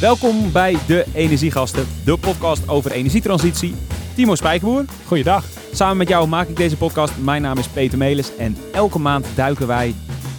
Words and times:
Welkom 0.00 0.52
bij 0.52 0.76
De 0.86 1.04
Energiegasten, 1.14 1.86
de 2.04 2.18
podcast 2.18 2.68
over 2.68 2.92
energietransitie. 2.92 3.74
Timo 4.14 4.34
Spijkerboer. 4.34 4.84
Goeiedag. 5.06 5.44
Samen 5.72 5.96
met 5.96 6.08
jou 6.08 6.28
maak 6.28 6.48
ik 6.48 6.56
deze 6.56 6.76
podcast. 6.76 7.18
Mijn 7.18 7.42
naam 7.42 7.58
is 7.58 7.68
Peter 7.68 7.98
Melis 7.98 8.36
en 8.36 8.56
elke 8.72 8.98
maand 8.98 9.26
duiken 9.36 9.66
wij 9.66 9.94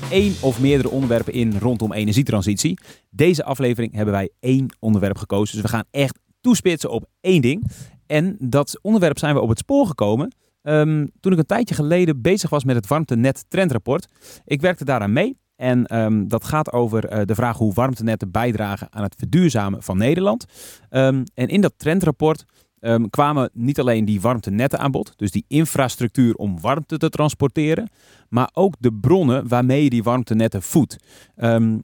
één 0.10 0.34
of 0.42 0.60
meerdere 0.62 0.90
onderwerpen 0.90 1.34
in 1.34 1.58
rondom 1.58 1.94
energietransitie. 1.94 2.80
Deze 3.10 3.44
aflevering 3.44 3.94
hebben 3.94 4.14
wij 4.14 4.30
één 4.40 4.76
onderwerp 4.80 5.18
gekozen, 5.18 5.54
dus 5.54 5.64
we 5.64 5.78
gaan 5.78 5.86
echt 5.92 6.20
toespitsen 6.42 6.92
op 6.92 7.06
één 7.22 7.42
ding. 7.42 7.72
En 8.08 8.36
dat 8.40 8.80
onderwerp 8.82 9.20
zijn 9.20 9.36
we 9.36 9.42
op 9.42 9.50
het 9.50 9.60
spoor 9.60 9.88
gekomen 9.88 10.36
ehm, 10.62 11.06
toen 11.20 11.32
ik 11.32 11.38
een 11.38 11.46
tijdje 11.46 11.76
geleden 11.76 12.22
bezig 12.22 12.50
was 12.50 12.64
met 12.64 12.76
het 12.76 12.88
warmtenet 12.88 13.46
trendrapport. 13.48 14.08
Ik 14.46 14.62
werkte 14.62 14.86
daaraan 14.86 15.14
mee 15.14 15.38
en 15.56 15.86
ehm, 15.86 16.28
dat 16.28 16.44
gaat 16.44 16.72
over 16.72 17.06
eh, 17.06 17.26
de 17.26 17.36
vraag 17.36 17.58
hoe 17.58 17.74
warmtenetten 17.74 18.32
bijdragen 18.32 18.88
aan 18.92 19.04
het 19.04 19.16
verduurzamen 19.18 19.84
van 19.84 19.98
Nederland. 19.98 20.46
Ehm, 20.90 21.24
en 21.34 21.48
in 21.48 21.62
dat 21.62 21.74
trendrapport 21.78 22.46
ehm, 22.80 23.06
kwamen 23.10 23.50
niet 23.54 23.80
alleen 23.80 24.06
die 24.06 24.22
warmtenetten 24.22 24.80
aan 24.80 24.92
bod, 24.92 25.14
dus 25.16 25.32
die 25.32 25.46
infrastructuur 25.48 26.36
om 26.36 26.60
warmte 26.60 26.98
te 26.98 27.10
transporteren, 27.10 27.90
maar 28.30 28.50
ook 28.54 28.76
de 28.80 28.94
bronnen 28.94 29.48
waarmee 29.48 29.84
je 29.84 29.90
die 29.90 30.04
warmtenetten 30.04 30.62
voedt. 30.62 30.98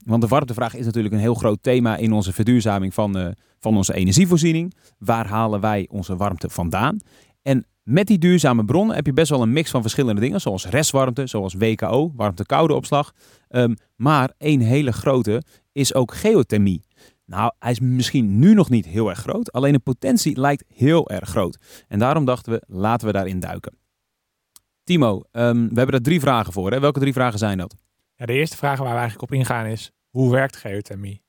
Want 0.04 0.20
de 0.20 0.28
warmtevraag 0.28 0.74
is 0.74 0.84
natuurlijk 0.84 1.14
een 1.14 1.20
heel 1.20 1.34
groot 1.34 1.62
thema 1.62 1.96
in 1.96 2.12
onze 2.12 2.32
verduurzaming 2.32 2.94
van, 2.94 3.18
eh, 3.18 3.26
van 3.58 3.76
onze 3.76 3.94
energievoorziening. 3.94 4.74
Waar 4.98 5.26
halen 5.26 5.60
wij 5.60 5.88
onze 5.90 6.16
warmte 6.16 6.50
vandaan? 6.50 6.98
En 7.42 7.66
met 7.82 8.06
die 8.06 8.18
duurzame 8.18 8.64
bronnen 8.64 8.96
heb 8.96 9.06
je 9.06 9.12
best 9.12 9.30
wel 9.30 9.42
een 9.42 9.52
mix 9.52 9.70
van 9.70 9.80
verschillende 9.80 10.20
dingen, 10.20 10.40
zoals 10.40 10.66
restwarmte, 10.66 11.26
zoals 11.26 11.54
WKO, 11.54 12.12
warmte-koude 12.16 12.74
opslag. 12.74 13.12
Ehm, 13.48 13.74
maar 13.96 14.32
één 14.38 14.60
hele 14.60 14.92
grote 14.92 15.42
is 15.72 15.94
ook 15.94 16.14
geothermie. 16.14 16.82
Nou, 17.24 17.52
hij 17.58 17.70
is 17.70 17.80
misschien 17.80 18.38
nu 18.38 18.54
nog 18.54 18.70
niet 18.70 18.86
heel 18.86 19.08
erg 19.08 19.18
groot, 19.18 19.52
alleen 19.52 19.72
de 19.72 19.78
potentie 19.78 20.40
lijkt 20.40 20.64
heel 20.74 21.10
erg 21.10 21.28
groot. 21.28 21.84
En 21.88 21.98
daarom 21.98 22.24
dachten 22.24 22.52
we, 22.52 22.62
laten 22.66 23.06
we 23.06 23.12
daarin 23.12 23.40
duiken. 23.40 23.78
Timo, 24.84 25.22
ehm, 25.30 25.68
we 25.68 25.76
hebben 25.76 25.94
er 25.94 26.02
drie 26.02 26.20
vragen 26.20 26.52
voor. 26.52 26.70
Hè? 26.70 26.80
Welke 26.80 27.00
drie 27.00 27.12
vragen 27.12 27.38
zijn 27.38 27.58
dat? 27.58 27.76
Ja, 28.14 28.26
de 28.26 28.32
eerste 28.32 28.56
vraag 28.56 28.78
waar 28.78 28.92
we 28.92 28.98
eigenlijk 28.98 29.22
op 29.22 29.32
ingaan 29.38 29.66
is, 29.66 29.90
hoe 30.10 30.30
werkt 30.30 30.56
geothermie? 30.56 31.22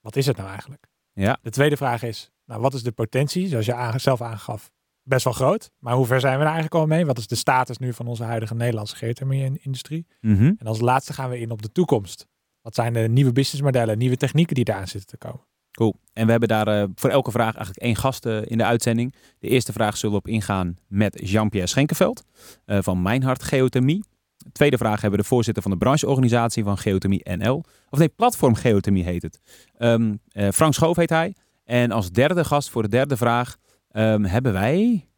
Wat 0.00 0.16
is 0.16 0.26
het 0.26 0.36
nou 0.36 0.48
eigenlijk? 0.48 0.86
Ja. 1.12 1.38
De 1.42 1.50
tweede 1.50 1.76
vraag 1.76 2.02
is, 2.02 2.30
nou, 2.44 2.60
wat 2.60 2.74
is 2.74 2.82
de 2.82 2.92
potentie? 2.92 3.48
Zoals 3.48 3.66
je 3.66 3.92
zelf 3.96 4.22
aangaf, 4.22 4.70
best 5.08 5.24
wel 5.24 5.32
groot. 5.32 5.70
Maar 5.78 5.94
hoe 5.94 6.06
ver 6.06 6.20
zijn 6.20 6.38
we 6.38 6.44
daar 6.44 6.52
eigenlijk 6.52 6.74
al 6.74 6.86
mee? 6.86 7.06
Wat 7.06 7.18
is 7.18 7.26
de 7.26 7.34
status 7.34 7.78
nu 7.78 7.92
van 7.92 8.06
onze 8.06 8.24
huidige 8.24 8.54
Nederlandse 8.54 8.96
geothermie-industrie? 8.96 10.06
Mhm. 10.20 10.52
En 10.58 10.66
als 10.66 10.80
laatste 10.80 11.12
gaan 11.12 11.30
we 11.30 11.40
in 11.40 11.50
op 11.50 11.62
de 11.62 11.72
toekomst. 11.72 12.26
Wat 12.62 12.74
zijn 12.74 12.92
de 12.92 13.00
nieuwe 13.00 13.32
businessmodellen, 13.32 13.98
nieuwe 13.98 14.16
technieken 14.16 14.54
die 14.54 14.68
eraan 14.68 14.88
zitten 14.88 15.10
te 15.10 15.16
komen? 15.16 15.46
Cool. 15.70 15.94
En 16.12 16.24
we 16.24 16.30
hebben 16.30 16.48
daar 16.48 16.68
eh, 16.68 16.84
voor 16.94 17.10
elke 17.10 17.30
vraag 17.30 17.54
eigenlijk 17.54 17.84
één 17.84 17.96
gast 17.96 18.26
eh, 18.26 18.40
in 18.44 18.58
de 18.58 18.64
uitzending. 18.64 19.14
De 19.38 19.48
eerste 19.48 19.72
vraag 19.72 19.96
zullen 19.96 20.14
we 20.14 20.20
op 20.20 20.28
ingaan 20.28 20.76
met 20.86 21.20
Jean-Pierre 21.24 21.68
Schenkenveld 21.68 22.24
eh, 22.64 22.78
van 22.80 23.02
Mijnhart 23.02 23.42
Geothermie. 23.42 24.04
De 24.38 24.52
tweede 24.52 24.78
vraag 24.78 25.00
hebben 25.00 25.18
we 25.18 25.24
de 25.24 25.28
voorzitter 25.28 25.62
van 25.62 25.72
de 25.72 25.78
brancheorganisatie 25.78 26.64
van 26.64 26.78
Geothermie 26.78 27.30
NL. 27.36 27.64
Of 27.90 27.98
nee, 27.98 28.08
Platform 28.08 28.54
Geothermie 28.54 29.04
heet 29.04 29.22
het. 29.22 29.40
Ehm, 29.76 30.14
eh, 30.28 30.48
Frank 30.48 30.74
Schoof 30.74 30.96
heet 30.96 31.10
hij. 31.10 31.34
En 31.64 31.90
als 31.90 32.10
derde 32.10 32.44
gast 32.44 32.70
voor 32.70 32.82
de 32.82 32.88
derde 32.88 33.16
vraag 33.16 33.56
ehm, 33.98 34.22
hebben 34.22 34.52
wij 34.52 35.08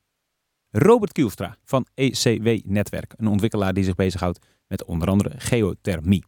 Robert 0.70 1.12
Kielstra 1.12 1.56
van 1.64 1.86
ECW 1.94 2.58
Netwerk. 2.64 3.14
Een 3.16 3.26
ontwikkelaar 3.26 3.74
die 3.74 3.84
zich 3.84 3.94
bezighoudt 3.94 4.46
met 4.66 4.84
onder 4.84 5.08
andere 5.08 5.32
geothermie. 5.36 6.24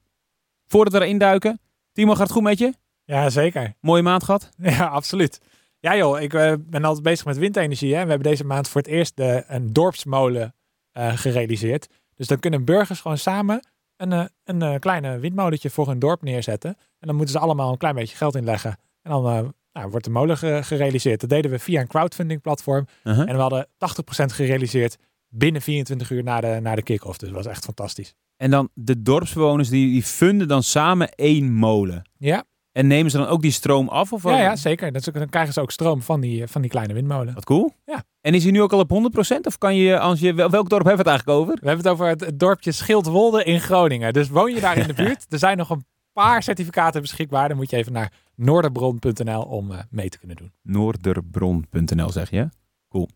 Voordat 0.66 0.92
we 0.92 1.00
erin 1.00 1.18
duiken, 1.18 1.60
Timo 1.92 2.10
gaat 2.10 2.20
het 2.22 2.30
goed 2.30 2.42
met 2.42 2.58
je? 2.58 2.74
Ja, 3.04 3.30
zeker. 3.30 3.74
Mooie 3.80 4.02
maand 4.02 4.24
gehad? 4.24 4.50
Ja, 4.56 4.86
absoluut. 4.86 5.40
Ja 5.78 5.96
joh, 5.96 6.20
ik 6.20 6.34
eh, 6.34 6.54
ben 6.60 6.84
altijd 6.84 7.02
bezig 7.02 7.24
met 7.24 7.36
windenergie. 7.36 7.94
Hè. 7.94 8.02
We 8.02 8.08
hebben 8.08 8.30
deze 8.30 8.44
maand 8.44 8.68
voor 8.68 8.80
het 8.80 8.90
eerst 8.90 9.16
de, 9.16 9.44
een 9.46 9.72
dorpsmolen 9.72 10.54
eh, 10.92 11.16
gerealiseerd. 11.16 11.88
Dus 12.14 12.26
dan 12.26 12.38
kunnen 12.38 12.64
burgers 12.64 13.00
gewoon 13.00 13.18
samen 13.18 13.62
een, 13.96 14.12
eh, 14.12 14.24
een 14.44 14.62
eh, 14.62 14.78
kleine 14.78 15.18
windmolentje 15.18 15.70
voor 15.70 15.86
hun 15.86 15.98
dorp 15.98 16.22
neerzetten. 16.22 16.70
En 16.70 17.06
dan 17.06 17.16
moeten 17.16 17.34
ze 17.34 17.40
allemaal 17.40 17.72
een 17.72 17.78
klein 17.78 17.94
beetje 17.94 18.16
geld 18.16 18.34
inleggen. 18.34 18.78
En 19.02 19.10
dan 19.10 19.54
nou, 19.72 19.90
wordt 19.90 20.04
de 20.04 20.10
molen 20.10 20.36
ge- 20.38 20.60
gerealiseerd. 20.62 21.20
Dat 21.20 21.30
deden 21.30 21.50
we 21.50 21.58
via 21.58 21.80
een 21.80 21.86
crowdfunding 21.86 22.40
platform. 22.40 22.86
Uh-huh. 23.04 23.28
En 23.28 23.34
we 23.34 23.40
hadden 23.40 23.66
80% 23.66 24.24
gerealiseerd 24.26 24.96
binnen 25.28 25.62
24 25.62 26.10
uur 26.10 26.22
na 26.22 26.40
de, 26.40 26.58
na 26.62 26.74
de 26.74 26.82
kick-off. 26.82 27.18
Dus 27.18 27.28
dat 27.28 27.36
was 27.36 27.46
echt 27.46 27.64
fantastisch. 27.64 28.14
En 28.36 28.50
dan 28.50 28.68
de 28.74 29.02
dorpsbewoners 29.02 29.68
die, 29.68 29.90
die 29.90 30.02
funden 30.02 30.48
dan 30.48 30.62
samen 30.62 31.08
één 31.14 31.52
molen. 31.52 32.10
Ja, 32.18 32.44
En 32.72 32.86
nemen 32.86 33.10
ze 33.10 33.16
dan 33.18 33.26
ook 33.26 33.42
die 33.42 33.50
stroom 33.50 33.88
af? 33.88 34.12
Of 34.12 34.22
ja, 34.22 34.38
ja 34.40 34.56
zeker. 34.56 34.92
Dat 34.92 35.00
is 35.00 35.08
ook- 35.08 35.14
dan 35.14 35.28
krijgen 35.28 35.52
ze 35.52 35.60
ook 35.60 35.70
stroom 35.70 36.02
van 36.02 36.20
die, 36.20 36.42
eh, 36.42 36.48
van 36.48 36.60
die 36.60 36.70
kleine 36.70 36.92
windmolen. 36.94 37.34
Wat 37.34 37.44
cool. 37.44 37.72
Ja. 37.84 38.02
En 38.20 38.34
is 38.34 38.42
hij 38.42 38.52
nu 38.52 38.62
ook 38.62 38.72
al 38.72 38.78
op 38.78 38.90
100%? 38.90 39.46
Of 39.46 39.58
kan 39.58 39.76
je, 39.76 39.98
als 39.98 40.20
je, 40.20 40.34
wel- 40.34 40.50
welk 40.50 40.68
dorp 40.68 40.84
hebben 40.86 41.04
we 41.04 41.10
het 41.10 41.20
eigenlijk 41.20 41.38
over? 41.38 41.54
We 41.62 41.66
hebben 41.66 41.84
het 41.84 41.94
over 41.94 42.06
het, 42.08 42.20
het 42.20 42.38
dorpje 42.38 42.72
Schildwolde 42.72 43.44
in 43.44 43.60
Groningen. 43.60 44.12
Dus 44.12 44.28
woon 44.28 44.54
je 44.54 44.60
daar 44.60 44.76
in 44.76 44.86
de 44.86 44.94
buurt? 45.02 45.26
Er 45.28 45.38
zijn 45.38 45.56
nog 45.56 45.70
een 45.70 45.84
paar 46.12 46.42
certificaten 46.42 47.00
beschikbaar. 47.00 47.48
Dan 47.48 47.56
moet 47.56 47.70
je 47.70 47.76
even 47.76 47.92
naar 47.92 48.12
noorderbron.nl 48.34 49.42
om 49.42 49.70
eh, 49.70 49.78
mee 49.90 50.08
te 50.08 50.18
kunnen 50.18 50.36
doen. 50.36 50.52
Noorderbron.nl 50.62 52.10
zeg 52.10 52.30
je? 52.30 52.48
Cool. 52.88 53.08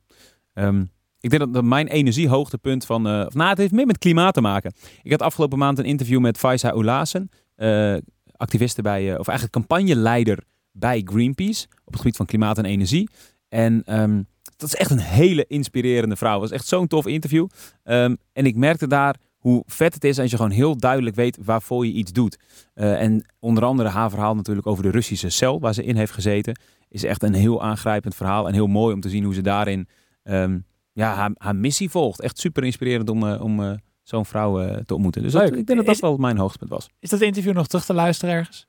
Ehm, 0.52 0.84
ik 1.20 1.30
denk 1.30 1.52
dat, 1.52 1.64
mijn 1.64 1.86
energiehoogtepunt 1.86 2.86
van... 2.86 3.06
eh, 3.06 3.26
of, 3.26 3.34
nou, 3.34 3.48
het 3.48 3.58
heeft 3.58 3.72
meer 3.72 3.86
met 3.86 3.98
klimaat 3.98 4.34
te 4.34 4.40
maken. 4.40 4.72
Ik 5.02 5.10
had 5.10 5.22
afgelopen 5.22 5.58
maand 5.58 5.78
een 5.78 5.84
interview 5.84 6.20
met 6.20 6.38
Faisa 6.38 6.70
Oulasen. 6.70 7.28
eh 7.56 7.96
activiste 8.36 8.82
bij... 8.82 9.18
of 9.18 9.28
eigenlijk 9.28 9.52
campagneleider 9.52 10.44
bij 10.72 11.02
Greenpeace. 11.04 11.66
Op 11.84 11.92
het 11.92 11.96
gebied 11.96 12.16
van 12.16 12.26
klimaat 12.26 12.58
en 12.58 12.64
energie. 12.64 13.08
En 13.48 13.82
ehm, 13.84 14.22
dat 14.56 14.68
is 14.68 14.74
echt 14.74 14.90
een 14.90 14.98
hele 14.98 15.44
inspirerende 15.46 16.16
vrouw. 16.16 16.32
Het 16.32 16.40
was 16.40 16.50
echt 16.50 16.66
zo'n 16.66 16.86
tof 16.86 17.06
interview. 17.06 17.46
Ehm, 17.82 18.14
en 18.32 18.46
ik 18.46 18.56
merkte 18.56 18.86
daar 18.86 19.16
hoe 19.46 19.62
vet 19.66 19.94
het 19.94 20.04
is 20.04 20.18
als 20.18 20.30
je 20.30 20.36
gewoon 20.36 20.50
heel 20.50 20.76
duidelijk 20.76 21.16
weet 21.16 21.38
waarvoor 21.44 21.86
je 21.86 21.92
iets 21.92 22.12
doet. 22.12 22.38
Eh, 22.74 23.00
en 23.02 23.24
onder 23.38 23.64
andere 23.64 23.88
haar 23.88 24.10
verhaal 24.10 24.34
natuurlijk 24.34 24.66
over 24.66 24.82
de 24.82 24.90
Russische 24.90 25.28
cel 25.28 25.60
waar 25.60 25.74
ze 25.74 25.84
in 25.84 25.96
heeft 25.96 26.12
gezeten. 26.12 26.58
Is 26.88 27.04
echt 27.04 27.22
een 27.22 27.34
heel 27.34 27.62
aangrijpend 27.62 28.14
verhaal. 28.14 28.46
En 28.48 28.54
heel 28.54 28.66
mooi 28.66 28.94
om 28.94 29.00
te 29.00 29.08
zien 29.08 29.24
hoe 29.24 29.34
ze 29.34 29.40
daarin 29.40 29.88
ehm, 30.22 30.58
ja, 30.92 31.14
haar, 31.14 31.30
haar 31.38 31.56
missie 31.56 31.90
volgt. 31.90 32.20
Echt 32.20 32.38
super 32.38 32.64
inspirerend 32.64 33.08
om, 33.10 33.26
eh, 33.28 33.42
om 33.42 33.62
eh, 33.62 33.72
zo'n 34.02 34.26
vrouw 34.26 34.82
te 34.84 34.94
ontmoeten. 34.94 35.22
Dus 35.22 35.32
dat, 35.32 35.42
ik 35.42 35.52
denk 35.54 35.66
dat 35.66 35.76
dat 35.86 35.94
Is- 35.94 36.00
wel 36.00 36.16
mijn 36.16 36.38
hoogtepunt 36.38 36.70
was. 36.70 36.88
Is 36.98 37.10
dat 37.10 37.20
interview 37.20 37.52
nog 37.54 37.66
terug 37.66 37.84
te 37.84 37.94
luisteren 37.94 38.34
ergens? 38.34 38.66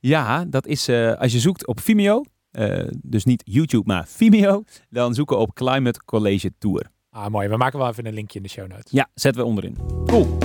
Ja, 0.00 0.44
dat 0.44 0.66
is 0.66 0.88
als 1.18 1.32
je 1.32 1.40
zoekt 1.40 1.66
op 1.66 1.80
Vimeo. 1.80 2.24
dus 3.02 3.24
niet 3.24 3.42
YouTube, 3.46 3.86
maar 3.86 4.08
Vimeo. 4.08 4.64
Dan 4.90 5.14
zoeken 5.14 5.38
op 5.38 5.54
Climate 5.54 6.04
College 6.04 6.52
Tour. 6.58 6.92
Ah, 7.14 7.30
mooi. 7.30 7.48
We 7.48 7.56
maken 7.56 7.78
wel 7.78 7.88
even 7.88 8.06
een 8.06 8.14
linkje 8.14 8.36
in 8.36 8.42
de 8.42 8.48
show 8.48 8.68
notes. 8.68 8.90
Ja, 8.90 9.08
zetten 9.14 9.42
we 9.42 9.48
onderin. 9.48 9.76
Cool. 10.06 10.38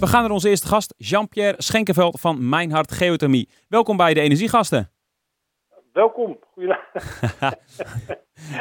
We 0.00 0.06
gaan 0.06 0.22
naar 0.22 0.30
onze 0.30 0.48
eerste 0.48 0.66
gast, 0.66 0.94
Jean-Pierre 0.96 1.62
Schenkenveld 1.62 2.20
van 2.20 2.48
Mijn 2.48 2.70
Hart 2.70 2.92
Geothermie. 2.92 3.48
Welkom 3.68 3.96
bij 3.96 4.14
de 4.14 4.20
Energiegasten. 4.20 4.90
Welkom. 5.98 6.38
Goeiedag. 6.52 6.80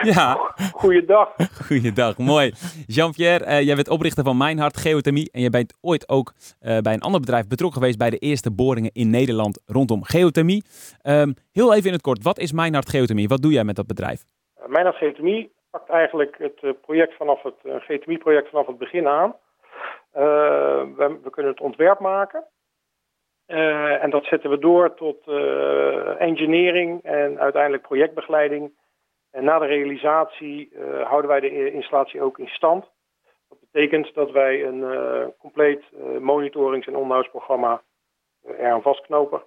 Ja, 0.03 0.33
Goeiedag. 0.73 1.35
goeiedag, 1.67 2.17
mooi. 2.17 2.51
Jean-Pierre, 2.87 3.45
eh, 3.45 3.61
jij 3.61 3.75
bent 3.75 3.89
oprichter 3.89 4.23
van 4.23 4.37
Mijn 4.37 4.59
Hart 4.59 4.77
Geothermie 4.77 5.29
en 5.31 5.41
je 5.41 5.49
bent 5.49 5.77
ooit 5.81 6.09
ook 6.09 6.33
eh, 6.59 6.77
bij 6.77 6.93
een 6.93 7.01
ander 7.01 7.19
bedrijf 7.19 7.47
betrokken 7.47 7.79
geweest 7.81 7.97
bij 7.97 8.09
de 8.09 8.17
eerste 8.17 8.51
boringen 8.51 8.91
in 8.93 9.09
Nederland 9.09 9.63
rondom 9.65 10.03
geothermie. 10.03 10.63
Ehm, 11.01 11.31
heel 11.51 11.73
even 11.73 11.87
in 11.87 11.93
het 11.93 12.01
kort, 12.01 12.23
wat 12.23 12.39
is 12.39 12.51
Mijn 12.51 12.73
Hart 12.73 12.89
Geothermie? 12.89 13.27
Wat 13.27 13.41
doe 13.41 13.51
jij 13.51 13.63
met 13.63 13.75
dat 13.75 13.87
bedrijf? 13.87 14.23
Uh, 14.59 14.65
Mijn 14.67 14.93
Geotemie 14.93 15.51
pakt 15.71 15.89
eigenlijk 15.89 16.35
het 16.37 16.81
project 16.81 17.13
vanaf 17.17 17.43
het 17.43 17.59
Geotemie-project 17.63 18.49
vanaf 18.49 18.67
het 18.67 18.77
begin 18.77 19.07
aan. 19.07 19.35
We, 20.11 21.19
we, 21.23 21.29
kunnen 21.29 21.51
het 21.51 21.61
ontwerp 21.61 21.99
maken. 21.99 22.43
Uh, 23.47 24.03
en 24.03 24.09
dat 24.09 24.25
zetten 24.25 24.49
we 24.49 24.59
door 24.59 24.95
tot 24.95 25.27
uh, 25.27 26.21
engineering 26.21 27.03
en 27.03 27.39
uiteindelijk 27.39 27.83
projectbegeleiding. 27.83 28.71
En 29.31 29.43
na 29.43 29.59
de 29.59 29.65
realisatie 29.65 30.69
uh, 30.71 31.07
houden 31.07 31.29
wij 31.29 31.39
de 31.39 31.71
installatie 31.71 32.21
ook 32.21 32.39
in 32.39 32.47
stand. 32.47 32.85
Dat 33.49 33.59
betekent 33.59 34.13
dat 34.13 34.31
wij 34.31 34.65
een 34.65 34.83
compleet 35.39 35.83
monitorings- 36.19 36.87
en 36.87 36.95
onderhoudsprogramma 36.95 37.81
eraan 38.43 38.81
vastknopen. 38.81 39.41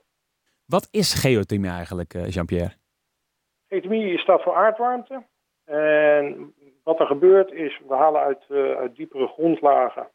Wat 0.66 0.88
is 0.90 1.14
geothermie 1.14 1.70
eigenlijk, 1.70 2.12
Jean-Pierre? 2.12 2.72
Geothermie 3.68 4.18
staat 4.18 4.42
voor 4.42 4.54
aardwarmte. 4.54 5.22
En 5.64 6.54
wat 6.84 7.00
er 7.00 7.06
gebeurt 7.06 7.52
is, 7.52 7.80
we 7.88 7.94
halen 7.94 8.20
uit, 8.20 8.44
uit 8.76 8.96
diepere 8.96 9.26
grondlagen 9.26 10.08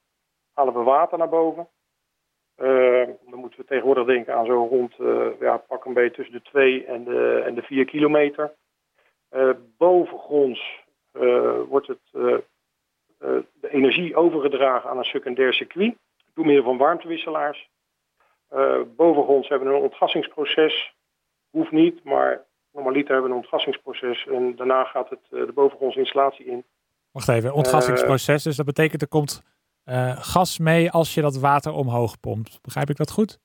halen 0.56 0.74
we 0.74 0.84
water 0.84 1.18
naar 1.18 1.30
boven. 1.30 1.68
Uh, 2.58 3.10
moeten 3.46 3.64
we 3.64 3.70
tegenwoordig 3.70 4.06
denken 4.06 4.36
aan 4.36 4.46
zo 4.46 4.68
rond, 4.68 4.94
uh, 5.00 5.28
ja, 5.40 5.58
pak 5.58 5.86
een 5.86 5.94
beetje 5.94 6.16
tussen 6.16 6.34
de 6.34 6.42
2 6.42 6.86
en 6.86 7.04
de, 7.04 7.42
en 7.46 7.56
de 7.56 7.62
4 7.62 7.86
kilometer. 7.86 8.54
Uh, 9.32 9.50
bovengronds 9.78 10.84
wordt 11.68 11.88
het, 11.88 12.00
de 13.62 13.70
energie 13.70 14.16
overgedragen 14.16 14.90
aan 14.90 14.98
een 14.98 15.04
secundair 15.04 15.54
circuit 15.54 15.96
door 16.34 16.46
middel 16.46 16.64
van 16.64 16.78
warmtewisselaars. 16.78 17.70
bovengronds 18.96 19.48
hebben 19.50 19.68
we 19.68 19.76
een 19.76 19.82
ontgassingsproces. 19.82 20.94
Hoeft 21.50 21.72
niet, 21.72 22.04
maar 22.04 22.44
normaliter 22.72 23.12
hebben 23.12 23.30
we 23.30 23.38
een 23.38 23.44
ontgassingsproces 23.44 24.28
en 24.28 24.56
daarna 24.56 24.84
gaat 24.84 25.10
het 25.10 25.20
de 25.30 25.52
bovengrondse 25.54 26.00
installatie 26.00 26.46
in. 26.46 26.64
Wacht 27.12 27.28
even, 27.28 27.54
ontgassingsproces, 27.54 28.44
dus 28.44 28.56
dat 28.56 28.66
betekent 28.66 29.02
er 29.02 29.08
komt 29.08 29.44
gas 30.18 30.60
mee 30.60 30.92
als 30.92 31.14
je 31.14 31.22
dat 31.22 31.38
water 31.40 31.74
omhoog 31.74 32.20
pompt. 32.20 32.60
Begrijp 32.62 32.90
ik 32.90 32.98
dat 32.98 33.12
goed? 33.12 33.40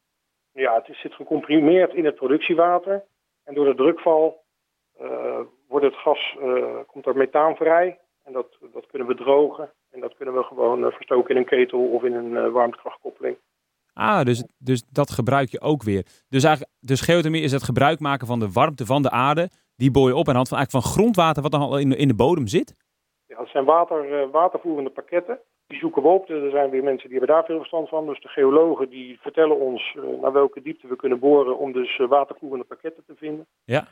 Ja, 0.53 0.83
het 0.85 0.97
zit 0.97 1.15
gecomprimeerd 1.15 1.95
in 1.95 2.05
het 2.05 2.15
productiewater. 2.15 3.05
En 3.45 3.55
door 3.55 3.65
de 3.65 3.75
drukval 3.75 4.43
uh, 5.01 5.41
wordt 5.69 5.85
het 5.85 5.95
gas, 5.95 6.37
uh, 6.43 6.65
komt 6.87 7.07
er 7.07 7.17
methaan 7.17 7.57
vrij. 7.57 7.99
En 8.25 8.33
dat, 8.33 8.47
dat 8.73 8.87
kunnen 8.87 9.09
we 9.09 9.15
drogen. 9.15 9.71
En 9.91 10.01
dat 10.01 10.15
kunnen 10.17 10.35
we 10.35 10.43
gewoon 10.43 10.85
uh, 10.85 10.91
verstoken 10.91 11.31
in 11.31 11.37
een 11.37 11.47
ketel 11.47 11.81
of 11.81 12.03
in 12.03 12.15
een 12.15 12.53
warmtekrachtkoppeling. 12.53 13.37
Ah, 13.93 14.25
dus, 14.25 14.45
dus 14.59 14.85
dat 14.89 15.11
gebruik 15.11 15.49
je 15.49 15.61
ook 15.61 15.83
weer. 15.83 16.07
Dus, 16.29 16.45
eigenlijk, 16.45 16.75
dus 16.81 17.01
geothermie 17.01 17.43
is 17.43 17.53
het 17.53 17.63
gebruik 17.63 18.01
maken 18.01 18.27
van 18.27 18.39
de 18.39 18.53
warmte 18.53 18.87
van 18.87 19.03
de 19.03 19.11
aarde. 19.11 19.51
Die 19.77 19.91
boor 19.91 20.09
je 20.09 20.17
op 20.17 20.27
aan 20.27 20.33
de 20.33 20.37
hand 20.37 20.49
van, 20.49 20.59
eigenlijk 20.59 20.87
van 20.87 20.95
grondwater 20.95 21.43
wat 21.43 21.53
dan 21.53 21.61
al 21.61 21.79
in 21.79 21.89
de, 21.89 21.97
in 21.97 22.09
de 22.09 22.15
bodem 22.15 22.47
zit? 22.47 22.75
Ja, 23.27 23.37
dat 23.37 23.49
zijn 23.49 23.65
water, 23.65 24.31
watervoerende 24.31 24.91
pakketten. 24.91 25.39
Die 25.71 25.79
zoeken 25.79 26.03
we 26.03 26.09
op. 26.09 26.29
Er 26.29 26.51
zijn 26.51 26.71
weer 26.71 26.83
mensen 26.83 27.09
die 27.09 27.19
hebben 27.19 27.37
daar 27.37 27.45
veel 27.45 27.57
verstand 27.57 27.89
van. 27.89 28.07
Dus 28.07 28.21
de 28.21 28.29
geologen 28.29 28.89
die 28.89 29.19
vertellen 29.21 29.59
ons 29.59 29.95
uh, 29.97 30.21
naar 30.21 30.33
welke 30.33 30.63
diepte 30.63 30.87
we 30.87 30.97
kunnen 30.97 31.19
boren 31.19 31.59
om 31.59 31.73
dus 31.73 31.99
uh, 31.99 32.09
watervoerende 32.09 32.65
pakketten 32.65 33.05
te 33.07 33.15
vinden. 33.17 33.47
Ja. 33.65 33.87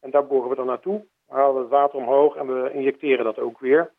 En 0.00 0.10
daar 0.10 0.26
boren 0.26 0.48
we 0.48 0.54
dan 0.54 0.66
naartoe. 0.66 1.04
We 1.26 1.34
halen 1.34 1.60
het 1.60 1.70
water 1.70 1.98
omhoog 1.98 2.36
en 2.36 2.46
we 2.46 2.72
injecteren 2.72 3.24
dat 3.24 3.38
ook 3.38 3.58
weer. 3.58 3.92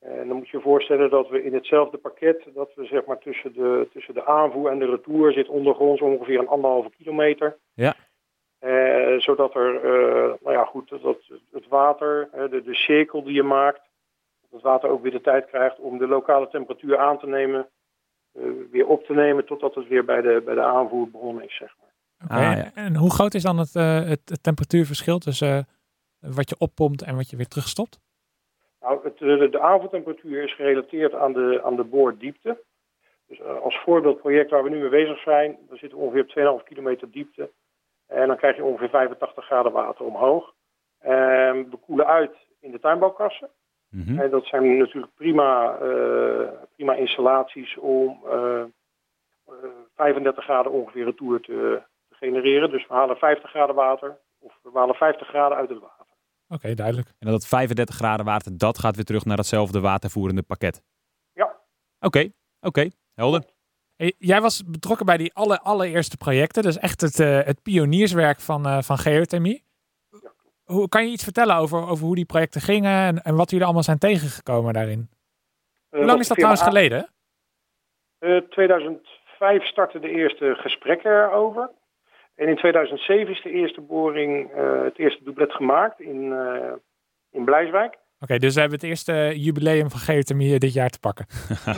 En 0.00 0.28
dan 0.28 0.36
moet 0.36 0.48
je 0.48 0.56
je 0.56 0.62
voorstellen 0.62 1.10
dat 1.10 1.28
we 1.28 1.44
in 1.44 1.54
hetzelfde 1.54 1.98
pakket, 1.98 2.48
dat 2.54 2.70
we 2.74 2.84
zeg 2.84 3.04
maar 3.04 3.18
tussen 3.18 3.52
de, 3.52 3.88
tussen 3.92 4.14
de 4.14 4.24
aanvoer 4.24 4.70
en 4.70 4.78
de 4.78 4.90
retour 4.90 5.32
zit 5.32 5.48
ondergronds 5.48 6.00
ongeveer 6.00 6.38
een 6.38 6.48
anderhalve 6.48 6.90
kilometer. 6.90 7.56
Ja. 7.72 7.94
Uh, 8.60 9.18
zodat 9.20 9.54
er, 9.54 9.80
nou 10.42 10.52
ja 10.52 10.64
goed, 10.64 10.88
dat 10.88 11.16
het 11.52 11.68
water, 11.68 12.28
de, 12.50 12.62
de 12.62 12.74
cirkel 12.74 13.22
die 13.22 13.34
je 13.34 13.42
maakt, 13.42 13.80
het 14.54 14.62
water 14.62 14.88
ook 14.90 15.02
weer 15.02 15.12
de 15.12 15.20
tijd 15.20 15.46
krijgt 15.46 15.78
om 15.78 15.98
de 15.98 16.06
lokale 16.06 16.48
temperatuur 16.48 16.98
aan 16.98 17.18
te 17.18 17.26
nemen, 17.26 17.68
uh, 18.32 18.44
weer 18.70 18.86
op 18.86 19.04
te 19.04 19.14
nemen 19.14 19.46
totdat 19.46 19.74
het 19.74 19.88
weer 19.88 20.04
bij 20.04 20.20
de, 20.20 20.42
bij 20.44 20.54
de 20.54 20.62
aanvoer 20.62 21.10
begonnen 21.10 21.44
is, 21.44 21.56
zeg 21.56 21.74
maar. 21.80 21.92
Okay. 22.24 22.50
Ah, 22.50 22.56
ja. 22.56 22.70
En 22.74 22.96
hoe 22.96 23.10
groot 23.10 23.34
is 23.34 23.42
dan 23.42 23.58
het, 23.58 23.74
uh, 23.74 23.94
het, 23.94 24.20
het, 24.24 24.42
temperatuurverschil 24.42 25.18
tussen 25.18 25.66
uh, 26.20 26.30
wat 26.34 26.48
je 26.48 26.56
oppompt 26.58 27.02
en 27.02 27.16
wat 27.16 27.30
je 27.30 27.36
weer 27.36 27.48
terugstopt? 27.48 28.00
Nou, 28.80 29.00
het, 29.02 29.18
de, 29.18 29.48
de 29.48 29.60
aanvoertemperatuur 29.60 30.42
is 30.42 30.54
gerelateerd 30.54 31.14
aan 31.14 31.32
de, 31.32 31.60
aan 31.64 31.76
de 31.76 31.84
boordiepte. 31.84 32.62
Dus 33.26 33.42
als 33.42 33.80
voorbeeldproject 33.84 34.50
waar 34.50 34.62
we 34.62 34.70
nu 34.70 34.78
mee 34.78 34.88
bezig 34.88 35.18
zijn, 35.18 35.56
daar 35.68 35.78
zitten 35.78 35.98
ongeveer 35.98 36.58
2,5 36.60 36.64
kilometer 36.64 37.10
diepte. 37.10 37.50
En 38.06 38.26
dan 38.26 38.36
krijg 38.36 38.56
je 38.56 38.64
ongeveer 38.64 38.88
85 38.88 39.44
graden 39.44 39.72
water 39.72 40.04
omhoog. 40.04 40.54
En 40.98 41.70
we 41.70 41.76
koelen 41.76 42.06
uit 42.06 42.36
in 42.60 42.70
de 42.70 42.80
tuinbouwkassen. 42.80 43.50
Mm 43.94 44.02
-hmm. 44.06 44.18
En 44.18 44.30
dat 44.30 44.46
zijn 44.46 44.78
natuurlijk 44.78 45.14
prima, 45.14 45.78
uh, 45.82 46.48
prima 46.74 46.94
installaties 46.94 47.76
om 47.78 48.20
uh, 48.26 48.62
uh, 49.48 49.54
35 49.94 50.44
graden 50.44 50.72
ongeveer 50.72 51.04
retour 51.04 51.40
te, 51.40 51.82
te, 52.08 52.14
genereren. 52.14 52.70
Dus 52.70 52.86
we 52.86 52.94
halen 52.94 53.16
50 53.16 53.50
graden 53.50 53.74
water 53.74 54.16
of 54.38 54.52
we 54.62 54.70
halen 54.78 54.94
50 54.94 55.28
graden 55.28 55.58
uit 55.58 55.68
het 55.68 55.78
water. 55.78 56.06
Oké, 56.46 56.54
okay, 56.54 56.74
duidelijk. 56.74 57.08
En 57.18 57.30
dat 57.30 57.46
35 57.46 57.94
graden 57.94 58.26
water, 58.26 58.58
dat 58.58 58.78
gaat 58.78 58.94
weer 58.94 59.04
terug 59.04 59.24
naar 59.24 59.36
datzelfde 59.36 59.80
watervoerende 59.80 60.42
pakket? 60.42 60.82
Ja. 61.32 61.44
Oké, 61.44 62.06
okay, 62.06 62.24
oké, 62.24 62.68
okay. 62.68 62.92
helder. 63.14 63.42
Hey, 63.96 64.14
jij 64.18 64.40
was 64.40 64.64
betrokken 64.64 65.06
bij 65.06 65.16
die 65.16 65.34
alle, 65.34 65.60
allereerste 65.60 66.16
projecten. 66.16 66.62
Dus 66.62 66.78
echt 66.78 67.00
het, 67.00 67.18
uh, 67.18 67.40
het 67.40 67.62
pionierswerk 67.62 68.40
van, 68.40 68.82
van 68.82 68.98
geothermie. 68.98 69.63
Hoe, 70.64 70.88
kan 70.88 71.04
je 71.04 71.12
iets 71.12 71.24
vertellen 71.24 71.56
over, 71.56 71.88
over 71.88 72.04
hoe 72.04 72.14
die 72.14 72.24
projecten 72.24 72.60
gingen 72.60 73.06
en, 73.06 73.22
en 73.22 73.36
wat 73.36 73.50
jullie 73.50 73.64
allemaal 73.64 73.82
zijn 73.82 73.98
tegengekomen 73.98 74.72
daarin? 74.72 75.08
Uh, 75.90 75.98
hoe 75.98 76.04
lang 76.04 76.20
is 76.20 76.28
dat 76.28 76.36
trouwens 76.36 76.62
A 76.62 76.66
geleden? 76.66 77.08
Uh, 78.20 78.36
2005 78.36 79.64
startten 79.64 80.00
de 80.00 80.10
eerste 80.10 80.54
gesprekken 80.58 81.10
erover. 81.10 81.70
En 82.34 82.48
in 82.48 82.56
2007 82.56 83.32
is 83.32 83.42
de 83.42 83.50
eerste 83.50 83.80
boring, 83.80 84.50
uh, 84.56 84.82
het 84.82 84.98
eerste 84.98 85.24
dublet 85.24 85.52
gemaakt 85.52 86.00
in, 86.00 86.22
uh, 86.22 86.72
in 87.30 87.44
Blijswijk. 87.44 87.92
Oké, 87.92 88.32
okay, 88.32 88.38
dus 88.38 88.54
we 88.54 88.60
hebben 88.60 88.78
het 88.78 88.88
eerste 88.88 89.32
jubileum 89.36 89.90
van 89.90 90.00
geothermie 90.00 90.58
dit 90.58 90.72
jaar 90.72 90.90
te 90.90 90.98
pakken. 90.98 91.26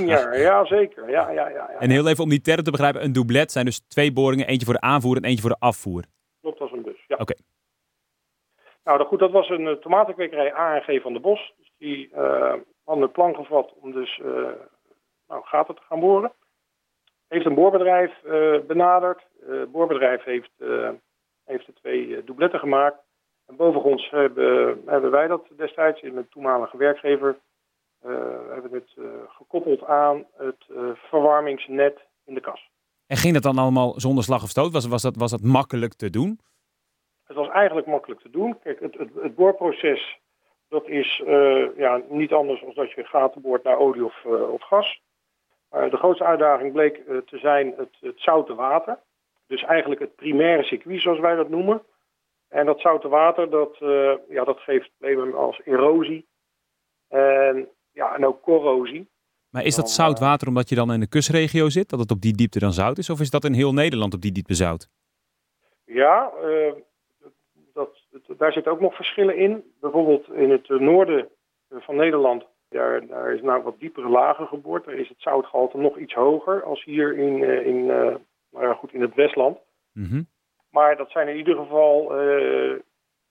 ja, 0.07 0.35
ja, 0.35 0.65
zeker. 0.65 1.11
Ja, 1.11 1.31
ja, 1.31 1.49
ja, 1.49 1.71
ja, 1.71 1.79
En 1.79 1.91
heel 1.91 2.09
even 2.09 2.25
om 2.25 2.31
die 2.31 2.41
term 2.41 2.63
te 2.63 2.71
begrijpen, 2.71 3.05
een 3.05 3.13
dublet 3.13 3.53
zijn 3.53 3.65
dus 3.65 3.79
twee 3.79 4.13
boringen, 4.13 4.47
eentje 4.47 4.65
voor 4.65 4.75
de 4.75 4.81
aanvoer 4.81 5.17
en 5.17 5.25
eentje 5.25 5.41
voor 5.41 5.51
de 5.51 5.59
afvoer. 5.59 6.05
Klopt 6.41 6.61
als 6.61 6.73
een 6.73 6.83
bus, 6.83 7.05
ja. 7.07 7.15
Oké. 7.15 7.23
Okay. 7.23 7.46
Nou 8.87 9.05
goed, 9.05 9.19
dat 9.19 9.31
was 9.31 9.49
een 9.49 9.67
uh, 9.67 9.73
tomatenkwekerij 9.73 10.55
ANG 10.55 11.03
van 11.03 11.13
de 11.13 11.21
Bos. 11.21 11.55
Dus 11.59 11.73
die 11.79 12.09
uh, 12.15 12.55
hadden 12.85 13.05
het 13.05 13.13
plan 13.13 13.35
gevat 13.35 13.73
om 13.81 13.93
dus 13.93 14.19
uh, 14.19 14.49
nou, 15.29 15.45
gaten 15.45 15.75
te 15.75 15.83
gaan 15.89 16.01
boren. 16.01 16.33
Heeft 17.29 17.47
een 17.47 17.55
boorbedrijf 17.55 18.13
benaderd. 18.67 19.27
Het 19.47 19.73
boorbedrijf 19.73 20.25
heeft, 20.25 20.51
heeft 21.45 21.67
de 21.67 21.73
twee 21.73 22.25
doubletten 22.25 22.59
gemaakt. 22.59 22.97
En 23.47 23.57
bovengronds 23.57 24.11
hebben, 24.11 24.83
hebben 24.87 25.11
wij 25.11 25.27
dat 25.27 25.47
destijds 25.57 26.01
in 26.01 26.15
mijn 26.15 26.29
toenmalige 26.29 26.77
werkgever 26.77 27.37
hebben 28.51 28.71
het 28.73 28.97
gekoppeld 29.29 29.85
aan 29.85 30.27
het 30.37 30.65
verwarmingsnet 30.95 32.01
in 32.25 32.35
de 32.35 32.41
kas. 32.41 32.71
En 33.07 33.17
ging 33.17 33.35
dat 33.35 33.43
dan 33.43 33.59
allemaal 33.59 34.01
zonder 34.01 34.25
slag 34.25 34.43
of 34.43 34.49
stoot? 34.49 34.73
Was, 34.73 34.87
was, 34.87 35.03
dat, 35.03 35.17
was 35.17 35.31
dat 35.31 35.43
makkelijk 35.43 35.95
te 35.95 36.11
doen? 36.11 36.41
Het 37.27 37.37
was 37.37 37.49
eigenlijk 37.49 37.87
makkelijk 37.87 38.21
te 38.21 38.31
doen. 38.31 38.59
Kijk, 38.59 38.81
het, 38.81 38.99
het, 38.99 39.11
het 39.15 39.35
boorproces 39.35 40.19
dat 40.69 40.89
is 40.89 41.23
uh, 41.27 41.77
ja, 41.77 42.01
niet 42.09 42.33
anders 42.33 42.61
dan 42.61 42.73
dat 42.75 42.91
je 42.91 43.05
gaten 43.05 43.41
boort 43.41 43.63
naar 43.63 43.79
olie 43.79 44.05
of, 44.05 44.25
uh, 44.27 44.53
of 44.53 44.63
gas. 44.63 45.01
Maar 45.71 45.91
de 45.91 45.97
grootste 45.97 46.25
uitdaging 46.25 46.73
bleek 46.73 46.99
uh, 46.99 47.19
te 47.19 47.39
zijn 47.39 47.75
het, 47.77 47.97
het 48.01 48.21
zoute 48.21 48.55
water. 48.55 48.99
Dus 49.47 49.63
eigenlijk 49.63 50.01
het 50.01 50.15
primaire 50.15 50.63
circuit, 50.63 51.01
zoals 51.01 51.19
wij 51.19 51.35
dat 51.35 51.49
noemen. 51.49 51.83
En 52.49 52.67
dat 52.67 52.81
zoute 52.81 53.09
water, 53.09 53.51
dat, 53.51 53.77
ja, 54.29 54.45
dat 54.45 54.59
geeft 54.59 54.91
problemen 54.99 55.35
als 55.35 55.61
erosie 55.65 56.27
en, 57.09 57.69
ja, 57.93 58.15
en 58.15 58.27
ook 58.27 58.43
corrosie. 58.43 59.09
Maar 59.51 59.65
is 59.65 59.75
dat 59.75 59.91
zout 59.91 60.19
water 60.19 60.49
omdat 60.49 60.69
je 60.69 60.75
dan 60.75 60.93
in 60.93 61.01
de 61.01 61.09
kustregio 61.09 61.69
zit, 61.69 61.89
dat 61.89 61.99
het 61.99 62.11
op 62.11 62.21
die 62.21 62.33
diepte 62.33 62.59
dan 62.59 62.73
zout 62.73 62.99
is? 62.99 63.11
Of 63.11 63.21
is 63.21 63.31
dat 63.31 63.45
in 63.45 63.53
heel 63.53 63.73
Nederland 63.73 64.15
op 64.15 64.21
die 64.21 64.33
diepte 64.33 64.55
zout? 64.55 64.89
Ja, 65.85 66.33
daar 68.37 68.53
zitten 68.53 68.73
ook 68.73 68.81
nog 68.81 68.95
verschillen 68.95 69.37
in. 69.37 69.65
Bijvoorbeeld 69.81 70.33
in 70.33 70.51
het 70.51 70.69
noorden 70.69 71.29
van 71.69 71.97
Nederland, 71.97 72.47
daar, 72.69 73.07
daar 73.07 73.35
is 73.35 73.43
nou 73.43 73.63
wat 73.63 73.79
diepere 73.79 74.09
lagen 74.09 74.47
geboord. 74.47 74.85
Daar 74.85 74.95
is 74.95 75.09
het 75.09 75.21
zoutgehalte 75.21 75.79
nog 75.79 75.99
iets 75.99 76.15
hoger 76.15 76.63
als 76.63 76.85
hier 76.85 77.19
in, 77.19 77.43
in, 77.67 77.87
nou 77.87 78.21
ja, 78.51 78.75
goed, 78.75 78.93
in 78.93 79.01
het 79.01 79.15
Westland. 79.15 79.59
Mm 79.93 80.05
-hmm. 80.05 80.27
Maar 80.71 80.97
dat 80.97 81.11
zijn 81.11 81.29
in 81.29 81.37
ieder 81.37 81.57
geval, 81.57 82.21
uh, 82.21 82.79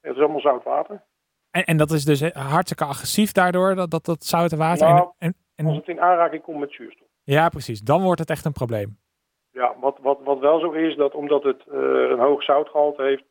het 0.01 0.15
is 0.15 0.22
allemaal 0.22 0.39
zout 0.39 0.63
water. 0.63 1.04
En, 1.51 1.63
en 1.63 1.77
dat 1.77 1.92
is 1.92 2.06
dus 2.06 2.32
hartstikke 2.34 2.84
agressief 2.84 3.32
daardoor, 3.32 3.75
dat, 3.75 3.92
dat, 3.92 4.06
dat 4.06 4.24
zoute 4.24 4.58
water? 4.58 4.88
Nou, 4.88 5.12
en, 5.18 5.36
en, 5.56 5.65
als 5.65 5.75
het 5.75 5.88
in 5.88 6.01
aanraking 6.01 6.42
komt 6.42 6.60
met 6.60 6.72
zuurstof. 6.72 7.08
Ja, 7.24 7.50
precies. 7.50 7.82
Dan 7.82 8.01
wordt 8.01 8.20
het 8.20 8.30
echt 8.30 8.46
een 8.46 8.51
probleem. 8.51 8.98
Ja, 9.51 9.75
wat, 9.80 9.98
wat, 10.01 10.20
wat 10.24 10.39
wel 10.39 10.60
zo 10.60 10.72
is, 10.72 10.96
dat 10.96 11.13
omdat 11.13 11.44
het 11.44 11.65
uh, 11.68 12.10
een 12.10 12.20
hoog 12.20 12.44
zoutgehalte 12.44 13.01
heeft, 13.01 13.24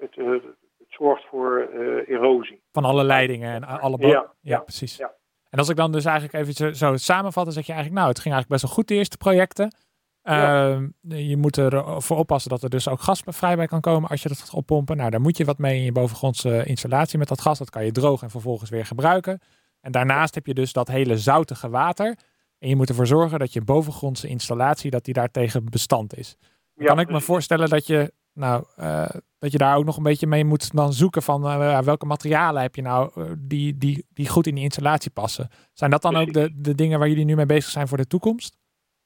het, 0.00 0.16
uh, 0.16 0.30
het, 0.32 0.42
zorgt 0.88 1.24
voor 1.30 1.68
uh, 1.74 2.08
erosie. 2.08 2.62
Van 2.72 2.84
alle 2.84 3.04
leidingen 3.04 3.54
en 3.54 3.64
alle 3.64 3.96
ja, 4.00 4.08
ja, 4.08 4.32
ja, 4.40 4.58
precies. 4.58 4.96
Ja. 4.96 5.12
En 5.50 5.58
als 5.58 5.68
ik 5.68 5.76
dan 5.76 5.92
dus 5.92 6.04
eigenlijk 6.04 6.34
even 6.34 6.54
zo, 6.54 6.72
zo 6.72 6.96
samenvat, 6.96 7.44
dan 7.44 7.52
zeg 7.52 7.66
je 7.66 7.72
eigenlijk, 7.72 8.00
nou, 8.00 8.12
het 8.12 8.22
ging 8.22 8.34
eigenlijk 8.34 8.62
best 8.62 8.62
wel 8.62 8.82
goed 8.82 8.88
de 8.88 8.94
eerste 8.94 9.16
projecten. 9.16 9.74
Ja. 10.22 10.80
Je 11.00 11.36
moet 11.36 11.58
ervoor 11.58 12.16
oppassen 12.16 12.50
dat 12.50 12.62
er 12.62 12.70
dus 12.70 12.88
ook 12.88 13.00
gas 13.00 13.22
vrij 13.26 13.56
bij 13.56 13.66
kan 13.66 13.80
komen 13.80 14.10
als 14.10 14.22
je 14.22 14.28
dat 14.28 14.38
gaat 14.38 14.54
oppompen. 14.54 14.96
Nou, 14.96 15.10
daar 15.10 15.20
moet 15.20 15.36
je 15.36 15.44
wat 15.44 15.58
mee 15.58 15.76
in 15.76 15.84
je 15.84 15.92
bovengrondse 15.92 16.64
installatie 16.64 17.18
met 17.18 17.28
dat 17.28 17.40
gas. 17.40 17.58
Dat 17.58 17.70
kan 17.70 17.84
je 17.84 17.92
drogen 17.92 18.22
en 18.22 18.30
vervolgens 18.30 18.70
weer 18.70 18.86
gebruiken. 18.86 19.40
En 19.80 19.92
daarnaast 19.92 20.34
heb 20.34 20.46
je 20.46 20.54
dus 20.54 20.72
dat 20.72 20.88
hele 20.88 21.16
zoutige 21.16 21.68
water. 21.68 22.18
En 22.58 22.68
je 22.68 22.76
moet 22.76 22.88
ervoor 22.88 23.06
zorgen 23.06 23.38
dat 23.38 23.52
je 23.52 23.60
bovengrondse 23.60 24.28
installatie, 24.28 24.90
dat 24.90 25.04
die 25.04 25.14
daartegen 25.14 25.64
bestand 25.70 26.16
is. 26.16 26.36
Kan 26.76 27.00
ik 27.00 27.10
me 27.10 27.20
voorstellen 27.20 27.68
dat 27.68 27.86
je 27.86 28.12
nou, 28.34 28.64
uh, 28.78 29.08
dat 29.38 29.52
je 29.52 29.58
daar 29.58 29.76
ook 29.76 29.84
nog 29.84 29.96
een 29.96 30.02
beetje 30.02 30.26
mee 30.26 30.44
moet 30.44 30.74
dan 30.74 30.92
zoeken 30.92 31.22
van 31.22 31.44
uh, 31.44 31.78
welke 31.78 32.06
materialen 32.06 32.62
heb 32.62 32.74
je 32.74 32.82
nou 32.82 33.10
uh, 33.16 33.30
die, 33.38 33.78
die, 33.78 34.06
die 34.08 34.28
goed 34.28 34.46
in 34.46 34.54
die 34.54 34.64
installatie 34.64 35.10
passen. 35.10 35.48
Zijn 35.72 35.90
dat 35.90 36.02
dan 36.02 36.16
ook 36.16 36.32
de, 36.32 36.50
de 36.54 36.74
dingen 36.74 36.98
waar 36.98 37.08
jullie 37.08 37.24
nu 37.24 37.34
mee 37.34 37.46
bezig 37.46 37.70
zijn 37.70 37.88
voor 37.88 37.98
de 37.98 38.06
toekomst? 38.06 38.58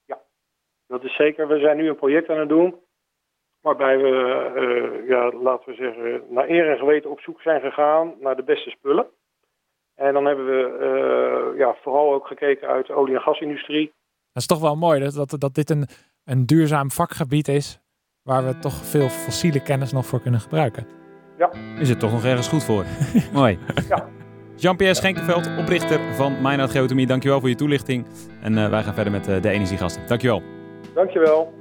Ja, 0.04 0.18
dat 0.86 1.04
is 1.04 1.16
zeker. 1.16 1.48
We 1.48 1.58
zijn 1.58 1.76
nu 1.76 1.88
een 1.88 1.96
project 1.96 2.28
aan 2.28 2.38
het 2.38 2.48
doen 2.48 2.74
waarbij 3.60 3.98
we, 3.98 5.04
ja, 5.08 5.32
laten 5.32 5.68
we 5.68 5.74
zeggen, 5.74 6.22
naar 6.34 6.48
eer 6.48 6.70
en 6.70 6.78
geweten 6.78 7.10
op 7.10 7.20
zoek 7.20 7.40
zijn 7.40 7.60
gegaan 7.60 8.14
naar 8.20 8.36
de 8.36 8.42
beste 8.42 8.70
spullen. 8.70 9.06
En 9.94 10.12
dan 10.12 10.24
hebben 10.24 10.46
we 10.46 10.78
eh, 10.78 11.58
ja, 11.58 11.76
vooral 11.82 12.14
ook 12.14 12.26
gekeken 12.26 12.68
uit 12.68 12.86
de 12.86 12.92
olie- 12.92 13.14
en 13.14 13.20
gasindustrie. 13.20 13.86
Dat 14.32 14.42
is 14.42 14.46
toch 14.46 14.60
wel 14.60 14.76
mooi 14.76 15.00
dat, 15.00 15.14
dat, 15.14 15.40
dat 15.40 15.54
dit 15.54 15.70
een, 15.70 15.86
een 16.24 16.46
duurzaam 16.46 16.90
vakgebied 16.90 17.48
is. 17.48 17.80
Waar 18.28 18.46
we 18.46 18.58
toch 18.58 18.74
veel 18.74 19.08
fossiele 19.08 19.60
kennis 19.60 19.92
nog 19.92 20.06
voor 20.06 20.20
kunnen 20.20 20.40
gebruiken. 20.40 20.86
Is 21.78 21.88
het 21.88 22.00
toch 22.00 22.12
nog 22.12 22.24
ergens 22.24 22.48
goed 22.48 22.64
voor? 22.64 22.84
Mooi. 23.32 23.58
Ja. 23.88 24.08
Jean-Pierre 24.56 24.94
Schenkenveld, 24.94 25.50
oprichter 25.58 26.00
van 26.14 26.42
Mijnhout 26.42 26.70
Geothermie. 26.70 27.06
Dankjewel 27.06 27.40
voor 27.40 27.48
je 27.48 27.54
toelichting. 27.54 28.06
En 28.42 28.58
eh, 28.58 28.68
wij 28.70 28.82
gaan 28.82 28.94
verder 28.94 29.12
met 29.12 29.28
eh, 29.28 29.42
de 29.42 29.48
energiegasten. 29.48 30.02
Dankjewel. 30.06 30.42
Dankjewel. 30.94 31.54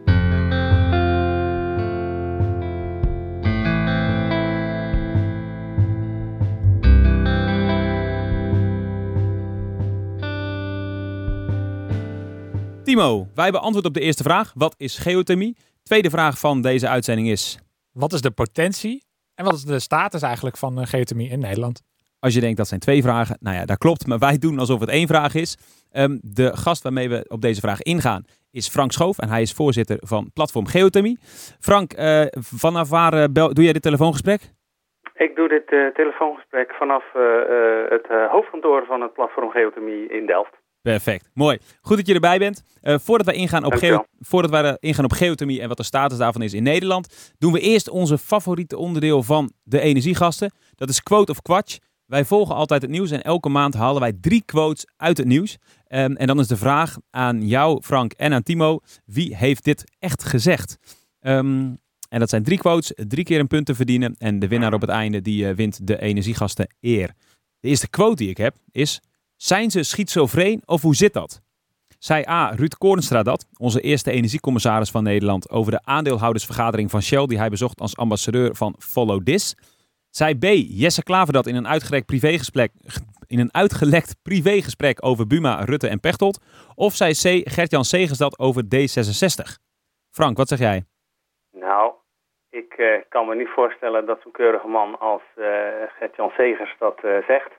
Timo, 12.83 13.27
wij 13.33 13.43
hebben 13.43 13.61
antwoord 13.61 13.85
op 13.85 13.93
de 13.93 13.99
eerste 13.99 14.23
vraag. 14.23 14.51
Wat 14.55 14.75
is 14.77 14.97
geothermie? 14.97 15.55
Tweede 15.87 16.09
vraag 16.09 16.39
van 16.39 16.61
deze 16.61 16.87
uitzending 16.87 17.27
is... 17.29 17.59
Wat 17.91 18.13
is 18.13 18.21
de 18.21 18.31
potentie 18.31 19.03
en 19.35 19.45
wat 19.45 19.53
is 19.53 19.63
de 19.63 19.79
status 19.79 20.21
eigenlijk 20.21 20.57
van 20.57 20.79
eh, 20.79 20.85
geothermie 20.85 21.29
in 21.29 21.39
Nederland? 21.39 21.81
Als 22.19 22.33
je 22.33 22.39
denkt 22.39 22.57
dat 22.57 22.67
zijn 22.67 22.79
twee 22.79 23.01
vragen, 23.01 23.37
nou 23.39 23.55
ja, 23.55 23.65
dat 23.65 23.77
klopt. 23.77 24.07
Maar 24.07 24.19
wij 24.19 24.37
doen 24.37 24.59
alsof 24.59 24.79
het 24.79 24.89
één 24.89 25.07
vraag 25.07 25.35
is. 25.35 25.57
Ehm, 25.91 26.17
de 26.21 26.57
gast 26.57 26.83
waarmee 26.83 27.09
we 27.09 27.25
op 27.27 27.41
deze 27.41 27.61
vraag 27.61 27.81
ingaan 27.81 28.23
is 28.51 28.69
Frank 28.69 28.91
Schoof. 28.91 29.17
En 29.19 29.29
hij 29.29 29.41
is 29.41 29.53
voorzitter 29.53 29.97
van 30.01 30.31
Platform 30.33 30.67
Geothermie. 30.67 31.17
Frank, 31.59 31.93
eh, 31.93 32.25
vanaf 32.39 32.89
waar 32.89 33.13
eh, 33.13 33.23
bel- 33.31 33.53
doe 33.53 33.63
jij 33.63 33.73
dit 33.73 33.81
telefoongesprek? 33.81 34.41
Ik 35.13 35.35
doe 35.35 35.47
dit 35.47 35.71
eh, 35.71 35.87
telefoongesprek 35.87 36.71
vanaf 36.73 37.03
eh, 37.15 37.21
eh, 37.21 37.89
het 37.89 38.07
hoofdkantoor 38.31 38.85
van 38.85 39.01
het 39.01 39.13
platform 39.13 39.49
Geothermie 39.49 40.07
in 40.07 40.25
Delft. 40.25 40.53
Perfect, 40.87 41.29
mooi. 41.33 41.57
Goed 41.81 41.97
dat 41.97 42.07
je 42.07 42.13
erbij 42.13 42.39
bent. 42.39 42.63
Eh, 42.81 42.99
voordat, 42.99 43.25
wij 43.25 43.35
ingaan 43.35 43.63
op 43.63 43.73
geo- 43.73 44.05
voordat 44.19 44.51
wij 44.51 44.77
ingaan 44.79 45.05
op 45.05 45.11
geothermie 45.11 45.61
en 45.61 45.67
wat 45.67 45.77
de 45.77 45.83
status 45.83 46.17
daarvan 46.17 46.41
is 46.41 46.53
in 46.53 46.63
Nederland, 46.63 47.33
doen 47.37 47.53
we 47.53 47.59
eerst 47.59 47.89
onze 47.89 48.17
favoriete 48.17 48.77
onderdeel 48.77 49.23
van 49.23 49.51
de 49.63 49.79
energiegasten. 49.79 50.51
Dat 50.75 50.89
is 50.89 51.03
quote 51.03 51.31
of 51.31 51.41
quatsch. 51.41 51.77
Wij 52.05 52.25
volgen 52.25 52.55
altijd 52.55 52.81
het 52.81 52.91
nieuws 52.91 53.11
en 53.11 53.21
elke 53.21 53.49
maand 53.49 53.73
halen 53.73 54.01
wij 54.01 54.13
drie 54.21 54.43
quotes 54.45 54.85
uit 54.97 55.17
het 55.17 55.27
nieuws. 55.27 55.57
Ehm, 55.87 56.11
en 56.11 56.27
dan 56.27 56.39
is 56.39 56.47
de 56.47 56.57
vraag 56.57 56.97
aan 57.09 57.47
jou, 57.47 57.81
Frank, 57.81 58.13
en 58.13 58.33
aan 58.33 58.43
Timo: 58.43 58.79
wie 59.05 59.35
heeft 59.35 59.63
dit 59.63 59.83
echt 59.99 60.23
gezegd? 60.23 60.77
Ehm, 61.19 61.73
en 62.09 62.19
dat 62.19 62.29
zijn 62.29 62.43
drie 62.43 62.57
quotes, 62.57 62.91
drie 62.95 63.23
keer 63.23 63.39
een 63.39 63.47
punt 63.47 63.65
te 63.65 63.75
verdienen. 63.75 64.15
En 64.17 64.39
de 64.39 64.47
winnaar 64.47 64.73
op 64.73 64.81
het 64.81 64.89
einde 64.89 65.21
die 65.21 65.47
eh, 65.47 65.55
wint 65.55 65.87
de 65.87 66.01
energiegasten 66.01 66.67
eer. 66.79 67.13
De 67.59 67.67
eerste 67.67 67.89
quote 67.89 68.15
die 68.15 68.29
ik 68.29 68.37
heb 68.37 68.55
is: 68.71 69.01
Zijn 69.37 69.69
ze 69.69 69.83
schizofreen 69.83 70.61
of 70.65 70.81
hoe 70.81 70.95
zit 70.95 71.13
dat? 71.13 71.41
Zei 71.99 72.23
A. 72.27 72.51
Ruud 72.55 72.73
Koornstra 72.77 73.23
dat, 73.23 73.47
onze 73.57 73.81
eerste 73.81 74.11
energiecommissaris 74.11 74.91
van 74.91 75.03
Nederland, 75.03 75.49
over 75.49 75.71
de 75.71 75.79
aandeelhoudersvergadering 75.83 76.91
van 76.91 77.01
Shell 77.01 77.25
die 77.25 77.37
hij 77.37 77.49
bezocht 77.49 77.81
als 77.81 77.97
ambassadeur 77.97 78.55
van 78.55 78.75
Follow 78.79 79.23
This. 79.23 79.55
Zei 80.09 80.37
B. 80.37 80.43
Jesse 80.67 81.03
Klaver 81.03 81.33
dat 81.33 81.47
in 81.47 81.55
een 81.55 81.67
uitgelekt 81.67 82.05
privégesprek, 82.05 82.71
in 83.27 83.39
een 83.39 83.53
uitgelekt 83.53 84.15
privégesprek 84.23 85.05
over 85.05 85.27
Buma, 85.27 85.63
Rutte 85.63 85.87
en 85.87 85.99
Pechtold. 85.99 86.39
Of 86.75 86.93
zei 86.93 87.11
C. 87.11 87.49
Gert-Jan 87.49 87.83
Segers 87.83 88.17
dat 88.17 88.39
over 88.39 88.63
D66. 88.63 89.63
Frank, 90.11 90.37
wat 90.37 90.47
zeg 90.47 90.59
jij? 90.59 90.83
Nou, 91.51 91.93
ik 92.49 92.73
eh, 92.73 93.01
kan 93.09 93.27
me 93.27 93.35
niet 93.35 93.53
voorstellen 93.55 94.05
dat 94.05 94.19
zo'n 94.23 94.31
keurige 94.31 94.67
man 94.67 94.99
als 94.99 95.21
eh 95.35 95.45
Gert-Jan 95.99 96.31
Segers 96.37 96.75
dat 96.79 97.03
eh, 97.03 97.17
zegt. 97.27 97.51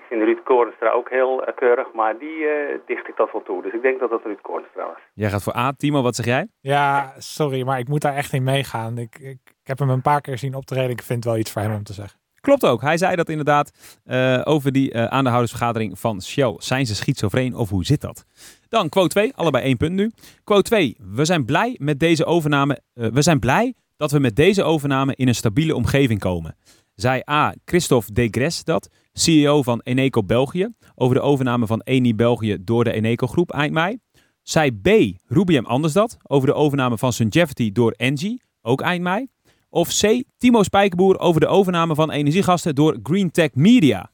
Ik 0.00 0.06
vind 0.08 0.22
Ruud 0.22 0.42
Koornstra 0.44 0.90
ook 0.90 1.10
heel 1.10 1.44
eh, 1.44 1.56
keurig, 1.56 1.92
maar 1.94 2.18
die 2.18 2.38
eh, 2.46 2.78
dicht 2.86 3.08
ik 3.08 3.16
dat 3.16 3.32
wel 3.32 3.42
toe. 3.42 3.62
Dus 3.62 3.72
ik 3.72 3.82
denk 3.82 4.00
dat 4.00 4.10
dat 4.10 4.24
Ruud 4.24 4.40
Koornstra 4.42 4.84
was. 4.86 5.00
Jij 5.14 5.30
gaat 5.30 5.42
voor 5.42 5.56
A. 5.56 5.72
Timo, 5.72 6.02
wat 6.02 6.16
zeg 6.16 6.26
jij? 6.26 6.48
Ja, 6.60 7.14
sorry, 7.18 7.62
maar 7.62 7.78
ik 7.78 7.88
moet 7.88 8.00
daar 8.00 8.14
echt 8.14 8.32
in 8.32 8.42
meegaan. 8.42 8.98
Ik, 8.98 9.18
ik, 9.18 9.38
ik 9.62 9.66
heb 9.72 9.78
hem 9.78 9.90
een 9.90 10.02
paar 10.02 10.20
keer 10.20 10.38
zien 10.38 10.54
optreden. 10.54 10.90
Ik 10.90 11.02
vind 11.02 11.24
wel 11.24 11.36
iets 11.38 11.52
voor 11.52 11.62
hem 11.62 11.74
om 11.74 11.82
te 11.82 11.92
zeggen. 11.92 12.18
Klopt 12.40 12.64
ook. 12.64 12.80
Hij 12.80 12.96
zei 12.98 13.16
dat 13.16 13.28
inderdaad 13.28 13.98
eh, 14.04 14.40
over 14.44 14.72
die 14.72 14.92
eh, 14.92 15.04
aandeelhoudersvergadering 15.04 15.98
van 15.98 16.22
Shell. 16.22 16.54
Zijn 16.58 16.86
ze 16.86 16.94
schizofreen 16.94 17.54
of 17.54 17.68
hoe 17.68 17.84
zit 17.84 18.00
dat? 18.00 18.24
Dan 18.68 18.88
quote 18.88 19.08
2, 19.08 19.32
allebei 19.34 19.64
één 19.64 19.76
punt 19.76 19.92
nu. 19.92 20.10
Quote 20.44 20.62
2, 20.62 20.96
we 21.14 21.24
zijn 21.24 21.44
blij 21.44 21.76
met 21.78 21.98
deze 21.98 22.24
overname. 22.24 22.78
eh, 22.94 23.06
we 23.06 23.22
zijn 23.22 23.38
blij 23.38 23.74
dat 23.96 24.10
we 24.10 24.18
met 24.18 24.36
deze 24.36 24.62
overname 24.62 25.14
in 25.16 25.28
een 25.28 25.34
stabiele 25.34 25.74
omgeving 25.74 26.20
komen. 26.20 26.56
Zei 27.00 27.22
A. 27.30 27.54
Christophe 27.64 28.12
Degres 28.12 28.64
dat, 28.64 28.88
CEO 29.12 29.62
van 29.62 29.80
Eneco 29.82 30.22
België, 30.22 30.68
over 30.94 31.14
de 31.14 31.20
overname 31.20 31.66
van 31.66 31.80
Eni 31.84 32.14
België 32.14 32.56
door 32.60 32.84
de 32.84 32.92
Eneco 32.92 33.26
Groep 33.26 33.52
eind 33.52 33.72
mei. 33.72 33.98
Zei 34.42 34.70
B. 34.72 34.88
Rubiem 35.26 35.66
Anders 35.66 35.92
dat, 35.92 36.16
over 36.22 36.48
de 36.48 36.54
overname 36.54 36.98
van 36.98 37.12
Sungevity 37.12 37.72
door 37.72 37.90
Engie, 37.90 38.42
ook 38.62 38.80
eind 38.80 39.02
mei. 39.02 39.26
Of 39.68 39.88
C. 39.88 40.22
Timo 40.38 40.62
Spijkerboer 40.62 41.18
over 41.18 41.40
de 41.40 41.46
overname 41.46 41.94
van 41.94 42.10
energiegasten 42.10 42.74
door 42.74 42.98
Green 43.02 43.30
Tech 43.30 43.54
Media. 43.54 44.10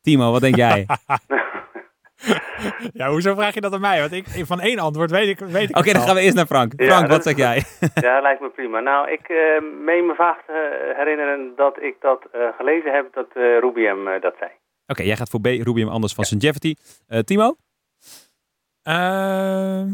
Timo, 0.00 0.30
wat 0.30 0.40
denk 0.40 0.56
jij? 0.56 0.86
Ja, 2.92 3.08
hoezo 3.10 3.34
vraag 3.34 3.54
je 3.54 3.60
dat 3.60 3.72
aan 3.72 3.80
mij? 3.80 4.00
Want 4.00 4.12
ik, 4.12 4.26
van 4.46 4.60
één 4.60 4.78
antwoord 4.78 5.10
weet 5.10 5.28
ik, 5.28 5.38
weet 5.38 5.68
ik 5.70 5.76
Oké, 5.76 5.88
het 5.88 5.96
dan 5.96 6.06
gaan 6.06 6.14
we 6.14 6.20
eerst 6.20 6.36
naar 6.36 6.46
Frank. 6.46 6.72
Ja, 6.76 6.86
Frank, 6.86 7.08
wat 7.08 7.22
zeg 7.22 7.36
jij? 7.36 7.64
ja, 7.94 8.20
lijkt 8.20 8.40
me 8.40 8.50
prima. 8.50 8.80
Nou, 8.80 9.10
ik 9.10 9.28
eh, 9.28 9.36
meen 9.84 10.06
me 10.06 10.14
vaag 10.16 10.36
te 10.46 10.92
herinneren 10.96 11.52
dat 11.56 11.82
ik 11.82 11.96
dat 12.00 12.22
eh, 12.32 12.40
gelezen 12.56 12.92
heb 12.92 13.14
dat 13.14 13.26
eh 13.34 13.42
Rubiem 13.60 14.08
eh, 14.08 14.20
dat 14.20 14.34
zei. 14.38 14.50
Oké, 14.86 15.02
jij 15.02 15.16
gaat 15.16 15.28
voor 15.28 15.40
B. 15.40 15.46
Rubiem 15.46 15.88
Anders 15.88 16.12
van 16.14 16.24
Sungevity. 16.24 16.74
Eh, 17.06 17.18
Timo? 17.20 17.56
Ehm, 18.82 19.86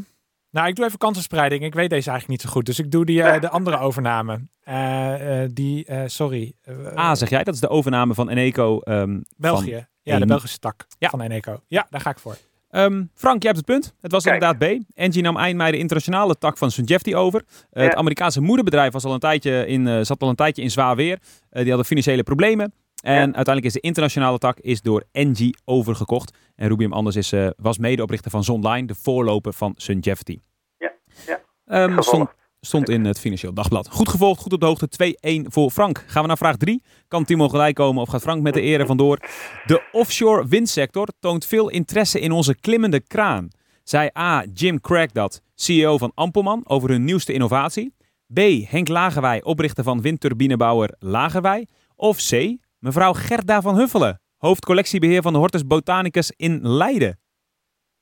nou, 0.50 0.68
ik 0.68 0.74
doe 0.76 0.84
even 0.84 0.98
kansenspreiding. 0.98 1.62
Ik 1.64 1.74
weet 1.74 1.90
deze 1.90 2.10
eigenlijk 2.10 2.28
niet 2.28 2.40
zo 2.40 2.56
goed. 2.56 2.66
Dus 2.66 2.78
ik 2.78 2.90
doe 2.90 3.04
die, 3.04 3.22
eh, 3.22 3.40
de 3.40 3.48
andere 3.48 3.78
overname. 3.78 4.40
Eh, 4.64 5.42
eh, 5.42 5.50
die, 5.52 5.84
eh, 5.86 6.02
sorry. 6.06 6.52
A, 6.96 7.14
zeg 7.14 7.28
jij. 7.30 7.44
Dat 7.44 7.54
is 7.54 7.60
de 7.60 7.68
overname 7.68 8.14
van 8.14 8.28
Eneco. 8.28 8.80
ehm, 8.80 9.20
België. 9.36 9.72
van- 9.72 9.86
ja, 10.04 10.12
de 10.12 10.20
Eni- 10.20 10.26
Belgische 10.26 10.58
tak 10.58 10.86
Ja. 10.98 11.08
van 11.08 11.20
Eneco. 11.20 11.60
Ja, 11.68 11.86
daar 11.90 12.00
ga 12.00 12.10
ik 12.10 12.18
voor. 12.18 12.36
Ehm, 12.70 13.04
Frank, 13.14 13.40
je 13.42 13.46
hebt 13.48 13.56
het 13.58 13.66
punt. 13.66 13.94
Het 14.00 14.12
was 14.12 14.22
Kijk. 14.24 14.34
inderdaad 14.42 14.78
B. 14.78 14.82
Engie 14.94 15.22
nam 15.22 15.36
eind 15.36 15.56
mei 15.56 15.70
de 15.72 15.78
internationale 15.78 16.38
tak 16.38 16.58
van 16.58 16.70
Sungevity 16.70 17.14
over. 17.14 17.42
Eh, 17.70 17.84
Het. 17.84 17.94
Amerikaanse 17.94 18.40
moederbedrijf 18.40 18.92
was 18.92 19.04
al 19.04 19.12
een 19.12 19.18
tijdje 19.18 19.66
in, 19.66 19.86
eh, 19.86 19.98
zat 20.02 20.20
al 20.22 20.28
een 20.28 20.34
tijdje 20.34 20.62
in 20.62 20.70
zwaar 20.70 20.96
weer. 20.96 21.18
Eh, 21.50 21.58
die 21.60 21.68
hadden 21.68 21.84
financiële 21.86 22.22
problemen. 22.22 22.72
En 23.02 23.16
uiteindelijk 23.34 23.64
is 23.66 23.72
de 23.72 23.80
internationale 23.80 24.38
tak 24.38 24.58
is 24.58 24.82
door 24.82 25.04
Engie 25.12 25.56
overgekocht. 25.64 26.36
En 26.56 26.68
Rubiem 26.68 26.92
Anders 26.92 27.16
is, 27.16 27.32
eh, 27.32 27.48
was 27.56 27.78
medeoprichter 27.78 28.30
van 28.30 28.44
Zonline, 28.44 28.86
de 28.86 28.94
voorloper 28.94 29.52
van 29.52 29.74
Sungevity. 29.76 30.38
Ja, 30.78 30.92
ja. 31.26 31.40
Ehm, 31.66 32.00
stond, 32.00 32.28
stond 32.64 32.88
in 32.88 33.04
het 33.04 33.20
Financieel 33.20 33.54
Dagblad. 33.54 33.88
Goed 33.90 34.08
gevolgd, 34.08 34.40
goed 34.40 34.52
op 34.52 34.60
de 34.60 34.66
hoogte. 34.66 35.16
2-1 35.44 35.46
voor 35.48 35.70
Frank. 35.70 36.04
Gaan 36.06 36.22
we 36.22 36.28
naar 36.28 36.36
vraag 36.36 36.56
3. 36.56 36.82
Kan 37.08 37.24
Timo 37.24 37.48
gelijk 37.48 37.74
komen 37.74 38.02
of 38.02 38.08
gaat 38.08 38.22
Frank 38.22 38.42
met 38.42 38.54
de 38.54 38.60
ere 38.60 38.86
vandoor? 38.86 39.18
De 39.66 39.88
offshore 39.92 40.46
windsector 40.46 41.08
toont 41.20 41.46
veel 41.46 41.68
interesse 41.68 42.20
in 42.20 42.32
onze 42.32 42.54
klimmende 42.54 43.00
kraan. 43.00 43.48
Zei 43.82 44.10
A. 44.18 44.44
Jim 44.52 44.80
Craig 44.80 45.10
dat, 45.10 45.42
CEO 45.54 45.98
van 45.98 46.12
Ampelman, 46.14 46.68
over 46.68 46.90
hun 46.90 47.04
nieuwste 47.04 47.32
innovatie. 47.32 47.94
B. 48.32 48.38
Henk 48.68 48.88
Lagerwij, 48.88 49.42
oprichter 49.42 49.84
van 49.84 50.00
windturbinebouwer 50.00 50.94
Lagerwij. 50.98 51.66
Of 51.94 52.16
C. 52.16 52.56
Mevrouw 52.78 53.12
Gerda 53.12 53.60
van 53.60 53.76
Huffelen, 53.76 54.20
hoofdcollectiebeheer 54.36 55.22
van 55.22 55.32
de 55.32 55.38
Hortus 55.38 55.66
Botanicus 55.66 56.32
in 56.36 56.68
Leiden. 56.68 57.18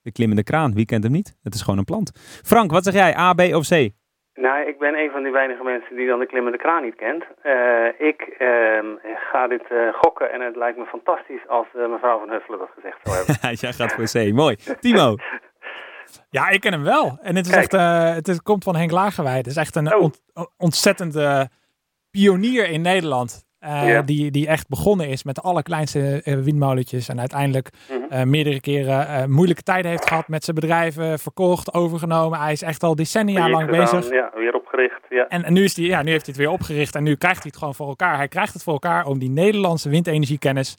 De 0.01 0.11
klimmende 0.11 0.43
kraan, 0.43 0.73
wie 0.73 0.85
kent 0.85 1.03
hem 1.03 1.11
niet? 1.11 1.35
Het 1.41 1.53
is 1.53 1.61
gewoon 1.61 1.77
een 1.79 1.85
plant. 1.85 2.11
Frank, 2.43 2.71
wat 2.71 2.83
zeg 2.83 2.93
jij? 2.93 3.17
A, 3.17 3.33
B 3.33 3.39
of 3.39 3.67
C? 3.67 3.91
Nou, 4.35 4.67
ik 4.67 4.77
ben 4.79 4.93
een 4.95 5.11
van 5.11 5.23
die 5.23 5.31
weinige 5.31 5.63
mensen 5.63 5.95
die 5.95 6.07
dan 6.07 6.19
de 6.19 6.25
klimmende 6.25 6.57
kraan 6.57 6.83
niet 6.83 6.95
kent. 6.95 7.23
Eh, 7.41 8.07
ik 8.09 8.21
ehm, 8.21 8.85
ga 9.31 9.47
dit 9.47 9.63
eh, 9.69 9.93
gokken 9.93 10.31
en 10.31 10.41
het 10.41 10.55
lijkt 10.55 10.77
me 10.77 10.85
fantastisch 10.85 11.47
als 11.47 11.67
eh, 11.75 11.87
mevrouw 11.89 12.19
van 12.19 12.29
Huffelen 12.29 12.59
dat 12.59 12.69
gezegd 12.75 12.97
zou 13.03 13.15
hebben. 13.17 13.35
Jij 13.61 13.73
gaat 13.73 13.93
voor 13.93 14.21
C. 14.21 14.33
Mooi. 14.33 14.55
Timo. 14.79 15.15
Ja, 16.29 16.49
ik 16.49 16.61
ken 16.61 16.71
hem 16.71 16.83
wel. 16.83 17.17
En 17.21 17.35
het, 17.35 17.45
is 17.45 17.51
Kijk. 17.51 17.63
echt, 17.63 17.73
eh, 17.73 18.13
het 18.13 18.27
is- 18.27 18.41
komt 18.41 18.63
van 18.63 18.75
Henk 18.75 18.91
Lagerwij. 18.91 19.37
Het 19.37 19.47
is 19.47 19.55
echt 19.55 19.75
een 19.75 19.93
Oh. 19.93 20.01
ont- 20.01 20.21
ontzettende 20.57 21.49
pionier 22.11 22.69
in 22.69 22.81
Nederland. 22.81 23.45
Eh, 23.63 23.87
Ja. 23.89 24.01
die, 24.01 24.31
die 24.31 24.47
echt 24.47 24.67
begonnen 24.67 25.07
is 25.09 25.23
met 25.23 25.35
de 25.35 25.41
allerkleinste 25.41 26.21
eh, 26.23 26.35
windmolentjes. 26.37 27.09
En 27.09 27.19
uiteindelijk 27.19 27.69
Mhm. 27.89 28.13
eh, 28.13 28.23
meerdere 28.23 28.59
keren 28.59 29.31
moeilijke 29.31 29.63
tijden 29.63 29.91
heeft 29.91 30.07
gehad 30.07 30.27
met 30.27 30.43
zijn 30.43 30.55
bedrijven. 30.55 31.19
Verkocht, 31.19 31.73
overgenomen. 31.73 32.39
Hij 32.39 32.51
is 32.51 32.61
echt 32.61 32.83
al 32.83 32.95
decennia 32.95 33.49
lang 33.49 33.65
gedaan, 33.69 33.79
bezig. 33.91 34.11
Ja, 34.13 34.31
weer 34.35 34.53
opgericht. 34.55 34.99
Ja. 35.09 35.27
En, 35.27 35.43
en 35.43 35.53
nu, 35.53 35.63
is 35.63 35.73
die, 35.73 35.87
ja, 35.87 36.01
nu 36.01 36.11
heeft 36.11 36.25
hij 36.25 36.33
het 36.35 36.43
weer 36.43 36.53
opgericht. 36.53 36.95
En 36.95 37.03
nu 37.03 37.15
krijgt 37.15 37.37
hij 37.41 37.47
het 37.49 37.57
gewoon 37.59 37.75
voor 37.75 37.87
elkaar. 37.87 38.15
Hij 38.17 38.27
krijgt 38.27 38.53
het 38.53 38.63
voor 38.63 38.73
elkaar 38.73 39.05
om 39.05 39.19
die 39.19 39.29
Nederlandse 39.29 39.89
windenergiekennis 39.89 40.77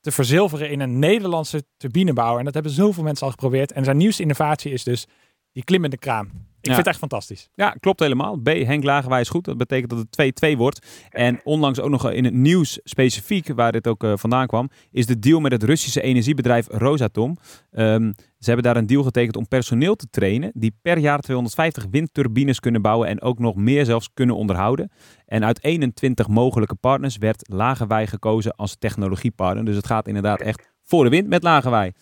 te 0.00 0.10
verzilveren 0.12 0.70
in 0.70 0.80
een 0.80 0.98
Nederlandse 0.98 1.62
turbinebouwer. 1.76 2.38
En 2.38 2.44
dat 2.44 2.54
hebben 2.54 2.72
zoveel 2.72 3.02
mensen 3.02 3.24
al 3.26 3.32
geprobeerd. 3.32 3.72
En 3.72 3.84
zijn 3.84 3.96
nieuwste 3.96 4.22
innovatie 4.22 4.72
is 4.72 4.84
dus 4.84 5.06
die 5.52 5.64
klimmende 5.64 5.98
kraan. 5.98 6.30
Ik 6.66 6.74
vind 6.74 6.86
het 6.86 6.86
echt 6.86 6.98
fantastisch. 6.98 7.48
Ja, 7.54 7.70
klopt 7.70 8.00
helemaal. 8.00 8.36
B, 8.36 8.46
Henk 8.46 8.84
Lagerwij 8.84 9.20
is 9.20 9.28
goed. 9.28 9.44
Dat 9.44 9.56
betekent 9.56 9.90
dat 9.90 9.98
het 10.10 10.54
2-2 10.54 10.56
wordt. 10.56 10.86
En 11.10 11.40
onlangs 11.44 11.80
ook 11.80 11.90
nog 11.90 12.10
in 12.10 12.24
het 12.24 12.34
nieuws 12.34 12.80
specifiek, 12.84 13.52
waar 13.54 13.72
dit 13.72 13.86
ook 13.86 14.04
uh, 14.04 14.12
vandaan 14.16 14.46
kwam, 14.46 14.70
is 14.90 15.06
de 15.06 15.18
deal 15.18 15.40
met 15.40 15.52
het 15.52 15.62
Russische 15.62 16.00
energiebedrijf 16.00 16.66
Rosatom. 16.70 17.36
Um, 17.72 18.14
ze 18.38 18.52
hebben 18.52 18.72
daar 18.72 18.76
een 18.76 18.86
deal 18.86 19.02
getekend 19.02 19.36
om 19.36 19.48
personeel 19.48 19.94
te 19.94 20.06
trainen 20.10 20.50
die 20.54 20.78
per 20.82 20.98
jaar 20.98 21.20
250 21.20 21.86
windturbines 21.90 22.60
kunnen 22.60 22.82
bouwen 22.82 23.08
en 23.08 23.22
ook 23.22 23.38
nog 23.38 23.54
meer 23.54 23.84
zelfs 23.84 24.10
kunnen 24.14 24.36
onderhouden. 24.36 24.90
En 25.26 25.44
uit 25.44 25.64
21 25.64 26.28
mogelijke 26.28 26.74
partners 26.74 27.16
werd 27.16 27.48
Lagerwij 27.52 28.06
gekozen 28.06 28.56
als 28.56 28.76
technologiepartner. 28.78 29.64
Dus 29.64 29.76
het 29.76 29.86
gaat 29.86 30.08
inderdaad 30.08 30.40
echt 30.40 30.70
voor 30.84 31.04
de 31.04 31.10
wind 31.10 31.28
met 31.28 31.42
Lagerwij. 31.42 31.92
2-2 31.94 31.96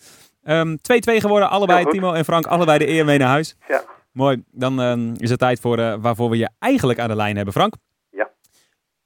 um, 0.47 0.79
geworden, 1.03 1.51
allebei 1.51 1.85
Timo 1.85 2.13
en 2.13 2.25
Frank, 2.25 2.47
allebei 2.47 2.79
de 2.79 2.89
eer 2.89 3.05
mee 3.05 3.19
naar 3.19 3.29
huis. 3.29 3.57
Ja. 3.69 3.94
Mooi, 4.15 4.43
dan 4.51 4.79
um, 4.79 5.13
is 5.17 5.31
het 5.31 5.39
tijd 5.39 5.61
voor 5.61 5.79
uh, 5.79 5.95
waarvoor 6.01 6.31
we 6.31 6.37
je 6.37 6.49
eigenlijk 6.59 6.99
aan 6.99 7.09
de 7.09 7.17
lijn 7.17 7.37
hebben, 7.37 7.55
Frank. 7.55 7.75
Ja. 8.11 8.31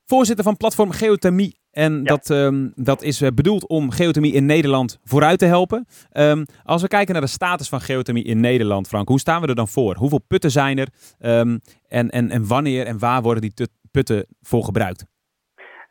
Voorzitter 0.07 0.45
van 0.45 0.57
platform 0.57 0.91
Geothermie. 0.91 1.59
En 1.71 1.93
ja. 1.93 2.03
dat, 2.03 2.29
um, 2.29 2.73
dat 2.75 3.03
is 3.03 3.23
uh, 3.23 3.29
bedoeld 3.35 3.69
om 3.69 3.91
geothermie 3.91 4.33
in 4.33 4.47
Nederland 4.47 5.01
vooruit 5.05 5.39
te 5.39 5.45
helpen. 5.45 5.87
Um, 6.13 6.45
als 6.65 6.83
we 6.83 6.89
kijken 6.89 7.13
naar 7.13 7.23
de 7.23 7.29
status 7.29 7.69
van 7.69 7.81
geothermie 7.81 8.25
in 8.25 8.41
Nederland, 8.41 8.89
Frank, 8.89 9.09
hoe 9.09 9.19
staan 9.19 9.41
we 9.41 9.47
er 9.47 9.55
dan 9.55 9.69
voor? 9.69 9.95
Hoeveel 9.97 10.21
putten 10.29 10.51
zijn 10.51 10.79
er? 10.79 10.89
en, 11.19 11.61
en, 12.09 12.31
en 12.31 12.49
wanneer 12.49 12.87
en 12.87 12.99
waar 12.99 13.23
worden 13.23 13.43
die 13.43 13.69
putten 13.91 14.27
voor 14.41 14.65
gebruikt? 14.65 15.07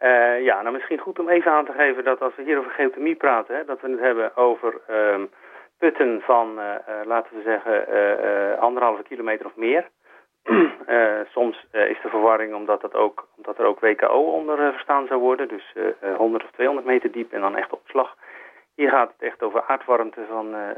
Uh, 0.01 0.43
ja, 0.43 0.61
nou 0.61 0.73
misschien 0.73 0.99
goed 0.99 1.19
om 1.19 1.29
even 1.29 1.51
aan 1.51 1.65
te 1.65 1.71
geven 1.77 2.03
dat 2.03 2.21
als 2.21 2.35
we 2.35 2.43
hier 2.43 2.59
over 2.59 2.71
geothermie 2.71 3.15
praten, 3.15 3.55
hè, 3.55 3.65
dat 3.65 3.81
we 3.81 3.89
het 3.89 3.99
hebben 3.99 4.37
over 4.37 4.81
um, 4.89 5.29
putten 5.77 6.21
van, 6.21 6.59
uh, 6.59 6.63
uh, 6.63 7.05
laten 7.05 7.35
we 7.35 7.41
zeggen, 7.41 8.59
anderhalve 8.59 9.03
kilometer 9.03 9.45
of 9.45 9.55
meer. 9.55 9.89
soms 11.35 11.65
is 11.71 12.01
de 12.01 12.09
verwarring 12.09 12.55
omdat, 12.55 12.81
dat 12.81 12.93
ook, 12.93 13.27
omdat 13.37 13.57
er 13.59 13.65
ook 13.65 13.79
WKO 13.79 14.21
onder 14.21 14.71
verstaan 14.71 15.07
zou 15.07 15.19
worden, 15.19 15.47
dus 15.47 15.73
100 16.17 16.43
of 16.43 16.51
200 16.51 16.87
meter 16.87 17.11
diep 17.11 17.33
en 17.33 17.41
dan 17.41 17.55
echt 17.55 17.71
opslag. 17.71 18.15
Hier 18.77 18.89
gaat 18.89 19.11
het 19.11 19.21
echt 19.21 19.43
over 19.43 19.63
aardwarmte 19.67 20.25
van, 20.29 20.55
uh, 20.55 20.69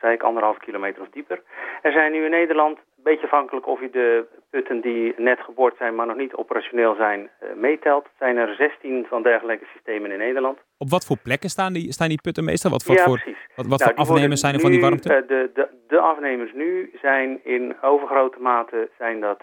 wat 0.00 0.10
ik, 0.10 0.22
anderhalf 0.22 0.58
kilometer 0.58 1.02
of 1.02 1.08
dieper. 1.08 1.42
Er 1.82 1.92
zijn 1.92 2.12
nu 2.12 2.24
in 2.24 2.30
Nederland, 2.30 2.78
beetje 3.10 3.26
afhankelijk 3.26 3.66
of 3.66 3.80
je 3.80 3.90
de 3.90 4.26
putten 4.50 4.80
die 4.80 5.14
net 5.16 5.40
geboord 5.40 5.76
zijn, 5.76 5.94
maar 5.94 6.06
nog 6.06 6.16
niet 6.16 6.34
operationeel 6.34 6.94
zijn, 6.94 7.20
uh, 7.20 7.52
meetelt. 7.54 8.06
zijn 8.18 8.36
er 8.36 8.54
16 8.54 9.06
van 9.08 9.22
dergelijke 9.22 9.66
systemen 9.74 10.10
in 10.10 10.18
Nederland. 10.18 10.58
Op 10.78 10.90
wat 10.90 11.06
voor 11.06 11.18
plekken 11.22 11.50
staan 11.50 11.72
die, 11.72 11.92
staan 11.92 12.08
die 12.08 12.20
putten 12.20 12.44
meestal? 12.44 12.70
Wat, 12.70 12.84
wat 12.84 12.96
ja, 12.96 13.04
voor, 13.04 13.20
precies. 13.20 13.42
Wat, 13.56 13.66
wat 13.66 13.78
nou, 13.78 13.90
voor 13.94 14.00
afnemers 14.04 14.40
zijn 14.40 14.54
er 14.54 14.60
van 14.60 14.70
die 14.70 14.80
warmte? 14.80 15.08
Uh, 15.08 15.28
de, 15.28 15.50
de, 15.54 15.68
de 15.88 15.98
afnemers 15.98 16.52
nu 16.52 16.90
zijn 17.00 17.40
in 17.44 17.76
overgrote 17.82 18.40
mate 18.40 18.90
zijn 18.98 19.20
dat 19.20 19.40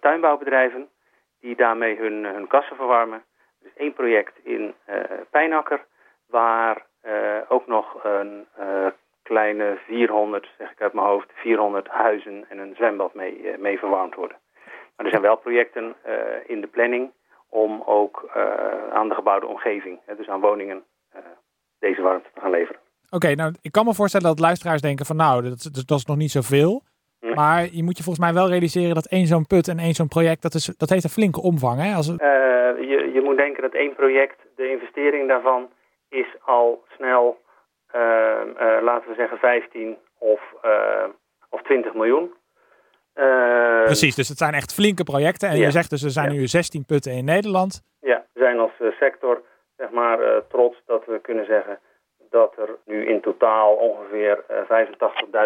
tuinbouwbedrijven 0.00 0.88
die 1.40 1.56
daarmee 1.56 1.96
hun, 1.96 2.24
hun 2.24 2.46
kassen 2.46 2.76
verwarmen. 2.76 3.22
Er 3.62 3.66
is 3.66 3.76
één 3.76 3.92
project 3.92 4.32
in 4.42 4.74
Pijnakker 5.30 5.84
waar 6.26 6.86
uh, 7.06 7.38
ook 7.48 7.66
nog 7.66 8.04
een 8.04 8.46
uh, 8.60 8.86
kleine 9.22 9.78
400, 9.86 10.48
zeg 10.58 10.70
ik 10.70 10.82
uit 10.82 10.92
mijn 10.92 11.06
hoofd, 11.06 11.30
400 11.34 11.88
huizen 11.88 12.44
en 12.48 12.58
een 12.58 12.74
zwembad 12.74 13.14
mee, 13.14 13.42
uh, 13.42 13.58
mee 13.58 13.78
verwarmd 13.78 14.14
worden. 14.14 14.36
Maar 14.96 15.06
er 15.06 15.12
zijn 15.12 15.22
wel 15.22 15.36
projecten 15.36 15.94
in 16.46 16.60
de 16.60 16.66
planning 16.66 17.10
om 17.48 17.82
ook 17.86 18.30
aan 18.92 19.08
de 19.08 19.14
gebouwde 19.14 19.46
omgeving, 19.46 20.00
dus 20.16 20.28
aan 20.28 20.40
woningen, 20.40 20.82
deze 21.78 22.02
warmte 22.02 22.28
te 22.34 22.40
gaan 22.40 22.50
leveren. 22.50 22.80
Oké, 23.06 23.14
okay, 23.16 23.34
nou 23.34 23.54
ik 23.62 23.72
kan 23.72 23.84
me 23.84 23.94
voorstellen 23.94 24.26
dat 24.26 24.38
luisteraars 24.38 24.80
denken 24.80 25.06
van 25.06 25.16
nou, 25.16 25.42
dat, 25.42 25.68
dat, 25.72 25.86
dat 25.86 25.98
is 25.98 26.06
nog 26.06 26.16
niet 26.16 26.30
zoveel. 26.30 26.82
Hm. 27.20 27.34
Maar 27.34 27.68
je 27.72 27.82
moet 27.82 27.96
je 27.96 28.02
volgens 28.02 28.24
mij 28.24 28.34
wel 28.34 28.48
realiseren 28.48 28.94
dat 28.94 29.06
één 29.06 29.26
zo'n 29.26 29.46
put 29.46 29.68
en 29.68 29.78
één 29.78 29.94
zo'n 29.94 30.08
project, 30.08 30.42
dat, 30.42 30.54
is, 30.54 30.66
dat 30.76 30.90
heeft 30.90 31.04
een 31.04 31.18
flinke 31.18 31.42
omvang. 31.42 31.80
Hè? 31.80 31.94
Als 31.94 32.06
je, 32.06 33.10
je 33.12 33.20
moet 33.24 33.36
denken 33.36 33.62
dat 33.62 33.72
één 33.74 33.94
project, 33.94 34.36
de 34.56 34.70
investering 34.70 35.28
daarvan 35.28 35.68
is 36.08 36.26
al 36.44 36.84
snel, 36.96 37.38
laten 38.82 39.08
we 39.08 39.14
zeggen, 39.16 39.38
15 39.38 39.96
of, 40.18 40.40
uh, 40.64 41.04
of 41.48 41.62
20 41.62 41.94
miljoen. 41.94 42.34
Precies, 43.84 44.14
dus 44.14 44.28
het 44.28 44.38
zijn 44.38 44.54
echt 44.54 44.74
flinke 44.74 45.04
projecten. 45.04 45.48
En 45.48 45.56
ja. 45.56 45.64
je 45.64 45.70
zegt 45.70 45.90
dus 45.90 46.02
er 46.02 46.10
zijn 46.10 46.32
ja. 46.32 46.38
nu 46.38 46.46
16 46.46 46.84
putten 46.84 47.12
in 47.12 47.24
Nederland. 47.24 47.82
Ja, 48.00 48.24
we 48.32 48.40
zijn 48.40 48.58
als 48.58 48.72
sector 48.98 49.42
zeg 49.76 49.90
maar, 49.90 50.18
trots 50.48 50.82
dat 50.86 51.04
we 51.06 51.18
kunnen 51.20 51.46
zeggen 51.46 51.78
dat 52.30 52.56
er 52.56 52.68
nu 52.84 53.06
in 53.06 53.20
totaal 53.20 53.74
ongeveer 53.74 54.44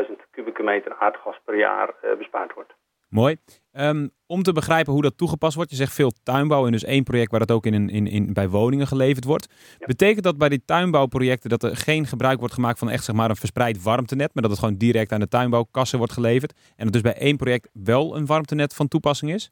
85.000 0.09 0.13
kubieke 0.31 0.63
meter 0.63 0.95
aardgas 0.99 1.41
per 1.45 1.57
jaar 1.57 1.95
bespaard 2.19 2.55
wordt. 2.55 2.73
Mooi. 3.23 3.35
Um, 3.81 4.11
om 4.27 4.43
te 4.43 4.53
begrijpen 4.53 4.93
hoe 4.93 5.03
dat 5.03 5.19
toegepast 5.19 5.55
wordt, 5.57 5.71
je 5.71 5.77
zegt 5.77 5.95
veel 5.95 6.13
tuinbouw 6.31 6.67
en 6.67 6.73
dus 6.73 6.85
één 6.85 7.05
project 7.05 7.31
waar 7.31 7.45
dat 7.47 7.57
ook 7.57 7.67
in, 7.67 7.89
in, 7.99 8.07
in, 8.07 8.33
bij 8.33 8.49
woningen 8.49 8.87
geleverd 8.87 9.25
wordt. 9.25 9.47
Ja. 9.79 9.87
Betekent 9.87 10.25
dat 10.25 10.39
bij 10.39 10.49
die 10.49 10.65
tuinbouwprojecten 10.65 11.51
dat 11.51 11.63
er 11.63 11.77
geen 11.77 12.05
gebruik 12.07 12.39
wordt 12.39 12.55
gemaakt 12.55 12.79
van 12.79 12.91
echt 12.91 13.05
zeg 13.05 13.17
maar 13.17 13.31
een 13.31 13.45
verspreid 13.45 13.83
warmtenet, 13.83 14.31
maar 14.35 14.43
dat 14.43 14.53
het 14.53 14.61
gewoon 14.61 14.79
direct 14.87 15.13
aan 15.13 15.21
de 15.21 15.29
tuinbouwkassen 15.29 15.99
wordt 15.99 16.13
geleverd 16.13 16.53
en 16.77 16.85
dat 16.85 16.93
dus 16.93 17.09
bij 17.11 17.17
één 17.19 17.37
project 17.37 17.69
wel 17.73 18.17
een 18.17 18.27
warmtenet 18.27 18.75
van 18.75 18.89
toepassing 18.89 19.33
is? 19.33 19.51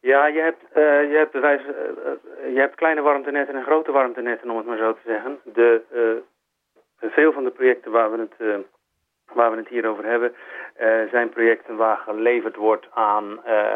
Ja, 0.00 0.26
je 0.26 0.40
hebt, 0.40 0.62
uh, 0.62 1.10
je 1.10 1.16
hebt, 1.16 1.32
bewijs, 1.32 1.60
uh, 1.60 1.68
uh, 1.68 2.54
je 2.54 2.60
hebt 2.60 2.74
kleine 2.74 3.00
warmtenetten 3.00 3.54
en 3.54 3.62
grote 3.62 3.92
warmtenetten, 3.92 4.50
om 4.50 4.56
het 4.56 4.66
maar 4.66 4.78
zo 4.78 4.92
te 4.92 5.06
zeggen. 5.06 5.38
De, 5.44 5.82
veel 7.00 7.32
van 7.32 7.44
de 7.44 7.50
projecten 7.50 7.90
waar 7.90 8.10
we 8.12 8.18
het 8.18 8.64
waar 9.32 9.50
we 9.50 9.56
het 9.56 9.68
hier 9.68 9.86
over 9.88 10.04
hebben, 10.04 10.34
uh, 10.80 11.10
zijn 11.10 11.28
projecten 11.28 11.76
waar 11.76 11.96
geleverd 11.96 12.56
wordt 12.56 12.86
aan, 12.94 13.24
uh, 13.46 13.74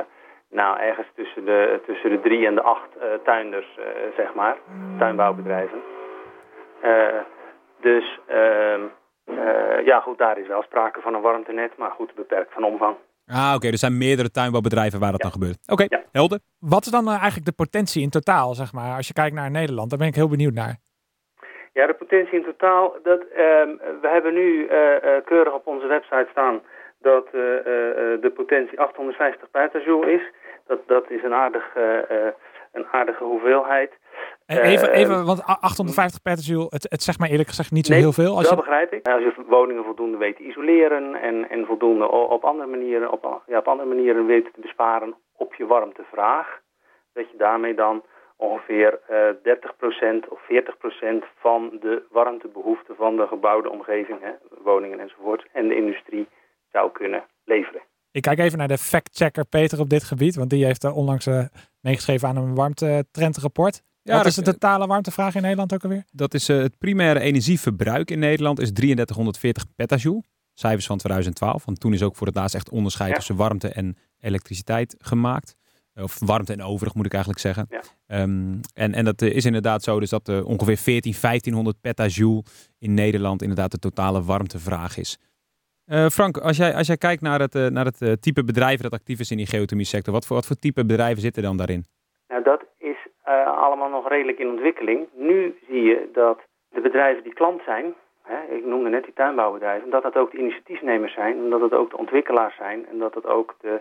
nou, 0.50 0.78
ergens 0.78 1.06
tussen 1.14 1.44
de, 1.44 1.80
tussen 1.86 2.10
de 2.10 2.20
drie 2.20 2.46
en 2.46 2.54
de 2.54 2.62
acht 2.62 2.88
uh, 2.96 3.04
tuinders, 3.24 3.78
zeg 4.16 4.34
maar, 4.34 4.56
tuinbouwbedrijven. 4.98 5.82
dus, 7.80 8.18
ehm, 8.26 8.80
ja 9.84 10.00
goed, 10.00 10.18
daar 10.18 10.38
is 10.38 10.46
wel 10.46 10.62
sprake 10.62 11.00
van 11.00 11.14
een 11.14 11.20
warmtenet, 11.20 11.76
maar 11.76 11.90
goed, 11.90 12.14
beperkt 12.14 12.52
van 12.52 12.64
omvang. 12.64 12.96
Ah, 13.26 13.46
oké. 13.46 13.54
Okay. 13.54 13.70
Er 13.70 13.78
zijn 13.78 13.98
meerdere 13.98 14.30
tuinbouwbedrijven 14.30 15.00
waar 15.00 15.10
dat 15.10 15.22
ja. 15.22 15.30
dan 15.30 15.40
gebeurt. 15.40 15.58
Oké, 15.66 15.82
okay. 15.82 15.98
ja. 15.98 16.04
helder. 16.12 16.38
Wat 16.58 16.84
is 16.84 16.90
dan 16.90 17.08
eigenlijk 17.08 17.44
de 17.44 17.52
potentie 17.52 18.02
in 18.02 18.10
totaal, 18.10 18.54
zeg 18.54 18.72
maar, 18.72 18.96
als 18.96 19.06
je 19.06 19.12
kijkt 19.12 19.34
naar 19.34 19.50
Nederland? 19.50 19.90
Daar 19.90 19.98
ben 19.98 20.08
ik 20.08 20.14
heel 20.14 20.28
benieuwd 20.28 20.54
naar. 20.54 20.76
Ja, 21.72 21.86
de 21.86 21.94
potentie 21.94 22.38
in 22.38 22.44
totaal, 22.44 22.96
dat, 23.02 23.20
uh, 23.22 23.36
we 24.00 24.08
hebben 24.08 24.34
nu 24.34 24.68
uh, 24.68 24.92
uh, 24.92 25.24
keurig 25.24 25.54
op 25.54 25.66
onze 25.66 25.86
website 25.86 26.28
staan 26.30 26.62
dat 26.98 27.30
de 27.30 28.32
potentie 28.34 28.80
850 28.80 29.50
petajoule 29.50 30.12
is. 30.12 30.22
Dat, 30.66 30.78
dat 30.86 31.10
is 31.10 31.22
een, 31.22 31.34
aardig, 31.34 31.74
een 32.72 32.86
aardige 32.90 33.24
hoeveelheid. 33.24 33.92
Even, 34.46 34.92
even 34.92 35.24
want 35.24 35.42
850 35.44 36.22
petajoule, 36.22 36.66
het, 36.68 36.86
het 36.90 37.02
zegt 37.02 37.18
mij 37.18 37.30
eerlijk 37.30 37.48
gezegd 37.48 37.70
niet 37.70 37.86
zo 37.86 37.92
nee, 37.92 38.02
heel 38.02 38.12
veel. 38.12 38.36
Als 38.36 38.48
dat 38.48 38.50
je... 38.50 38.56
begrijp 38.56 38.92
ik. 38.92 39.08
Als 39.08 39.22
je 39.22 39.32
woningen 39.46 39.84
voldoende 39.84 40.16
weet 40.16 40.36
te 40.36 40.42
isoleren 40.42 41.14
en, 41.14 41.50
en 41.50 41.66
voldoende 41.66 42.08
op 42.10 42.44
andere 42.44 42.68
manieren, 42.68 43.12
op, 43.12 43.42
ja, 43.46 43.58
op 43.58 43.68
andere 43.68 43.88
manieren 43.88 44.26
weet 44.26 44.44
te 44.44 44.60
besparen 44.60 45.14
op 45.36 45.54
je 45.54 45.66
warmtevraag, 45.66 46.60
dat 47.12 47.30
je 47.30 47.36
daarmee 47.36 47.74
dan 47.74 48.02
ongeveer 48.40 49.00
uh, 49.10 49.16
30% 50.24 50.28
of 50.28 50.40
40% 50.40 51.24
van 51.36 51.78
de 51.80 52.02
warmtebehoeften 52.10 52.96
van 52.96 53.16
de 53.16 53.26
gebouwde 53.26 53.70
omgeving, 53.70 54.20
hè, 54.20 54.32
woningen 54.64 55.00
enzovoort, 55.00 55.46
en 55.52 55.68
de 55.68 55.76
industrie 55.76 56.28
zou 56.72 56.92
kunnen 56.92 57.24
leveren. 57.44 57.80
Ik 58.12 58.22
kijk 58.22 58.38
even 58.38 58.58
naar 58.58 58.68
de 58.68 58.78
factchecker 58.78 59.44
Peter 59.44 59.80
op 59.80 59.88
dit 59.88 60.04
gebied, 60.04 60.34
want 60.34 60.50
die 60.50 60.64
heeft 60.64 60.84
uh, 60.84 60.96
onlangs 60.96 61.26
uh, 61.26 61.44
meegeschreven 61.80 62.28
aan 62.28 62.36
een 62.36 62.54
warmtetrendrapport. 62.54 63.82
Ja, 64.02 64.16
Wat 64.16 64.26
is 64.26 64.34
de 64.34 64.42
totale 64.42 64.86
warmtevraag 64.86 65.34
in 65.34 65.42
Nederland 65.42 65.74
ook 65.74 65.82
alweer? 65.82 66.04
Dat 66.12 66.34
is 66.34 66.48
uh, 66.48 66.62
het 66.62 66.78
primaire 66.78 67.20
energieverbruik 67.20 68.10
in 68.10 68.18
Nederland 68.18 68.60
is 68.60 68.72
3340 68.72 69.64
petajoule. 69.76 70.22
Cijfers 70.54 70.86
van 70.86 70.98
2012, 70.98 71.64
want 71.64 71.80
toen 71.80 71.92
is 71.92 72.02
ook 72.02 72.16
voor 72.16 72.26
het 72.26 72.36
laatst 72.36 72.54
echt 72.54 72.70
onderscheid 72.70 73.10
ja. 73.10 73.16
tussen 73.16 73.36
warmte 73.36 73.68
en 73.68 73.96
elektriciteit 74.20 74.96
gemaakt. 74.98 75.56
Of 75.94 76.18
warmte 76.26 76.52
en 76.52 76.62
overig 76.62 76.94
moet 76.94 77.06
ik 77.06 77.12
eigenlijk 77.12 77.42
zeggen. 77.42 77.66
Ja. 77.68 78.22
Um, 78.22 78.60
en, 78.74 78.94
en 78.94 79.04
dat 79.04 79.22
is 79.22 79.44
inderdaad 79.44 79.82
zo, 79.82 80.00
dus 80.00 80.10
dat 80.10 80.28
uh, 80.28 80.46
ongeveer 80.46 80.76
14, 80.76 81.14
1500 81.20 81.80
petajoule 81.80 82.42
in 82.78 82.94
Nederland 82.94 83.42
inderdaad 83.42 83.70
de 83.70 83.78
totale 83.78 84.22
warmtevraag 84.22 84.98
is. 84.98 85.18
Uh, 85.86 86.06
Frank, 86.06 86.36
als 86.36 86.56
jij, 86.56 86.74
als 86.74 86.86
jij 86.86 86.96
kijkt 86.96 87.22
naar 87.22 87.40
het, 87.40 87.54
uh, 87.54 87.66
naar 87.66 87.84
het 87.84 88.22
type 88.22 88.44
bedrijven 88.44 88.82
dat 88.82 88.92
actief 89.00 89.20
is 89.20 89.30
in 89.30 89.36
die 89.36 89.46
geothermie 89.46 89.86
sector, 89.86 90.12
wat 90.12 90.26
voor, 90.26 90.36
wat 90.36 90.46
voor 90.46 90.56
type 90.56 90.86
bedrijven 90.86 91.20
zitten 91.20 91.42
dan 91.42 91.56
daarin? 91.56 91.84
Nou, 92.28 92.42
dat 92.42 92.64
is 92.78 92.96
allemaal 93.56 93.90
nog 93.90 94.08
redelijk 94.08 94.38
in 94.38 94.48
ontwikkeling. 94.48 95.06
Nu 95.16 95.58
zie 95.68 95.82
je 95.82 96.10
dat 96.12 96.38
de 96.68 96.80
bedrijven 96.80 97.22
die 97.22 97.34
klant 97.34 97.62
zijn, 97.64 97.94
hè, 98.22 98.56
ik 98.56 98.64
noemde 98.64 98.88
net 98.88 99.04
die 99.04 99.12
tuinbouwbedrijven, 99.12 99.90
dat 99.90 100.02
dat 100.02 100.16
ook 100.16 100.30
de 100.30 100.38
initiatiefnemers 100.38 101.14
zijn, 101.14 101.36
en 101.38 101.50
dat 101.50 101.60
het 101.60 101.72
ook 101.72 101.90
de 101.90 101.98
ontwikkelaars 101.98 102.56
zijn 102.56 102.86
en 102.86 102.98
dat 102.98 103.14
het 103.14 103.26
ook 103.26 103.56
de 103.60 103.80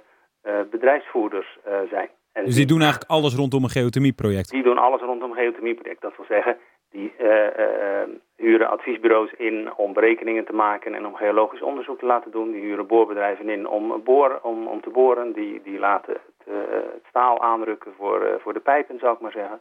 bedrijfsvoerders 0.72 1.58
zijn. 1.90 2.10
En 2.34 2.46
dus 2.46 2.56
die 2.56 2.66
doen 2.66 2.82
eigenlijk 2.82 3.12
alles 3.12 3.36
rondom 3.36 3.64
een 3.64 3.70
geothermieproject? 3.70 4.50
Die 4.50 4.64
doen 4.64 4.78
alles 4.78 5.02
rondom 5.02 5.30
een 5.30 5.38
geothermieproject. 5.38 6.02
Dat 6.02 6.16
wil 6.18 6.26
zeggen, 6.26 6.58
die, 6.92 7.14
uh, 7.22 7.28
uh, 7.28 8.08
huren 8.36 8.70
adviesbureaus 8.70 9.32
in 9.38 9.74
om 9.78 9.94
berekeningen 9.94 10.46
te 10.46 10.54
maken 10.54 10.94
en 10.94 11.06
om 11.06 11.16
geologisch 11.16 11.62
onderzoek 11.62 12.00
te 12.00 12.06
laten 12.06 12.32
doen. 12.32 12.52
Die 12.52 12.62
huren 12.62 12.88
boorbedrijven 12.88 13.50
in 13.50 13.68
om, 13.68 14.04
boor, 14.04 14.40
om, 14.44 14.68
om 14.68 14.82
te 14.82 14.90
boren. 14.90 15.34
Die, 15.34 15.62
die 15.64 15.80
laten 15.80 16.14
het, 16.14 16.48
uh, 16.48 16.56
het 16.72 17.06
staal 17.10 17.42
aanrukken 17.42 17.92
voor, 17.98 18.24
uh, 18.24 18.30
voor 18.40 18.54
de 18.54 18.60
pijpen, 18.60 19.00
zou 19.00 19.14
ik 19.14 19.22
maar 19.22 19.32
zeggen. 19.32 19.60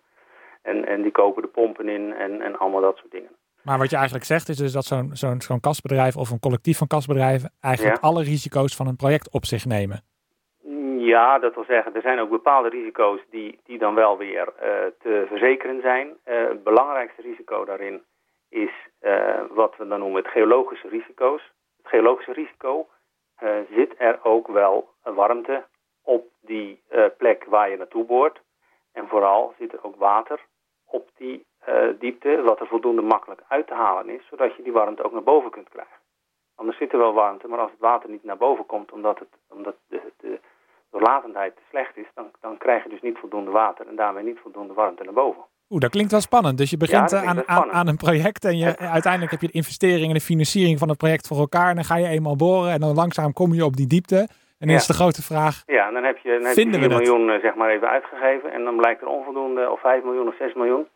En, 0.63 0.87
en 0.87 1.03
die 1.03 1.13
kopen 1.13 1.43
de 1.43 1.49
pompen 1.49 1.89
in 1.89 2.15
en, 2.15 2.41
en 2.41 2.59
allemaal 2.59 2.81
dat 2.81 2.97
soort 2.97 3.11
dingen. 3.13 3.31
Maar 3.63 3.79
wat 3.79 3.91
je 3.91 3.97
eigenlijk 3.97 4.27
zegt 4.27 4.49
is 4.49 4.57
dus 4.57 4.73
dat 4.73 4.85
zo'n 4.85 5.11
zo'n 5.13 5.41
zo'n 5.41 5.61
kasbedrijf 5.61 6.17
of 6.17 6.31
een 6.31 6.41
collectief 6.41 6.79
van 6.79 6.87
kasbedrijven 6.87 7.53
eigenlijk 7.61 7.95
Ja. 8.03 8.09
alle 8.09 8.23
risico's 8.23 8.77
van 8.77 8.87
een 8.87 8.97
project 8.97 9.31
op 9.33 9.45
zich 9.45 9.65
nemen. 9.65 10.03
Ja, 11.09 11.39
dat 11.39 11.55
wil 11.55 11.65
zeggen, 11.65 11.95
er 11.95 12.03
zijn 12.03 12.19
ook 12.19 12.31
bepaalde 12.31 12.69
risico's 12.69 13.21
die, 13.31 13.61
die 13.65 13.79
dan 13.79 13.95
wel 13.95 14.17
weer 14.17 14.53
eh, 14.59 14.71
te 14.99 15.25
verzekeren 15.29 15.81
zijn. 15.81 16.17
Eh, 16.25 16.49
het 16.49 16.65
belangrijkste 16.65 17.23
risico 17.23 17.65
daarin 17.65 18.03
is 18.49 18.71
eh, 19.01 19.43
wat 19.51 19.77
we 19.77 19.87
dan 19.87 19.99
noemen 19.99 20.23
het 20.23 20.33
geologische 20.33 20.89
risico's. 20.89 21.53
Het 21.77 21.89
geologische 21.89 22.33
risico 22.33 22.89
zit 23.71 23.95
er 23.99 24.19
ook 24.23 24.49
wel 24.49 24.89
warmte 25.03 25.65
op 26.03 26.27
die 26.41 26.83
plek 27.19 27.45
waar 27.45 27.71
je 27.71 27.77
naartoe 27.77 28.05
boort. 28.05 28.41
En 28.93 29.09
vooral 29.09 29.55
zit 29.59 29.73
er 29.73 29.85
ook 29.85 29.97
water 29.97 30.41
op 30.87 31.09
die 31.17 31.47
diepte, 31.99 32.43
wat 32.43 32.61
er 32.61 32.67
voldoende 32.67 33.03
makkelijk 33.03 33.41
uit 33.49 33.67
te 33.67 33.75
halen 33.75 34.09
is, 34.09 34.27
zodat 34.27 34.57
je 34.57 34.63
die 34.63 34.73
warmte 34.73 35.03
ook 35.03 35.13
naar 35.13 35.23
boven 35.23 35.51
kunt 35.51 35.69
krijgen. 35.69 35.97
Anders 36.55 36.79
zit 36.79 36.93
er 36.93 36.99
wel 36.99 37.13
warmte, 37.13 37.49
maar 37.49 37.59
als 37.59 37.71
het 37.71 37.81
water 37.81 38.11
niet 38.11 38.25
naar 38.25 38.37
boven 38.37 38.67
komt 38.67 38.93
omdat, 38.93 39.19
het, 39.19 39.29
omdat 39.49 39.77
de, 39.89 40.01
de 40.17 40.41
doorlatendheid 40.91 41.55
te 41.57 41.63
slecht 41.71 41.97
is, 41.97 42.07
dan, 42.15 42.27
dan 42.41 42.59
krijg 42.59 42.83
je 42.83 42.89
dus 42.91 43.01
niet 43.03 43.19
voldoende 43.19 43.51
water 43.51 43.87
en 43.89 43.97
daarmee 43.97 44.25
niet 44.25 44.39
voldoende 44.43 44.75
warmte 44.75 45.05
naar 45.05 45.13
boven. 45.15 45.43
Oeh, 45.71 45.81
dat 45.81 45.91
klinkt 45.91 46.11
wel 46.11 46.21
spannend. 46.21 46.59
Dus 46.59 46.71
je 46.71 46.77
begint 46.77 47.13
eh, 47.13 47.29
aan, 47.29 47.49
aan, 47.49 47.71
aan 47.73 47.89
een 47.89 47.97
project 47.97 48.45
en 48.45 48.57
je, 48.59 48.79
uiteindelijk 48.79 49.33
heb 49.33 49.41
je 49.41 49.47
de 49.47 49.53
investering 49.53 50.09
en 50.09 50.15
de 50.15 50.21
financiering 50.21 50.79
van 50.79 50.89
het 50.89 50.99
project 50.99 51.27
voor 51.27 51.39
elkaar. 51.39 51.69
En 51.69 51.75
dan 51.75 51.85
ga 51.85 51.97
je 51.97 52.07
eenmaal 52.09 52.37
boren 52.37 52.73
en 52.73 52.81
dan 52.81 52.95
langzaam 52.95 53.33
kom 53.33 53.53
je 53.55 53.65
op 53.65 53.77
die 53.77 53.87
diepte. 53.87 54.17
En 54.19 54.67
dan 54.67 54.69
Ja. 54.77 54.83
is 54.83 54.87
de 54.87 54.93
grote 55.03 55.23
vraag, 55.23 55.63
Ja, 55.67 55.87
en 55.89 55.95
dan 55.95 56.05
heb 56.05 56.17
je, 56.19 56.29
dan 56.29 56.39
heb 56.47 56.55
je 56.57 56.61
Vinden 56.63 56.81
we 56.81 56.87
4 56.87 56.89
dat? 56.97 56.99
miljoen 57.07 57.31
eh, 57.31 57.41
zeg 57.41 57.55
maar 57.55 57.71
even 57.71 57.89
uitgegeven 57.89 58.53
en 58.53 58.65
dan 58.65 58.77
blijkt 58.77 59.01
er 59.03 59.09
onvoldoende, 59.09 59.71
of 59.71 59.81
5 59.81 60.03
miljoen 60.05 60.29
of 60.29 60.37
6 60.37 60.55
miljoen. 60.55 60.87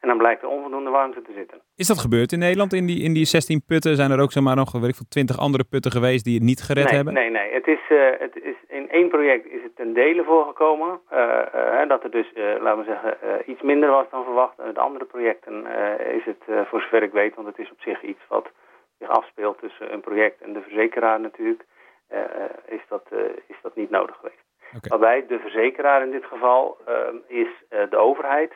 En 0.00 0.08
dan 0.08 0.18
blijkt 0.18 0.42
er 0.42 0.48
onvoldoende 0.48 0.90
warmte 0.90 1.22
te 1.22 1.32
zitten. 1.32 1.60
Is 1.76 1.86
dat 1.86 1.98
gebeurd 1.98 2.32
in 2.32 2.38
Nederland? 2.38 2.72
In 2.72 2.86
die, 2.86 3.02
in 3.02 3.12
die 3.12 3.24
16 3.24 3.62
putten 3.66 3.96
zijn 3.96 4.10
er 4.10 4.20
ook 4.20 4.32
zomaar 4.32 4.56
nog 4.56 4.72
weet 4.72 4.88
ik, 4.88 4.94
veel, 4.94 5.08
20 5.08 5.38
andere 5.38 5.64
putten 5.64 5.90
geweest 5.90 6.24
die 6.24 6.34
het 6.34 6.42
niet 6.42 6.62
gered 6.62 6.84
nee, 6.84 6.94
hebben? 6.94 7.14
Nee, 7.14 7.30
nee. 7.30 7.52
Het 7.52 7.66
is, 7.66 7.80
eh, 7.88 8.18
het 8.18 8.36
is, 8.42 8.56
in 8.68 8.90
één 8.90 9.08
project 9.08 9.46
is 9.46 9.62
het 9.62 9.76
ten 9.76 9.92
dele 9.92 10.24
voorgekomen. 10.24 11.00
eh, 11.08 11.82
eh, 11.82 11.88
dat 11.88 12.04
er 12.04 12.10
dus, 12.10 12.32
laten 12.34 12.78
we 12.78 12.84
zeggen, 12.84 13.16
iets 13.50 13.62
minder 13.62 13.90
was 13.90 14.06
dan 14.10 14.24
verwacht. 14.24 14.58
En 14.58 14.74
de 14.74 14.80
andere 14.80 15.04
projecten 15.04 15.66
is 16.18 16.24
het, 16.24 16.66
voor 16.68 16.80
zover 16.80 17.02
ik 17.02 17.12
weet, 17.12 17.34
want 17.34 17.46
het 17.46 17.58
is 17.58 17.70
op 17.70 17.80
zich 17.80 18.02
iets 18.02 18.24
wat 18.28 18.50
zich 18.98 19.08
afspeelt 19.08 19.58
tussen 19.58 19.92
een 19.92 20.00
project 20.00 20.40
en 20.40 20.52
de 20.52 20.60
verzekeraar 20.60 21.20
natuurlijk, 21.20 21.64
is, 22.66 22.80
dat, 22.88 23.02
is 23.46 23.56
dat 23.62 23.76
niet 23.76 23.90
nodig 23.90 24.16
geweest. 24.16 24.48
Waarbij 24.88 25.26
de 25.26 25.38
verzekeraar 25.38 26.02
in 26.02 26.10
dit 26.10 26.24
geval 26.24 26.78
eh, 26.86 26.94
is 27.26 27.48
de 27.90 27.96
overheid 27.96 28.52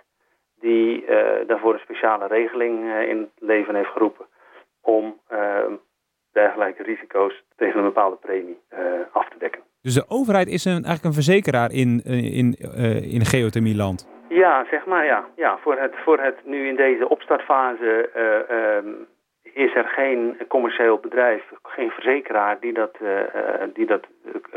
die 0.64 1.04
eh, 1.04 1.46
daarvoor 1.46 1.72
een 1.72 1.86
speciale 1.88 2.26
regeling 2.26 2.90
eh, 2.90 3.08
in 3.08 3.18
het 3.18 3.30
leven 3.38 3.74
heeft 3.74 3.88
geroepen 3.88 4.26
om 4.82 5.20
eh, 5.28 5.64
dergelijke 6.32 6.82
risico's 6.82 7.44
tegen 7.56 7.78
een 7.78 7.84
bepaalde 7.84 8.16
premie 8.16 8.58
af 9.12 9.28
te 9.28 9.38
dekken. 9.38 9.62
Dus 9.82 9.94
de 9.94 10.04
overheid 10.08 10.48
is 10.48 10.64
een, 10.64 10.72
eigenlijk 10.72 11.04
een 11.04 11.22
verzekeraar 11.22 11.70
in, 11.72 12.02
in, 12.40 12.54
in 13.16 13.24
geothermieland. 13.24 14.08
Ja, 14.28 14.64
zeg 14.70 14.86
maar 14.86 15.04
ja. 15.04 15.24
ja 15.36 15.58
voor, 15.62 15.78
het, 15.78 15.94
voor 16.04 16.18
het 16.18 16.36
nu 16.44 16.68
in 16.68 16.76
deze 16.76 17.08
opstartfase 17.08 18.10
eh, 18.14 18.76
ehm, 18.76 18.88
is 19.42 19.74
er 19.74 19.84
geen 19.84 20.36
commercieel 20.48 20.98
bedrijf, 20.98 21.42
geen 21.62 21.90
verzekeraar 21.90 22.60
die 22.60 22.72
dat, 22.72 22.96
die 23.74 23.86
dat 23.86 24.06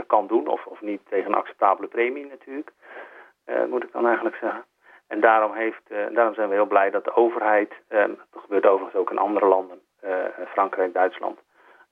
kan 0.07 0.27
doen. 0.27 0.47
Of, 0.47 0.65
of 0.65 0.81
niet 0.81 1.01
tegen 1.09 1.27
een 1.31 1.37
acceptabele 1.37 1.87
premie 1.87 2.25
natuurlijk, 2.25 2.71
eh, 3.47 3.65
moet 3.69 3.83
ik 3.83 3.91
dan 3.91 4.05
eigenlijk 4.05 4.35
zeggen. 4.35 4.65
En 5.07 5.19
daarom, 5.19 5.53
heeft, 5.53 5.81
eh, 5.87 6.05
daarom 6.11 6.33
zijn 6.33 6.49
we 6.49 6.55
heel 6.55 6.65
blij 6.65 6.89
dat 6.89 7.03
de 7.03 7.15
overheid, 7.15 7.73
eh, 7.87 8.05
dat 8.31 8.41
gebeurt 8.41 8.65
overigens 8.65 9.01
ook 9.01 9.11
in 9.11 9.17
andere 9.17 9.45
landen, 9.45 9.79
eh, 9.99 10.25
Frankrijk, 10.51 10.93
Duitsland, 10.93 11.39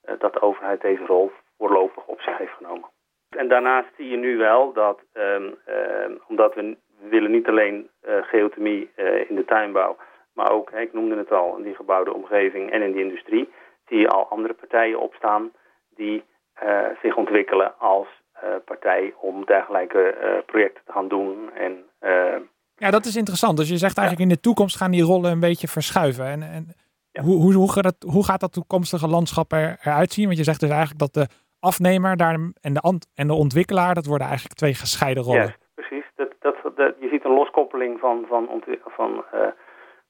eh, 0.02 0.14
dat 0.20 0.34
de 0.34 0.42
overheid 0.42 0.82
deze 0.82 1.06
rol 1.06 1.32
voorlopig 1.58 2.06
op 2.06 2.22
zich 2.22 2.38
heeft 2.38 2.54
genomen. 2.54 2.90
En 3.30 3.48
daarnaast 3.48 3.88
zie 3.96 4.10
je 4.10 4.18
nu 4.18 4.38
wel 4.38 4.74
dat, 4.74 5.00
ehm, 5.14 5.52
ehm, 5.66 6.12
omdat 6.28 6.56
we, 6.56 6.78
willen 7.10 7.32
niet 7.32 7.48
alleen 7.48 7.90
eh, 8.02 8.18
geothermie 8.22 8.92
eh, 8.96 9.30
in 9.30 9.36
de 9.36 9.46
tuinbouw, 9.46 9.98
maar 10.34 10.52
ook, 10.52 10.72
ik 10.72 10.94
noemde 10.94 11.18
het 11.18 11.32
al, 11.32 11.58
in 11.58 11.64
die 11.64 11.76
gebouwde 11.76 12.14
omgeving 12.14 12.72
en 12.72 12.82
in 12.82 12.92
die 12.92 13.04
industrie, 13.04 13.54
zie 13.88 14.00
je 14.00 14.08
al 14.08 14.28
andere 14.30 14.54
partijen 14.54 15.00
opstaan 15.00 15.52
die 15.96 16.24
eh, 16.54 16.86
zich 17.02 17.16
ontwikkelen 17.16 17.80
als 17.80 18.08
eh, 18.34 18.50
partij 18.66 19.14
om 19.18 19.46
dergelijke 19.46 20.10
eh, 20.10 20.38
projecten 20.46 20.84
te 20.86 20.92
gaan 20.92 21.08
doen. 21.08 21.54
En 21.54 21.86
eh, 22.00 22.36
ja 22.76 22.92
dat 22.92 23.06
is 23.06 23.16
interessant. 23.16 23.58
Dus 23.58 23.70
je 23.70 23.78
zegt 23.78 23.98
eigenlijk 23.98 24.30
in 24.30 24.36
de 24.36 24.42
toekomst 24.42 24.78
gaan 24.78 24.92
die 24.92 25.04
rollen 25.04 25.32
een 25.32 25.40
beetje 25.40 25.68
verschuiven. 25.68 26.26
En, 26.26 26.42
en 26.44 26.68
Ja. 27.12 27.22
hoe, 27.22 27.42
hoe, 27.42 27.54
hoe, 27.54 27.72
gaat 27.72 27.84
dat, 27.84 28.06
hoe 28.08 28.26
gaat 28.26 28.40
dat 28.40 28.54
toekomstige 28.54 29.08
landschap 29.08 29.52
er, 29.52 29.78
eruit 29.84 30.12
zien? 30.14 30.26
Want 30.26 30.38
je 30.38 30.44
zegt 30.44 30.60
dus 30.60 30.70
eigenlijk 30.70 31.00
dat 31.00 31.14
de 31.14 31.28
afnemer 31.60 32.18
daar 32.18 32.34
en, 32.62 32.74
de, 32.74 33.00
en 33.14 33.28
de 33.28 33.34
ontwikkelaar, 33.34 33.94
dat 33.94 34.06
worden 34.06 34.28
eigenlijk 34.28 34.58
twee 34.58 34.74
gescheiden 34.74 35.24
rollen. 35.24 35.40
Juist, 35.40 35.58
precies. 35.76 36.06
Dat, 36.16 36.32
dat, 36.40 36.56
dat, 36.76 36.96
je 37.00 37.10
ziet 37.10 37.26
een 37.26 37.34
loskoppeling 37.34 38.00
van, 38.00 38.26
van, 38.30 38.64
van 38.86 39.24
eh, 39.32 39.40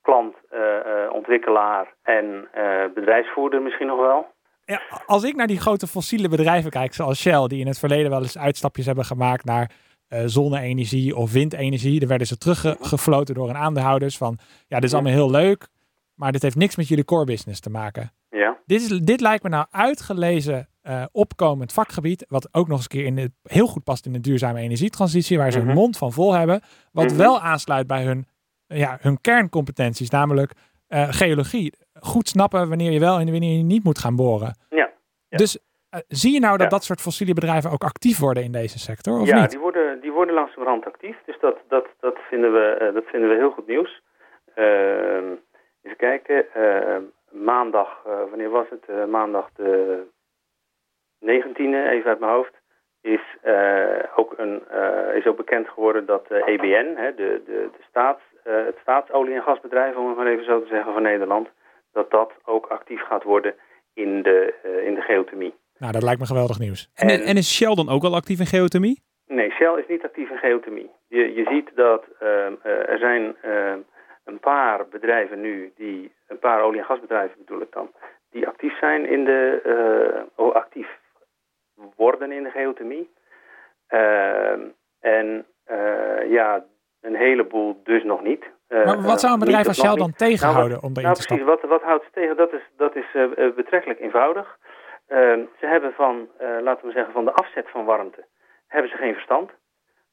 klant, 0.02 0.36
eh, 0.50 0.60
eh, 0.60 1.14
ontwikkelaar 1.14 1.94
en 2.04 2.48
bedrijfsvoerder 2.94 3.62
misschien 3.62 3.88
nog 3.88 4.00
wel. 4.00 4.34
Ja, 4.66 4.82
als 5.06 5.24
ik 5.24 5.36
naar 5.36 5.48
die 5.48 5.60
grote 5.60 5.88
fossiele 5.88 6.30
bedrijven 6.30 6.72
kijk, 6.72 6.94
zoals 6.94 7.22
Shell, 7.22 7.48
die 7.48 7.60
in 7.60 7.68
het 7.68 7.80
verleden 7.80 8.10
wel 8.10 8.22
eens 8.22 8.38
uitstapjes 8.38 8.86
hebben 8.86 9.06
gemaakt 9.06 9.46
naar 9.46 9.72
eh, 10.08 10.22
zonne-energie 10.26 11.16
of 11.16 11.32
windenergie, 11.32 12.00
dan 12.00 12.08
werden 12.10 12.28
ze 12.28 12.38
teruggefloten 12.38 13.36
door 13.36 13.50
een 13.50 13.56
aandeelhouders 13.58 14.18
van, 14.18 14.38
ja, 14.68 14.76
dit 14.76 14.84
is 14.90 14.94
allemaal 14.94 15.12
heel 15.12 15.32
leuk, 15.32 15.68
maar 16.14 16.32
dit 16.32 16.42
heeft 16.42 16.56
niks 16.56 16.76
met 16.76 16.88
jullie 16.88 17.06
core 17.06 17.26
business 17.26 17.60
te 17.60 17.70
maken. 17.70 18.12
Ja, 18.30 18.58
Dit, 18.66 18.82
is, 18.82 19.00
dit 19.00 19.22
lijkt 19.22 19.44
me 19.44 19.50
nou 19.50 19.66
uitgelezen 19.72 20.70
eh, 20.82 21.04
opkomend 21.12 21.74
vakgebied, 21.74 22.26
wat 22.28 22.48
ook 22.52 22.68
nog 22.68 22.76
eens 22.78 22.86
een 22.92 22.98
keer 22.98 23.06
in 23.06 23.16
de, 23.16 23.32
heel 23.44 23.68
goed 23.68 23.84
past 23.84 24.06
in 24.06 24.14
de 24.14 24.20
duurzame 24.20 24.60
energietransitie, 24.60 25.38
waar 25.38 25.52
ze 25.52 25.58
hun 25.58 25.68
Mhm. 25.68 25.76
mond 25.76 25.98
van 25.98 26.12
vol 26.14 26.34
hebben, 26.34 26.62
wat 26.92 27.06
Mhm. 27.06 27.16
wel 27.18 27.42
aansluit 27.42 27.88
bij 27.88 28.04
hun, 28.04 28.28
ja, 28.68 28.98
hun 29.02 29.22
kerncompetenties, 29.22 30.10
namelijk 30.10 30.52
eh, 30.88 31.08
geologie. 31.10 31.74
Goed 31.94 32.28
snappen 32.30 32.70
wanneer 32.70 32.92
je 32.92 33.00
wel 33.00 33.20
en 33.20 33.32
wanneer 33.32 33.58
je 33.58 33.64
niet 33.64 33.84
moet 33.84 34.00
gaan 34.00 34.16
boren. 34.16 34.58
ja. 34.70 34.90
Ja. 35.30 35.38
Dus 35.38 35.58
zie 36.08 36.34
je 36.34 36.40
nou 36.40 36.52
dat 36.58 36.62
Ja. 36.62 36.70
dat 36.78 36.84
soort 36.84 37.02
fossiele 37.02 37.34
bedrijven 37.34 37.72
ook 37.72 37.84
actief 37.84 38.20
worden 38.20 38.44
in 38.44 38.52
deze 38.52 38.80
sector, 38.80 39.20
of 39.20 39.28
ja 39.28 39.40
niet? 39.42 39.50
die, 39.52 39.60
worden, 39.60 40.00
die 40.02 40.12
worden 40.12 40.36
langzamerhand 40.36 40.86
actief. 40.86 41.18
Dus 41.26 41.40
dat, 41.40 41.58
dat, 41.68 41.86
dat, 42.00 42.18
vinden, 42.30 42.54
we, 42.54 42.66
eh, 42.80 42.94
dat 42.94 43.04
vinden 43.06 43.30
we 43.30 43.36
heel 43.36 43.52
goed 43.52 43.68
nieuws. 43.68 44.02
Ehm, 44.56 45.26
even 45.84 45.98
kijken. 45.98 46.54
ehm, 46.54 47.02
maandag, 47.32 48.02
eh, 48.06 48.20
wanneer 48.30 48.50
was 48.50 48.70
het? 48.70 48.84
Eh, 48.88 49.06
maandag 49.06 49.50
de 49.56 50.04
19e, 51.20 51.90
even 51.90 52.10
uit 52.10 52.20
mijn 52.20 52.32
hoofd. 52.32 52.54
Is, 53.02 53.22
eh, 53.42 54.04
ook 54.16 54.34
een, 54.38 54.64
eh, 54.70 55.16
is 55.16 55.26
ook 55.26 55.38
bekend 55.38 55.70
geworden 55.70 56.06
dat 56.06 56.28
de 56.28 56.44
EBN, 56.46 56.94
hè, 56.96 57.16
de, 57.16 57.42
de, 57.46 57.70
de 57.78 57.84
staats, 57.90 58.22
eh, 58.44 58.54
het 58.66 58.78
staatsolie- 58.82 59.34
en 59.36 59.42
gasbedrijf, 59.44 59.96
om 59.96 60.08
het 60.08 60.18
maar 60.18 60.28
even 60.28 60.46
zo 60.46 60.62
te 60.62 60.68
zeggen, 60.68 60.94
van 60.94 61.02
Nederland, 61.02 61.48
dat 61.92 62.12
dat 62.12 62.32
ook 62.46 62.66
actief 62.68 63.02
gaat 63.02 63.24
worden 63.24 63.56
in 63.94 64.22
de, 64.22 64.54
eh, 64.64 64.86
in 64.88 64.96
de 64.96 65.02
geothermie. 65.02 65.54
Nou, 65.78 65.92
dat 65.92 66.04
lijkt 66.04 66.20
me 66.20 66.26
geweldig 66.26 66.60
nieuws. 66.60 66.90
En, 66.96 67.10
En- 67.10 67.22
en 67.24 67.38
is 67.38 67.56
Shell 67.56 67.76
dan 67.76 67.90
ook 67.90 68.04
al 68.04 68.16
actief 68.16 68.40
in 68.40 68.46
geothermie? 68.46 69.04
Nee, 69.28 69.52
Shell 69.52 69.74
is 69.80 69.88
niet 69.88 70.04
actief 70.04 70.30
in 70.30 70.38
geothermie. 70.38 70.90
Je, 71.08 71.34
je 71.34 71.44
ziet 71.50 71.70
dat 71.76 72.04
ehm, 72.20 72.54
eh, 72.64 72.90
er 72.90 72.98
zijn 72.98 73.36
ehm, 73.42 73.80
een 74.26 74.40
paar 74.40 74.88
bedrijven 74.88 75.42
nu, 75.42 75.74
die, 75.76 76.12
een 76.28 76.40
paar 76.40 76.62
olie- 76.62 76.80
en 76.80 76.86
gasbedrijven 76.86 77.38
bedoel 77.38 77.62
ik 77.62 77.72
dan, 77.72 77.92
die 78.32 78.48
actief 78.48 78.78
zijn 78.80 79.06
in 79.10 79.26
de, 79.26 79.62
eh, 79.64 80.46
oh, 80.46 80.56
actief 80.56 80.88
worden 81.96 82.32
in 82.32 82.44
de 82.44 82.50
geothermie. 82.50 83.10
Ehm, 83.88 84.60
en 85.00 85.46
eh, 85.64 86.30
ja, 86.32 86.64
een 87.02 87.16
heleboel 87.16 87.82
dus 87.84 88.04
nog 88.04 88.24
niet. 88.24 88.44
Eh, 88.68 88.86
Maar 88.86 89.02
wat 89.02 89.20
zou 89.20 89.34
een 89.34 89.40
bedrijf 89.40 89.68
als 89.68 89.80
Shell 89.80 89.96
dan 89.96 90.14
tegenhouden 90.14 90.78
om 90.84 90.90
erin 90.92 91.04
Nou, 91.04 91.16
te 91.16 91.26
precies. 91.26 91.44
stappen? 91.46 91.46
Wat, 91.62 91.70
wat 91.70 91.82
houdt 91.82 92.04
ze 92.04 92.10
tegen? 92.12 92.38
Dat 92.38 92.54
is, 92.54 92.62
dat 92.78 92.96
is 92.96 93.06
betrekkelijk 93.56 94.00
eenvoudig. 94.00 94.58
Ehm, 95.08 95.44
ze 95.60 95.66
hebben 95.66 95.94
van, 95.94 96.30
eh, 96.38 96.58
laten 96.62 96.86
we 96.88 96.92
zeggen, 96.92 97.14
van 97.14 97.26
de 97.26 97.32
afzet 97.34 97.70
van 97.70 97.86
warmte, 97.86 98.26
hebben 98.68 98.92
ze 98.92 98.98
geen 98.98 99.14
verstand. 99.14 99.52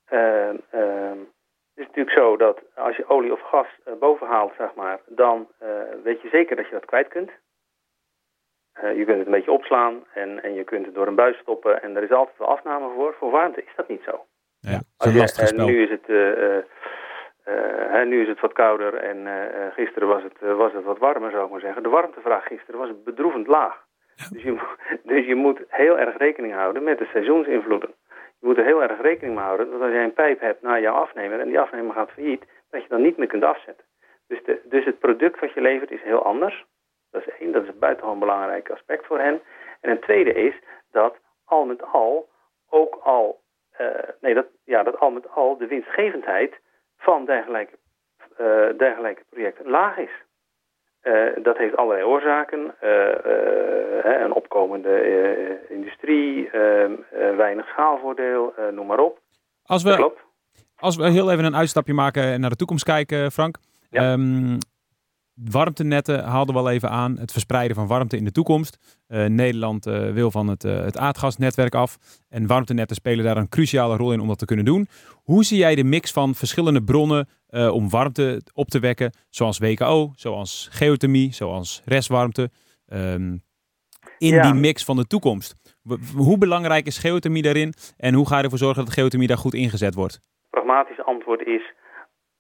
Ehm, 0.07 0.57
ehm, 0.71 1.19
het 1.75 1.81
is 1.85 1.87
natuurlijk 1.87 2.17
zo 2.17 2.37
dat 2.37 2.61
als 2.75 2.97
je 2.97 3.09
olie 3.09 3.33
of 3.33 3.41
gas 3.41 3.67
eh, 3.85 3.93
boven 3.95 4.27
haalt, 4.27 4.53
zeg 4.59 4.75
maar, 4.75 5.01
dan 5.07 5.49
eh, 5.59 5.69
weet 6.03 6.21
je 6.23 6.29
zeker 6.29 6.57
dat 6.57 6.65
je 6.67 6.73
dat 6.73 6.85
kwijt 6.85 7.09
kunt. 7.09 7.31
Je 8.95 9.05
kunt 9.05 9.17
het 9.19 9.27
een 9.27 9.33
beetje 9.33 9.51
opslaan 9.53 10.05
en, 10.15 10.43
en 10.43 10.55
je 10.55 10.65
kunt 10.65 10.87
het 10.87 10.95
door 10.95 11.07
een 11.07 11.15
buis 11.15 11.37
stoppen 11.39 11.83
en 11.83 11.97
er 11.97 12.03
is 12.03 12.11
altijd 12.11 12.39
wel 12.39 12.49
afname 12.49 12.95
voor. 12.95 13.15
Voor 13.15 13.31
warmte 13.31 13.63
is 13.63 13.73
dat 13.77 13.89
niet 13.89 14.03
zo. 14.05 14.25
Ja, 14.61 14.81
Als 14.97 15.13
je- 15.13 15.19
nu 15.67 15.83
is 15.83 15.91
het, 15.91 16.07
nu 18.09 18.23
is 18.23 18.29
het 18.29 18.41
wat 18.41 18.53
kouder 18.53 18.95
en 18.95 19.27
gisteren 19.73 20.09
was 20.09 20.23
het, 20.23 20.41
was 20.41 20.73
het 20.73 20.85
wat 20.85 20.99
warmer, 20.99 21.31
zou 21.31 21.45
ik 21.45 21.51
maar 21.51 21.61
zeggen. 21.61 21.83
De 21.83 21.89
warmtevraag 21.89 22.45
gisteren 22.47 22.81
was 22.81 23.03
bedroevend 23.03 23.47
laag. 23.47 23.85
Dus, 24.31 24.43
je, 24.43 24.59
dus 25.03 25.27
je 25.27 25.35
moet 25.35 25.61
heel 25.69 25.99
erg 25.99 26.17
rekening 26.17 26.55
houden 26.55 26.83
met 26.83 26.99
de 26.99 27.09
seizoensinvloeden. 27.13 27.95
Je 28.41 28.47
moet 28.47 28.59
er 28.59 28.65
heel 28.65 28.83
erg 28.83 29.01
rekening 29.01 29.35
mee 29.35 29.45
houden 29.45 29.71
dat 29.71 29.81
als 29.81 29.91
jij 29.91 30.05
een 30.05 30.13
pijp 30.13 30.41
hebt 30.41 30.63
naar 30.63 30.81
jouw 30.81 30.95
afnemer 30.95 31.41
en 31.41 31.49
die 31.49 31.61
afnemer 31.61 31.95
gaat 31.95 32.11
failliet, 32.11 32.45
dat 32.71 32.83
je 32.83 32.89
dan 32.89 33.03
niet 33.03 33.17
meer 33.17 33.27
kunt 33.27 33.45
afzetten. 33.45 33.85
Dus, 34.29 34.45
de, 34.45 34.61
dus 34.65 34.85
het 34.85 34.99
product 34.99 35.41
wat 35.41 35.53
je 35.53 35.61
levert 35.61 35.91
is 35.91 36.03
heel 36.03 36.25
anders. 36.25 36.65
Dat 37.11 37.27
is 37.27 37.35
één, 37.39 37.53
dat 37.53 37.63
is 37.63 37.69
een 37.69 37.79
buitengewoon 37.79 38.19
belangrijk 38.19 38.71
aspect 38.71 39.07
voor 39.07 39.19
hen. 39.19 39.41
En 39.81 39.91
een 39.91 40.01
tweede 40.01 40.33
is 40.33 40.55
dat 40.91 41.17
al 41.45 41.65
met 41.65 41.83
al 41.83 42.29
ook 42.71 42.95
al, 43.03 43.41
uh, 43.81 43.89
nee, 44.21 44.35
dat, 44.35 44.47
ja, 44.65 44.83
dat 44.83 44.99
al 44.99 45.11
met 45.11 45.31
al 45.31 45.57
de 45.57 45.67
winstgevendheid 45.67 46.61
van 46.97 47.25
dergelijke, 47.25 47.79
uh, 48.41 48.79
dergelijke 48.79 49.23
projecten 49.31 49.69
laag 49.69 49.97
is. 49.97 50.11
Uh, 51.05 51.43
dat 51.43 51.57
heeft 51.57 51.77
allerlei 51.77 52.05
oorzaken. 52.05 52.75
een 54.25 54.33
opkomende 54.33 54.95
industrie, 55.69 56.51
ehm, 56.51 56.93
weinig 57.37 57.67
schaalvoordeel, 57.69 58.55
noem 58.71 58.87
maar 58.87 58.99
op. 58.99 59.19
Als 59.65 59.83
we, 59.83 59.95
klopt. 59.95 60.21
Als 60.77 60.97
we 60.97 61.11
heel 61.11 61.31
even 61.31 61.45
een 61.45 61.57
uitstapje 61.57 61.95
maken 61.95 62.23
en 62.23 62.41
naar 62.41 62.51
de 62.51 62.57
toekomst 62.57 62.85
kijken, 62.85 63.33
Frank. 63.33 63.57
Ja. 63.91 64.13
Um, 64.13 64.59
warmtenetten 65.35 66.25
haalden 66.25 66.55
we 66.55 66.61
al 66.61 66.71
even 66.71 66.91
aan. 66.91 67.19
Het 67.19 67.33
verspreiden 67.33 67.77
van 67.77 67.87
warmte 67.87 68.17
in 68.17 68.25
de 68.25 68.33
toekomst. 68.33 69.03
Uh, 69.09 69.27
Nederland 69.27 69.87
uh, 69.87 70.11
wil 70.11 70.31
van 70.31 70.49
het, 70.49 70.65
uh, 70.65 70.81
het 70.81 70.99
aardgasnetwerk 70.99 71.75
af. 71.75 71.97
En 72.29 72.47
warmtenetten 72.47 72.97
spelen 72.97 73.25
daar 73.25 73.37
een 73.37 73.49
cruciale 73.49 73.97
rol 73.97 74.13
in 74.13 74.21
om 74.21 74.29
dat 74.29 74.39
te 74.39 74.45
kunnen 74.45 74.65
doen. 74.65 74.89
Hoe 75.25 75.45
zie 75.45 75.59
jij 75.59 75.75
de 75.75 75.85
mix 75.85 76.13
van 76.13 76.35
verschillende 76.35 76.83
bronnen 76.83 77.29
om 77.73 77.91
warmte 77.91 78.43
op 78.55 78.69
te 78.69 78.81
wekken? 78.81 79.13
Zoals 79.31 79.59
WKO, 79.59 80.11
zoals 80.15 80.69
geothermie, 80.73 81.33
zoals 81.33 81.83
restwarmte. 81.85 82.51
Um, 82.93 83.43
in 84.19 84.35
ja. 84.35 84.43
die 84.43 84.61
mix 84.61 84.85
van 84.85 84.97
de 84.97 85.07
toekomst. 85.07 85.55
Hoe 86.17 86.39
belangrijk 86.39 86.87
is 86.87 86.99
geothermie 86.99 87.43
daarin? 87.43 87.73
En 87.97 88.15
hoe 88.15 88.27
ga 88.27 88.37
je 88.37 88.43
ervoor 88.43 88.59
zorgen 88.59 88.85
dat 88.85 88.93
geothermie 88.93 89.29
daar 89.29 89.39
goed 89.39 89.55
ingezet 89.55 89.95
wordt? 89.95 90.21
Pragmatisch 90.51 91.05
antwoord 91.05 91.47
is 91.47 91.73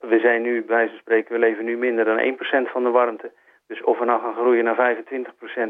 we 0.02 0.18
zijn 0.18 0.42
nu, 0.42 0.64
bij 0.64 0.76
wijze 0.76 0.90
van 0.90 1.00
spreken, 1.00 1.32
we 1.32 1.38
leven 1.38 1.64
nu 1.64 1.76
minder 1.76 2.04
dan 2.04 2.36
1% 2.66 2.70
van 2.70 2.82
de 2.82 2.90
warmte. 2.90 3.32
Dus 3.66 3.82
of 3.82 3.98
we 3.98 4.04
nou 4.04 4.20
gaan 4.20 4.34
groeien 4.34 4.64
naar 4.64 4.96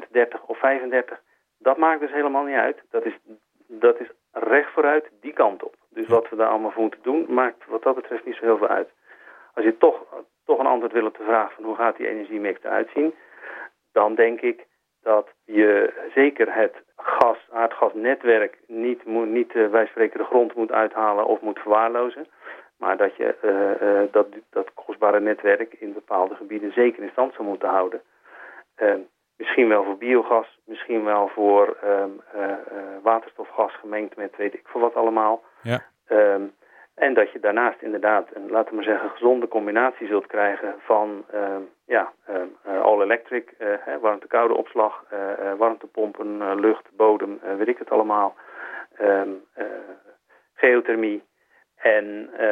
25%, 0.06 0.10
30 0.10 0.42
of 0.42 0.58
35, 0.58 1.20
dat 1.58 1.76
maakt 1.76 2.00
dus 2.00 2.12
helemaal 2.12 2.44
niet 2.44 2.56
uit. 2.56 2.82
Dat 2.90 3.04
is, 3.04 3.18
dat 3.66 4.00
is 4.00 4.10
recht 4.32 4.72
vooruit 4.72 5.10
die 5.20 5.32
kant 5.32 5.62
op. 5.62 5.74
Dus 5.90 6.06
wat 6.06 6.28
we 6.28 6.36
daar 6.36 6.48
allemaal 6.48 6.70
voor 6.70 6.82
moeten 6.82 7.02
doen, 7.02 7.26
maakt 7.28 7.66
wat 7.66 7.82
dat 7.82 7.94
betreft 7.94 8.24
niet 8.24 8.34
zo 8.34 8.44
heel 8.44 8.58
veel 8.58 8.68
uit. 8.68 8.90
Als 9.54 9.64
je 9.64 9.76
toch, 9.76 10.04
toch 10.44 10.58
een 10.58 10.66
antwoord 10.66 10.92
wil 10.92 11.06
op 11.06 11.16
de 11.16 11.24
vraag 11.24 11.52
van 11.52 11.64
hoe 11.64 11.76
gaat 11.76 11.96
die 11.96 12.08
energiemix 12.08 12.62
eruit 12.62 12.90
zien, 12.94 13.14
dan 13.92 14.14
denk 14.14 14.40
ik 14.40 14.66
dat 15.02 15.28
je 15.44 15.92
zeker 16.14 16.54
het 16.54 16.74
gas, 16.96 17.38
aardgasnetwerk 17.50 18.58
niet, 18.66 19.04
moet, 19.04 19.28
niet 19.28 19.54
uh, 19.54 19.70
wij 19.70 19.86
spreken 19.86 20.18
de 20.18 20.24
grond 20.24 20.54
moet 20.54 20.72
uithalen 20.72 21.26
of 21.26 21.40
moet 21.40 21.58
verwaarlozen. 21.58 22.26
Maar 22.82 22.96
dat 22.96 23.16
je 23.16 23.36
uh, 23.42 24.12
dat, 24.12 24.26
dat 24.50 24.74
kostbare 24.74 25.20
netwerk 25.20 25.72
in 25.72 25.92
bepaalde 25.92 26.34
gebieden 26.34 26.72
zeker 26.72 27.02
in 27.02 27.10
stand 27.12 27.34
zou 27.34 27.48
moeten 27.48 27.68
houden. 27.68 28.02
Uh, 28.78 28.94
misschien 29.36 29.68
wel 29.68 29.84
voor 29.84 29.96
biogas, 29.96 30.58
misschien 30.64 31.04
wel 31.04 31.28
voor 31.28 31.76
um, 31.84 32.20
waterstofgas 33.02 33.74
gemengd 33.74 34.16
met 34.16 34.36
weet 34.36 34.54
ik 34.54 34.60
veel 34.64 34.80
wat 34.80 34.94
allemaal. 34.94 35.42
Ja. 35.62 35.82
Um, 36.08 36.54
en 36.94 37.14
dat 37.14 37.32
je 37.32 37.40
daarnaast 37.40 37.82
inderdaad 37.82 38.28
een, 38.34 38.50
laten 38.50 38.70
we 38.70 38.74
maar 38.74 38.84
zeggen, 38.84 39.10
gezonde 39.10 39.48
combinatie 39.48 40.06
zult 40.06 40.26
krijgen 40.26 40.74
van 40.78 41.24
um, 41.34 41.70
ja, 41.84 42.12
all-electric, 42.82 43.54
warmte-koude 44.00 44.54
opslag, 44.54 45.04
warmtepompen, 45.56 46.60
lucht, 46.60 46.96
bodem, 46.96 47.40
weet 47.56 47.68
ik 47.68 47.78
het 47.78 47.90
allemaal, 47.90 48.34
geothermie 50.54 51.22
en 51.82 52.04
uh, 52.40 52.46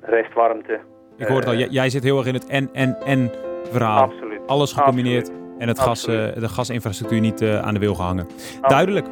restwarmte. 0.00 0.78
Ik 1.16 1.26
hoor 1.26 1.36
het 1.36 1.46
al, 1.46 1.52
eh, 1.52 1.70
jij 1.70 1.90
zit 1.90 2.02
heel 2.02 2.18
erg 2.18 2.26
in 2.26 2.34
het 2.34 2.46
en, 2.46 2.68
en, 2.72 2.96
en 3.04 3.30
verhaal. 3.70 4.02
Absoluut. 4.02 4.40
Alles 4.46 4.72
gecombineerd 4.72 5.30
en 5.58 5.68
het 5.68 5.78
gas, 5.78 6.08
uh, 6.08 6.14
de 6.34 6.48
gasinfrastructuur 6.48 7.20
niet 7.20 7.42
aan 7.42 7.74
de 7.74 7.80
wil 7.80 7.94
gehangen. 7.94 8.24
Absoluut. 8.24 8.68
Duidelijk. 8.68 9.06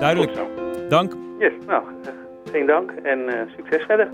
Duidelijk. 0.00 0.32
Dank. 0.88 1.12
Yes, 1.38 1.52
nou, 1.66 1.82
geen 2.52 2.66
dank 2.66 2.90
en 3.02 3.48
succes 3.56 3.84
verder. 3.84 4.08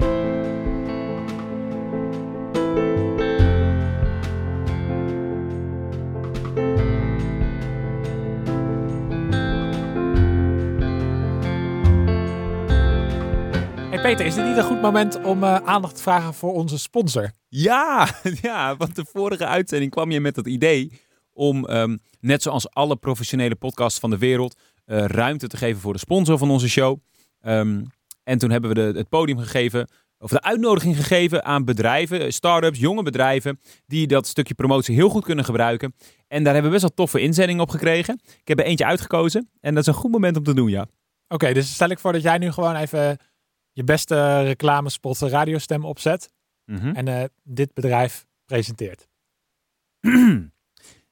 Peter, 14.10 14.26
is 14.26 14.34
dit 14.34 14.44
niet 14.44 14.56
een 14.56 14.64
goed 14.64 14.80
moment 14.80 15.22
om 15.22 15.42
uh, 15.42 15.54
aandacht 15.54 15.96
te 15.96 16.02
vragen 16.02 16.34
voor 16.34 16.52
onze 16.52 16.78
sponsor? 16.78 17.30
Ja, 17.48 18.08
ja, 18.42 18.76
want 18.76 18.96
de 18.96 19.04
vorige 19.12 19.46
uitzending 19.46 19.90
kwam 19.90 20.10
je 20.10 20.20
met 20.20 20.36
het 20.36 20.46
idee 20.46 21.00
om, 21.32 21.68
um, 21.70 21.98
net 22.20 22.42
zoals 22.42 22.70
alle 22.70 22.96
professionele 22.96 23.54
podcasts 23.54 24.00
van 24.00 24.10
de 24.10 24.18
wereld, 24.18 24.60
uh, 24.86 25.04
ruimte 25.04 25.46
te 25.46 25.56
geven 25.56 25.80
voor 25.80 25.92
de 25.92 25.98
sponsor 25.98 26.38
van 26.38 26.50
onze 26.50 26.68
show. 26.68 26.98
Um, 27.42 27.86
en 28.24 28.38
toen 28.38 28.50
hebben 28.50 28.70
we 28.70 28.92
de, 28.92 28.98
het 28.98 29.08
podium 29.08 29.38
gegeven, 29.38 29.88
of 30.18 30.30
de 30.30 30.42
uitnodiging 30.42 30.96
gegeven 30.96 31.44
aan 31.44 31.64
bedrijven, 31.64 32.32
start-ups, 32.32 32.78
jonge 32.78 33.02
bedrijven, 33.02 33.60
die 33.86 34.06
dat 34.06 34.26
stukje 34.26 34.54
promotie 34.54 34.94
heel 34.94 35.08
goed 35.08 35.24
kunnen 35.24 35.44
gebruiken. 35.44 35.94
En 36.28 36.44
daar 36.44 36.52
hebben 36.52 36.72
we 36.72 36.78
best 36.78 36.88
wel 36.88 37.06
toffe 37.06 37.20
inzendingen 37.20 37.62
op 37.62 37.70
gekregen. 37.70 38.20
Ik 38.24 38.48
heb 38.48 38.58
er 38.58 38.64
eentje 38.64 38.86
uitgekozen 38.86 39.50
en 39.60 39.74
dat 39.74 39.82
is 39.82 39.88
een 39.88 40.00
goed 40.00 40.10
moment 40.10 40.36
om 40.36 40.44
te 40.44 40.54
doen, 40.54 40.68
ja. 40.68 40.86
Oké, 41.28 41.52
dus 41.52 41.74
stel 41.74 41.88
ik 41.88 41.98
voor 41.98 42.12
dat 42.12 42.22
jij 42.22 42.38
nu 42.38 42.52
gewoon 42.52 42.76
even 42.76 43.18
je 43.72 43.84
beste 43.84 44.42
reclamespot 44.42 45.18
radiostem 45.18 45.84
opzet 45.84 46.30
mm 46.64 46.94
en 46.94 47.06
uh, 47.06 47.22
dit 47.42 47.74
bedrijf 47.74 48.26
presenteert. 48.44 49.08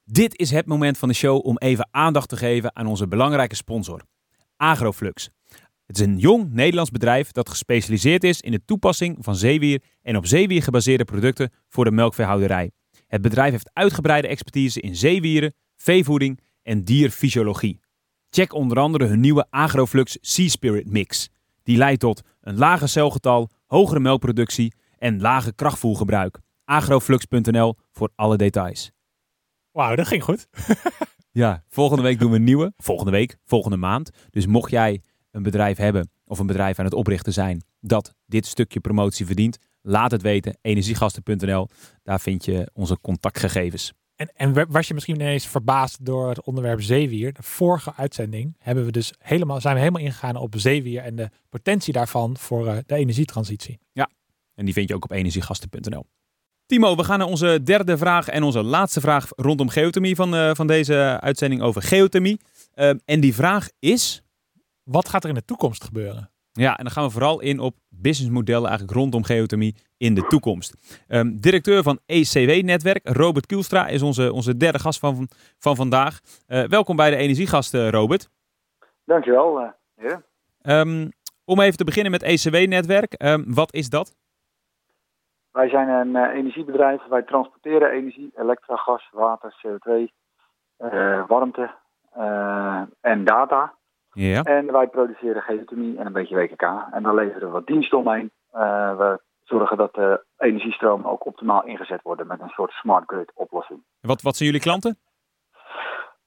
dit 0.03 0.39
is 0.39 0.51
het 0.51 0.65
moment 0.65 0.97
van 0.97 1.09
de 1.09 1.15
show 1.15 1.45
om 1.45 1.57
even 1.57 1.87
aandacht 1.91 2.29
te 2.29 2.37
geven 2.37 2.75
aan 2.75 2.87
onze 2.87 3.07
belangrijke 3.07 3.55
sponsor, 3.55 4.01
Agroflux. 4.55 5.29
Het 5.85 5.99
is 5.99 6.05
een 6.05 6.17
jong 6.17 6.53
Nederlands 6.53 6.91
bedrijf 6.91 7.31
dat 7.31 7.49
gespecialiseerd 7.49 8.23
is 8.23 8.41
in 8.41 8.51
de 8.51 8.65
toepassing 8.65 9.17
van 9.19 9.35
zeewier 9.35 9.83
en 10.01 10.17
op 10.17 10.25
zeewier 10.25 10.63
gebaseerde 10.63 11.05
producten 11.05 11.51
voor 11.69 11.85
de 11.85 11.91
melkveehouderij. 11.91 12.71
Het 13.07 13.21
bedrijf 13.21 13.51
heeft 13.51 13.69
uitgebreide 13.73 14.27
expertise 14.27 14.81
in 14.81 14.95
zeewieren, 14.95 15.53
veevoeding 15.77 16.39
en 16.63 16.83
dierfysiologie. 16.83 17.79
Check 18.29 18.53
onder 18.53 18.79
andere 18.79 19.05
hun 19.05 19.19
nieuwe 19.19 19.47
Agroflux 19.49 20.17
Sea 20.21 20.47
Spirit 20.47 20.89
Mix. 20.89 21.29
Die 21.63 21.77
leidt 21.77 21.99
tot 21.99 22.21
een 22.49 22.57
lager 22.57 22.89
celgetal, 22.89 23.49
hogere 23.65 23.99
melkproductie 23.99 24.73
en 24.97 25.21
lage 25.21 25.53
krachtvoergebruik. 25.53 26.39
Agroflux.nl 26.65 27.75
voor 27.91 28.09
alle 28.15 28.37
details. 28.37 28.91
Wauw, 29.71 29.95
dat 29.95 30.07
ging 30.07 30.23
goed. 30.23 30.47
ja, 31.31 31.63
volgende 31.67 32.03
week 32.03 32.19
doen 32.19 32.31
we 32.31 32.35
een 32.35 32.43
nieuwe. 32.43 32.73
Volgende 32.77 33.11
week, 33.11 33.37
volgende 33.45 33.77
maand. 33.77 34.09
Dus 34.29 34.45
mocht 34.45 34.71
jij 34.71 35.01
een 35.31 35.43
bedrijf 35.43 35.77
hebben 35.77 36.11
of 36.25 36.39
een 36.39 36.47
bedrijf 36.47 36.79
aan 36.79 36.85
het 36.85 36.93
oprichten 36.93 37.33
zijn 37.33 37.63
dat 37.79 38.13
dit 38.25 38.45
stukje 38.45 38.79
promotie 38.79 39.25
verdient, 39.25 39.57
laat 39.81 40.11
het 40.11 40.21
weten. 40.21 40.57
Energiegasten.nl, 40.61 41.67
daar 42.03 42.19
vind 42.19 42.45
je 42.45 42.69
onze 42.73 42.99
contactgegevens. 43.01 43.93
En, 44.19 44.29
en 44.35 44.71
was 44.71 44.87
je 44.87 44.93
misschien 44.93 45.15
ineens 45.15 45.47
verbaasd 45.47 46.05
door 46.05 46.29
het 46.29 46.43
onderwerp 46.43 46.81
zeewier? 46.81 47.33
De 47.33 47.43
vorige 47.43 47.93
uitzending 47.95 48.55
hebben 48.57 48.85
we 48.85 48.91
dus 48.91 49.13
helemaal, 49.19 49.61
zijn 49.61 49.73
we 49.73 49.79
helemaal 49.79 50.01
ingegaan 50.01 50.35
op 50.35 50.53
zeewier 50.57 51.01
en 51.01 51.15
de 51.15 51.29
potentie 51.49 51.93
daarvan 51.93 52.37
voor 52.37 52.65
uh, 52.65 52.77
de 52.85 52.95
energietransitie. 52.95 53.79
Ja, 53.91 54.09
en 54.55 54.65
die 54.65 54.73
vind 54.73 54.89
je 54.89 54.95
ook 54.95 55.03
op 55.03 55.11
energiegasten.nl. 55.11 56.05
Timo, 56.65 56.95
we 56.95 57.03
gaan 57.03 57.19
naar 57.19 57.27
onze 57.27 57.59
derde 57.63 57.97
vraag 57.97 58.27
en 58.27 58.43
onze 58.43 58.63
laatste 58.63 59.01
vraag 59.01 59.27
rondom 59.35 59.69
geothermie 59.69 60.15
van, 60.15 60.35
uh, 60.35 60.51
van 60.53 60.67
deze 60.67 61.17
uitzending 61.21 61.61
over 61.61 61.81
geothermie. 61.81 62.39
Uh, 62.75 62.89
en 63.05 63.19
die 63.19 63.33
vraag 63.33 63.69
is... 63.79 64.21
Wat 64.83 65.09
gaat 65.09 65.23
er 65.23 65.29
in 65.29 65.35
de 65.35 65.45
toekomst 65.45 65.83
gebeuren? 65.83 66.31
Ja, 66.59 66.77
en 66.77 66.83
dan 66.83 66.93
gaan 66.93 67.03
we 67.03 67.09
vooral 67.09 67.41
in 67.41 67.59
op 67.59 67.75
businessmodellen 67.89 68.69
eigenlijk 68.69 68.97
rondom 68.97 69.23
geothermie 69.23 69.75
in 69.97 70.13
de 70.13 70.27
toekomst. 70.27 70.75
Um, 71.07 71.39
directeur 71.41 71.83
van 71.83 71.99
ECW-netwerk, 72.05 72.99
Robert 73.03 73.45
Kielstra, 73.45 73.87
is 73.87 74.01
onze, 74.01 74.33
onze 74.33 74.57
derde 74.57 74.79
gast 74.79 74.99
van, 74.99 75.27
van 75.59 75.75
vandaag. 75.75 76.19
Uh, 76.47 76.63
welkom 76.63 76.95
bij 76.95 77.09
de 77.09 77.15
Energiegasten, 77.15 77.91
Robert. 77.91 78.29
Dankjewel, 79.05 79.61
uh. 79.61 80.17
Um, 80.61 81.09
om 81.45 81.59
even 81.59 81.77
te 81.77 81.83
beginnen 81.83 82.11
met 82.11 82.23
ECW-netwerk. 82.23 83.23
Um, 83.23 83.53
wat 83.53 83.73
is 83.73 83.89
dat? 83.89 84.15
Wij 85.51 85.69
zijn 85.69 85.87
een 85.87 86.15
uh, 86.15 86.37
energiebedrijf. 86.37 87.01
Wij 87.09 87.23
transporteren 87.23 87.91
energie, 87.91 88.31
elektra, 88.35 88.75
gas, 88.75 89.09
water, 89.11 89.53
CO2, 89.65 90.13
warmte 91.27 91.71
en 93.01 93.23
data. 93.23 93.77
Ja. 94.13 94.43
En 94.43 94.71
wij 94.71 94.87
produceren 94.87 95.41
geothermie 95.41 95.97
en 95.97 96.05
een 96.05 96.13
beetje 96.13 96.35
WKK. 96.35 96.63
En 96.91 97.03
dan 97.03 97.15
leveren 97.15 97.47
we 97.47 97.53
wat 97.53 97.67
diensten 97.67 97.97
omheen. 97.97 98.31
Uh, 98.53 98.97
we 98.97 99.19
zorgen 99.43 99.77
dat 99.77 99.93
de 99.93 100.23
energiestromen 100.37 101.11
ook 101.11 101.25
optimaal 101.25 101.65
ingezet 101.65 102.01
worden 102.01 102.27
met 102.27 102.39
een 102.39 102.49
soort 102.49 102.71
smart 102.71 103.03
grid 103.07 103.31
oplossing. 103.33 103.83
Wat, 104.01 104.21
wat 104.21 104.35
zijn 104.35 104.49
jullie 104.49 104.63
klanten? 104.65 104.97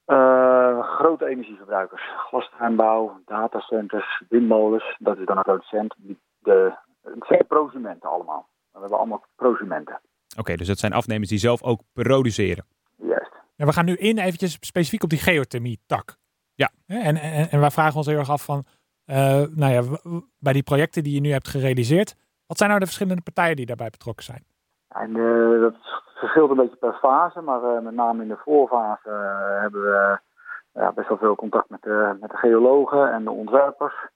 Uh, 0.07 0.83
grote 0.83 1.25
energieverbruikers, 1.25 2.01
glastuinbouw, 2.29 3.21
datacenters, 3.25 4.23
windmolens, 4.29 4.95
dat 4.99 5.17
is 5.17 5.25
dan 5.25 5.37
een 5.37 5.43
producent. 5.43 5.95
De, 6.39 6.73
het 7.01 7.25
zijn 7.27 7.47
prosumenten 7.47 8.09
allemaal. 8.09 8.47
We 8.71 8.79
hebben 8.79 8.97
allemaal 8.97 9.25
prosumenten. 9.35 10.01
Oké, 10.37 10.55
dus 10.55 10.67
dat 10.67 10.77
zijn 10.77 10.93
afnemers 10.93 11.29
die 11.29 11.37
zelf 11.37 11.63
ook 11.63 11.81
produceren. 11.93 12.65
Juist. 12.95 13.31
En 13.55 13.65
we 13.65 13.73
gaan 13.73 13.85
nu 13.85 13.95
in 13.95 14.17
eventjes 14.17 14.57
specifiek 14.59 15.03
op 15.03 15.09
die 15.09 15.19
geothermie-tak. 15.19 16.15
Ja. 16.55 16.69
En, 16.87 17.15
en, 17.15 17.49
en 17.49 17.59
wij 17.59 17.71
vragen 17.71 17.95
ons 17.95 18.07
heel 18.07 18.17
erg 18.17 18.29
af 18.29 18.45
van, 18.45 18.63
uh, 19.05 19.15
nou 19.55 19.71
ja, 19.71 19.81
bij 20.39 20.53
die 20.53 20.63
projecten 20.63 21.03
die 21.03 21.13
je 21.13 21.21
nu 21.21 21.31
hebt 21.31 21.47
gerealiseerd, 21.47 22.15
wat 22.47 22.57
zijn 22.57 22.69
nou 22.69 22.81
de 22.81 22.87
verschillende 22.87 23.21
partijen 23.21 23.55
die 23.55 23.65
daarbij 23.65 23.89
betrokken 23.89 24.23
zijn? 24.23 24.43
En, 24.87 25.15
uh, 25.15 25.61
dat 25.61 25.75
verschilt 26.15 26.49
een 26.49 26.55
beetje 26.55 26.75
per 26.75 26.93
fase, 26.93 27.41
maar 27.41 27.63
uh, 27.63 27.79
met 27.79 27.93
name 27.93 28.21
in 28.21 28.27
de 28.27 28.41
voorfase 28.43 29.09
hebben 29.61 29.81
we 29.81 30.19
ja, 30.73 30.91
best 30.91 31.07
wel 31.07 31.17
veel 31.17 31.35
contact 31.35 31.69
met 31.69 31.81
de, 31.81 32.17
met 32.21 32.29
de 32.29 32.37
geologen 32.37 33.11
en 33.11 33.23
de 33.23 33.31
ontwerpers. 33.31 34.11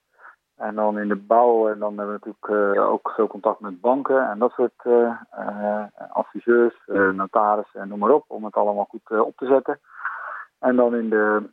En 0.56 0.74
dan 0.74 0.98
in 0.98 1.08
de 1.08 1.16
bouw, 1.16 1.68
en 1.68 1.78
dan 1.78 1.98
hebben 1.98 2.20
we 2.20 2.20
natuurlijk 2.24 2.76
uh, 2.76 2.90
ook 2.90 3.12
veel 3.16 3.26
contact 3.26 3.60
met 3.60 3.80
banken 3.80 4.30
en 4.30 4.38
dat 4.38 4.52
soort 4.52 4.84
uh, 4.84 5.12
uh, 5.38 5.82
adviseurs, 6.12 6.74
notarissen 7.12 7.80
en 7.80 7.88
noem 7.88 7.98
maar 7.98 8.10
op, 8.10 8.24
om 8.26 8.44
het 8.44 8.54
allemaal 8.54 8.84
goed 8.84 9.20
op 9.20 9.36
te 9.36 9.46
zetten. 9.46 9.80
En 10.58 10.76
dan 10.76 10.94
in 10.94 11.08
de, 11.08 11.50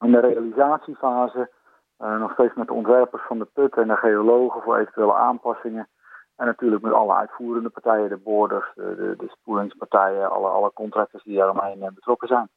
in 0.00 0.12
de 0.12 0.20
realisatiefase 0.20 1.50
nog 1.98 2.32
steeds 2.32 2.54
met 2.54 2.66
de 2.66 2.72
ontwerpers 2.72 3.22
van 3.26 3.38
de 3.38 3.44
put 3.44 3.76
en 3.76 3.88
de 3.88 3.96
geologen 3.96 4.62
voor 4.62 4.78
eventuele 4.78 5.14
aanpassingen. 5.14 5.88
En 6.36 6.46
natuurlijk 6.46 6.82
met 6.82 6.92
alle 6.92 7.14
uitvoerende 7.14 7.68
partijen, 7.68 8.08
de 8.08 8.16
boorders, 8.16 8.72
de, 8.74 9.14
de, 9.18 9.28
spoelingspartijen, 9.28 10.30
alle, 10.30 10.48
alle 10.48 10.72
contractors 10.72 11.22
die 11.22 11.36
daaromheen 11.36 11.90
betrokken 11.94 12.28
zijn. 12.28 12.48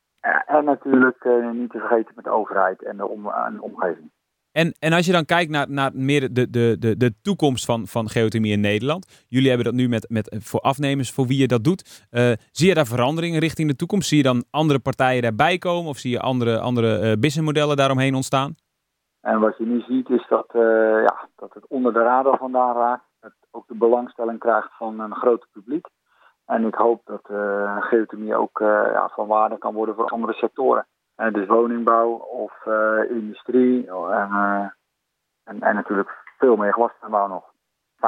En 0.46 0.64
natuurlijk 0.64 1.26
niet 1.54 1.72
te 1.72 1.80
vergeten 1.80 2.14
met 2.16 2.24
de 2.24 2.30
overheid 2.30 2.84
en 2.84 2.98
de, 2.98 3.32
en 3.46 3.54
de 3.56 3.62
omgeving. 3.62 4.12
En, 4.54 4.74
en 4.80 4.94
als 4.94 5.06
je 5.06 5.12
dan 5.12 5.26
kijkt 5.26 5.52
naar, 5.52 5.70
naar 5.70 5.92
meer 5.94 6.34
de, 6.34 6.50
de, 6.50 6.76
de, 6.80 6.98
de 6.98 7.14
toekomst 7.22 7.66
van, 7.66 7.88
van 7.88 8.10
geothermie 8.10 8.52
in 8.52 8.60
Nederland. 8.60 9.26
Jullie 9.28 9.48
hebben 9.48 9.66
dat 9.66 9.76
nu 9.76 9.88
met, 9.90 10.10
met, 10.10 10.36
voor 10.40 10.60
afnemers, 10.60 11.12
voor 11.12 11.28
wie 11.28 11.38
je 11.38 11.48
dat 11.48 11.64
doet. 11.64 12.08
Uh, 12.12 12.32
zie 12.52 12.68
je 12.68 12.74
daar 12.74 12.86
veranderingen 12.86 13.40
richting 13.40 13.70
de 13.70 13.76
toekomst? 13.76 14.08
Zie 14.08 14.18
je 14.18 14.24
dan 14.24 14.44
andere 14.50 14.80
partijen 14.80 15.22
daarbij 15.22 15.58
komen? 15.58 15.90
Of 15.90 15.98
zie 15.98 16.12
je 16.12 16.20
andere, 16.20 16.60
andere 16.60 16.96
uh, 16.96 17.02
businessmodellen 17.20 17.78
daaromheen 17.78 18.16
ontstaan? 18.16 18.56
En 19.22 19.40
wat 19.40 19.58
je 19.58 19.66
nu 19.66 19.82
ziet 19.88 20.10
is 20.10 20.26
dat, 20.30 20.50
ja, 21.04 21.28
dat 21.36 21.54
het 21.54 21.68
onder 21.68 21.94
de 21.94 22.00
radar 22.00 22.38
vandaan 22.38 22.76
raakt. 22.76 23.04
Dat 23.20 23.32
ook 23.52 23.68
de 23.68 23.76
belangstelling 23.76 24.40
krijgt 24.40 24.70
van 24.78 25.00
een 25.00 25.16
groot 25.16 25.48
publiek. 25.52 25.88
En 26.46 26.66
ik 26.66 26.76
hoop 26.76 27.02
dat 27.06 27.26
geothermie 27.80 28.36
ook 28.36 28.60
ja, 28.94 29.10
van 29.16 29.28
waarde 29.28 29.58
kan 29.58 29.74
worden 29.74 29.96
voor 29.96 30.10
andere 30.10 30.34
sectoren. 30.34 30.86
Dus 31.16 31.48
woningbouw 31.48 32.10
of 32.14 32.66
uh, 32.66 33.10
industrie 33.10 33.88
en, 33.88 34.30
uh, 34.32 34.66
en, 35.44 35.62
en, 35.62 35.76
natuurlijk 35.76 36.10
veel 36.38 36.56
meer 36.56 36.74
glastuinbouw 36.74 37.28
nog. 37.28 37.52
95% 37.96 38.00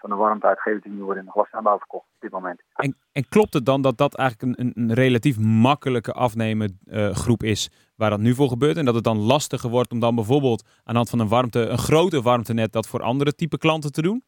van 0.00 0.10
de 0.10 0.16
warmte 0.16 0.46
uit 0.46 0.60
geothermie 0.60 1.02
wordt 1.02 1.18
in 1.18 1.24
de 1.24 1.30
glastuinbouw 1.30 1.78
verkocht 1.78 2.06
op 2.14 2.20
dit 2.20 2.30
moment. 2.30 2.62
En, 2.74 2.96
en 3.12 3.28
klopt 3.28 3.54
het 3.54 3.66
dan 3.66 3.82
dat 3.82 3.96
dat 3.96 4.16
eigenlijk 4.16 4.58
een, 4.58 4.72
een 4.74 4.92
relatief 4.94 5.38
makkelijke 5.38 6.12
afnemen 6.12 6.78
groep 7.12 7.42
is 7.42 7.70
waar 7.96 8.10
dat 8.10 8.18
nu 8.18 8.34
voor 8.34 8.48
gebeurt? 8.48 8.76
En 8.76 8.84
dat 8.84 8.94
het 8.94 9.04
dan 9.04 9.18
lastiger 9.18 9.70
wordt 9.70 9.92
om 9.92 10.00
dan 10.00 10.14
bijvoorbeeld 10.14 10.64
aan 10.84 10.92
de 10.92 10.94
hand 10.94 11.10
van 11.10 11.18
een 11.18 11.28
warmte, 11.28 11.68
een 11.68 11.78
grote 11.78 12.22
warmtenet 12.22 12.72
dat 12.72 12.86
voor 12.86 13.02
andere 13.02 13.34
type 13.34 13.58
klanten 13.58 13.92
te 13.92 14.02
doen? 14.02 14.24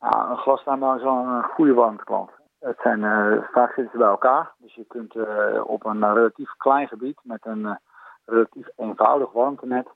Ja, 0.00 0.30
een 0.30 0.36
glastuinbouw 0.36 0.96
is 0.96 1.02
wel 1.02 1.16
een 1.16 1.42
goede 1.42 1.74
warmteklant. 1.74 2.30
Het 2.58 2.78
zijn, 2.82 3.00
uh, 3.00 3.42
vaak 3.52 3.72
zitten 3.72 3.90
ze 3.92 3.98
bij 3.98 4.06
elkaar. 4.06 4.54
Dus 4.58 4.74
je 4.74 4.84
kunt 4.84 5.14
uh, 5.14 5.62
op 5.66 5.84
een 5.84 5.96
uh, 5.96 6.12
relatief 6.14 6.50
klein 6.56 6.88
gebied 6.88 7.20
met 7.22 7.46
een 7.46 7.78
relatief 8.24 8.68
eenvoudig 8.76 9.32
warmtenet 9.32 9.88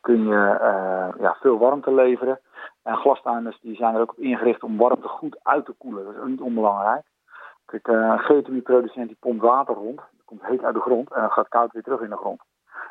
kun 0.00 0.26
je 0.26 0.58
ja, 1.18 1.36
veel 1.40 1.58
warmte 1.58 1.94
leveren. 1.94 2.40
En 2.82 2.96
glastuiners 2.96 3.60
die 3.60 3.76
zijn 3.76 3.94
er 3.94 4.00
ook 4.00 4.10
op 4.10 4.18
ingericht 4.18 4.62
om 4.62 4.76
warmte 4.76 5.08
goed 5.08 5.38
uit 5.42 5.64
te 5.64 5.72
koelen. 5.72 6.04
Dat 6.04 6.14
is 6.14 6.20
ook 6.20 6.26
niet 6.26 6.40
onbelangrijk. 6.40 7.04
Kijk, 7.64 7.86
een 7.86 8.18
geothermieproducent 8.18 9.06
die 9.06 9.16
pompt 9.20 9.42
water 9.42 9.74
rond. 9.74 9.96
Dat 9.96 10.24
komt 10.24 10.46
heet 10.46 10.62
uit 10.62 10.74
de 10.74 10.80
grond 10.80 11.12
en 11.12 11.30
gaat 11.30 11.48
koud 11.48 11.72
weer 11.72 11.82
terug 11.82 12.00
in 12.00 12.10
de 12.10 12.16
grond. 12.16 12.42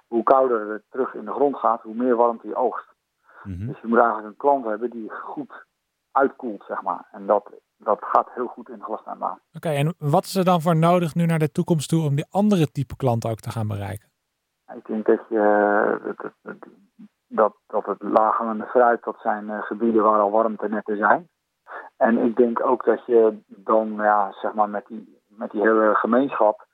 Hoe 0.08 0.24
kouder 0.24 0.70
het 0.70 0.84
terug 0.90 1.14
in 1.14 1.26
de 1.26 1.32
grond 1.32 1.56
gaat, 1.56 1.82
hoe 1.82 1.96
meer 1.96 2.16
warmte 2.16 2.48
je 2.48 2.56
oogst. 2.56 2.94
Mm 3.44 3.54
-hmm. 3.54 3.68
Dus 3.68 3.80
je 3.82 3.88
moet 3.88 3.98
eigenlijk 3.98 4.28
een 4.28 4.38
klant 4.38 4.66
hebben 4.66 4.90
die 4.90 5.12
goed 5.12 5.66
uitkoelt, 6.12 6.64
zeg 6.68 6.82
maar. 6.82 7.08
En 7.12 7.26
dat 7.26 7.52
dat 7.84 8.00
gaat 8.02 8.30
heel 8.34 8.48
goed 8.48 8.70
in 8.70 8.78
de 8.78 8.84
glastuinbouw. 8.84 9.32
Oké, 9.32 9.40
okay, 9.54 9.76
en 9.76 9.94
wat 9.98 10.24
is 10.24 10.36
er 10.36 10.46
dan 10.46 10.62
voor 10.62 10.76
nodig 10.76 11.16
nu 11.16 11.26
naar 11.26 11.40
de 11.40 11.52
toekomst 11.52 11.90
toe 11.90 12.04
om 12.04 12.16
die 12.16 12.26
andere 12.30 12.72
type 12.72 12.96
klanten 12.96 13.30
ook 13.30 13.40
te 13.40 13.52
gaan 13.52 13.68
bereiken? 13.68 14.12
Ik 14.76 14.86
denk 14.86 15.06
dat 15.06 15.20
je 15.30 16.16
dat, 16.16 16.32
dat, 17.28 17.56
dat 17.68 17.86
het 17.86 18.02
lagerende 18.02 18.66
fruit, 18.66 19.04
dat 19.04 19.20
zijn 19.22 19.46
uh, 19.50 19.62
gebieden 19.62 20.04
waar 20.04 20.20
al 20.20 20.32
warmtenetten 20.32 20.98
zijn. 20.98 21.30
En 21.98 22.18
ik 22.18 22.36
denk 22.36 22.66
ook 22.66 22.86
dat 22.86 23.06
je 23.06 23.38
dan 23.48 23.94
ja, 23.96 24.32
zeg 24.32 24.54
maar 24.54 24.70
met 24.70 24.86
die, 24.88 25.22
met 25.28 25.52
die 25.52 25.62
hele 25.62 25.96
gemeenschap 25.96 26.68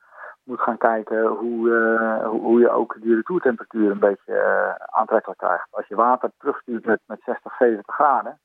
moet 0.43 0.61
gaan 0.61 0.77
kijken 0.77 1.27
hoe, 1.27 1.67
uh, 1.67 2.27
hoe, 2.27 2.41
hoe, 2.41 2.59
je 2.59 2.69
ook 2.69 3.01
die 3.01 3.15
retourtemperatuur 3.15 3.91
een 3.91 3.99
beetje 3.99 4.33
uh, 4.33 4.85
aantrekkelijk 4.85 5.39
krijgt. 5.39 5.67
Als 5.71 5.87
je 5.87 5.95
water 5.95 6.31
terugstuurt 6.37 6.85
met, 6.85 6.99
met 7.05 7.21
60, 7.25 7.55
70 7.57 7.95
graden, 7.95 8.39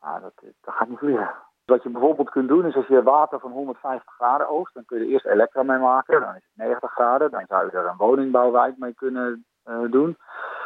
nou, 0.00 0.20
dat, 0.20 0.32
dat 0.60 0.74
gaat 0.74 0.88
niet 0.88 0.98
vliegen. 0.98 1.30
Wat 1.72 1.82
je 1.82 1.88
bijvoorbeeld 1.88 2.30
kunt 2.30 2.48
doen 2.48 2.66
is 2.66 2.74
als 2.74 2.86
je 2.86 3.02
water 3.02 3.40
van 3.40 3.50
150 3.50 4.14
graden 4.14 4.48
oogst, 4.48 4.74
dan 4.74 4.84
kun 4.84 4.98
je 4.98 5.06
eerst 5.06 5.26
elektra 5.26 5.62
mee 5.62 5.78
maken. 5.78 6.20
Dan 6.20 6.34
is 6.34 6.44
het 6.44 6.66
90 6.66 6.90
graden, 6.92 7.30
dan 7.30 7.44
zou 7.48 7.64
je 7.64 7.70
er 7.70 7.86
een 7.86 7.96
woningbouwwijk 7.96 8.78
mee 8.78 8.94
kunnen 8.94 9.44
uh, 9.64 9.90
doen. 9.90 10.16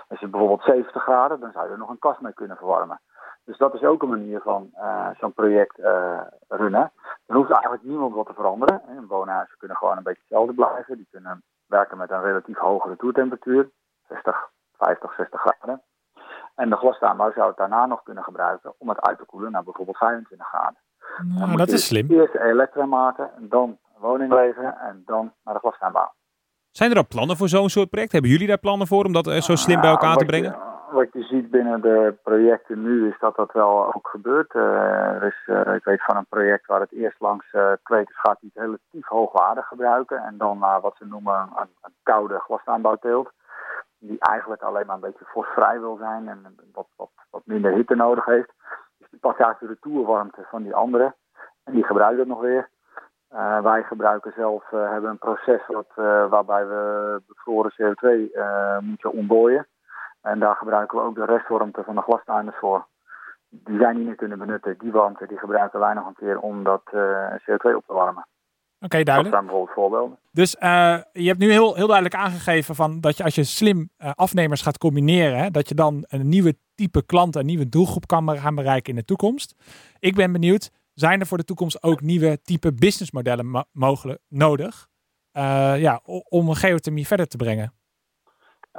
Als 0.08 0.20
je 0.20 0.28
bijvoorbeeld 0.28 0.62
70 0.62 1.02
graden, 1.02 1.40
dan 1.40 1.52
zou 1.52 1.66
je 1.66 1.72
er 1.72 1.78
nog 1.78 1.88
een 1.88 1.98
kast 1.98 2.20
mee 2.20 2.32
kunnen 2.32 2.56
verwarmen. 2.56 3.00
Dus 3.44 3.58
dat 3.58 3.74
is 3.74 3.82
ook 3.82 4.02
een 4.02 4.08
manier 4.08 4.40
van 4.40 4.70
uh, 4.74 5.08
zo'n 5.18 5.32
project 5.32 5.78
uh, 5.78 6.20
runnen. 6.48 6.92
Dan 7.26 7.36
hoeft 7.36 7.50
eigenlijk 7.50 7.82
niemand 7.82 8.14
wat 8.14 8.26
te 8.26 8.34
veranderen. 8.34 8.82
Een 8.88 9.06
woonhuizen 9.06 9.58
kunnen 9.58 9.76
gewoon 9.76 9.96
een 9.96 10.02
beetje 10.02 10.20
hetzelfde 10.20 10.54
blijven. 10.54 10.96
Die 10.96 11.08
kunnen 11.10 11.42
werken 11.66 11.98
met 11.98 12.10
een 12.10 12.22
relatief 12.22 12.58
hogere 12.58 12.96
toertemperatuur, 12.96 13.70
60, 14.08 14.50
50, 14.76 15.14
60 15.14 15.40
graden. 15.40 15.82
En 16.54 16.70
de 16.70 16.76
glastuinbouw 16.76 17.32
zou 17.32 17.48
het 17.48 17.56
daarna 17.56 17.86
nog 17.86 18.02
kunnen 18.02 18.24
gebruiken 18.24 18.74
om 18.78 18.88
het 18.88 19.00
uit 19.00 19.18
te 19.18 19.24
koelen 19.24 19.52
naar 19.52 19.64
bijvoorbeeld 19.64 19.96
25 19.96 20.46
graden. 20.46 20.78
Nou, 21.38 21.56
dat 21.56 21.68
is 21.68 21.86
slim. 21.86 22.10
Eerst 22.10 22.34
elektra 22.34 22.86
maken, 22.86 23.30
en 23.36 23.48
dan 23.48 23.68
een 23.68 24.00
woning 24.00 24.32
leveren 24.32 24.78
en 24.78 25.02
dan 25.06 25.32
naar 25.44 25.54
de 25.54 25.60
glastuinbouw. 25.60 26.12
Zijn 26.70 26.90
er 26.90 26.96
al 26.96 27.06
plannen 27.08 27.36
voor 27.36 27.48
zo'n 27.48 27.68
soort 27.68 27.90
project? 27.90 28.12
Hebben 28.12 28.30
jullie 28.30 28.46
daar 28.46 28.58
plannen 28.58 28.86
voor 28.86 29.04
om 29.04 29.12
dat 29.12 29.26
zo 29.26 29.54
slim 29.54 29.80
bij 29.80 29.90
elkaar 29.90 30.16
te 30.16 30.24
brengen? 30.24 30.50
Je, 30.50 30.94
wat 30.94 31.12
je 31.12 31.22
ziet 31.22 31.50
binnen 31.50 31.80
de 31.80 32.14
projecten 32.22 32.82
nu 32.82 33.08
is 33.08 33.18
dat 33.18 33.36
dat 33.36 33.52
wel 33.52 33.94
ook 33.94 34.08
gebeurt. 34.08 34.54
Uh, 34.54 34.62
er 34.62 35.22
is, 35.22 35.46
uh, 35.46 35.74
ik 35.74 35.84
weet 35.84 36.04
van 36.04 36.16
een 36.16 36.26
project 36.28 36.66
waar 36.66 36.80
het 36.80 36.92
eerst 36.92 37.20
langs 37.20 37.52
uh, 37.52 37.72
kwekers 37.82 38.18
gaat 38.20 38.40
die 38.40 38.50
het 38.54 38.62
relatief 38.62 39.06
hoogwaardig 39.06 39.66
gebruiken. 39.66 40.22
En 40.22 40.38
dan 40.38 40.58
naar 40.58 40.80
wat 40.80 40.96
ze 40.98 41.06
noemen 41.06 41.34
een, 41.34 41.68
een 41.82 41.94
koude 42.02 42.38
glastuinbouwteelt. 42.38 43.30
Die 43.98 44.18
eigenlijk 44.18 44.62
alleen 44.62 44.86
maar 44.86 44.94
een 44.94 45.00
beetje 45.00 45.24
fosvrij 45.24 45.80
wil 45.80 45.96
zijn 45.96 46.28
en 46.28 46.56
wat, 46.72 46.86
wat, 46.96 47.10
wat 47.30 47.42
minder 47.44 47.72
hitte 47.72 47.94
nodig 47.94 48.24
heeft. 48.24 48.52
Eigenlijk 49.34 49.60
de 49.60 49.88
retourwarmte 49.88 50.46
van 50.50 50.62
die 50.62 50.74
andere. 50.74 51.14
En 51.64 51.72
die 51.72 51.84
gebruiken 51.84 52.18
het 52.18 52.28
nog 52.28 52.40
weer. 52.40 52.68
Uh, 53.32 53.60
wij 53.60 53.82
gebruiken 53.82 54.32
zelf, 54.36 54.64
uh, 54.72 54.90
hebben 54.90 55.10
een 55.10 55.18
proces 55.18 55.66
wat, 55.66 55.86
uh, 55.96 56.28
waarbij 56.28 56.66
we 56.66 57.22
bevroren 57.26 57.72
CO2 57.72 58.30
moeten 58.80 59.12
ontdooien. 59.12 59.66
En 60.22 60.38
daar 60.38 60.56
gebruiken 60.56 60.98
we 60.98 61.04
ook 61.04 61.14
de 61.14 61.24
restwarmte 61.24 61.82
van 61.82 61.94
de 61.94 62.00
glastuinders 62.00 62.56
voor. 62.56 62.86
Die 63.48 63.78
zijn 63.78 63.96
niet 63.96 64.06
meer 64.06 64.14
kunnen 64.14 64.38
benutten. 64.38 64.78
Die 64.78 64.92
warmte 64.92 65.26
die 65.26 65.38
gebruiken 65.38 65.80
wij 65.80 65.94
nog 65.94 66.06
een 66.06 66.14
keer 66.14 66.38
om 66.38 66.64
dat 66.64 66.82
CO2 67.40 67.74
op 67.76 67.86
te 67.86 67.92
warmen. 67.92 68.26
Oké, 68.76 68.84
okay, 68.84 69.02
duidelijk. 69.02 69.34
Dat 69.34 69.44
zijn 69.44 69.44
bijvoorbeeld 69.44 69.74
voorbeelden. 69.74 70.18
Dus 70.30 70.56
je 71.12 71.28
hebt 71.28 71.38
nu 71.38 71.50
heel, 71.50 71.74
heel 71.74 71.86
duidelijk 71.86 72.14
aangegeven 72.14 72.74
van 72.74 73.00
dat 73.00 73.16
je 73.16 73.24
als 73.24 73.34
je 73.34 73.44
slim 73.44 73.88
afnemers 73.96 74.62
gaat 74.62 74.78
combineren, 74.78 75.38
hè, 75.38 75.50
dat 75.50 75.68
je 75.68 75.74
dan 75.74 76.04
een 76.08 76.28
nieuwe 76.28 76.56
type 76.76 77.06
klant, 77.06 77.36
een 77.36 77.46
nieuwe 77.46 77.68
doelgroep 77.68 78.06
kan 78.06 78.36
gaan 78.36 78.54
bereiken 78.54 78.92
in 78.92 78.98
de 78.98 79.04
toekomst. 79.04 79.54
Ik 79.98 80.14
ben 80.14 80.32
benieuwd, 80.32 80.70
zijn 80.94 81.20
er 81.20 81.26
voor 81.26 81.38
de 81.38 81.44
toekomst 81.44 81.82
ook 81.82 82.00
nieuwe 82.00 82.42
type 82.42 82.72
businessmodellen 82.72 83.66
mogelijk 83.72 84.20
nodig 84.28 84.86
uh, 85.36 85.80
ja, 85.80 86.00
om 86.28 86.52
geothermie 86.52 87.06
verder 87.06 87.28
te 87.28 87.36
brengen? 87.36 87.72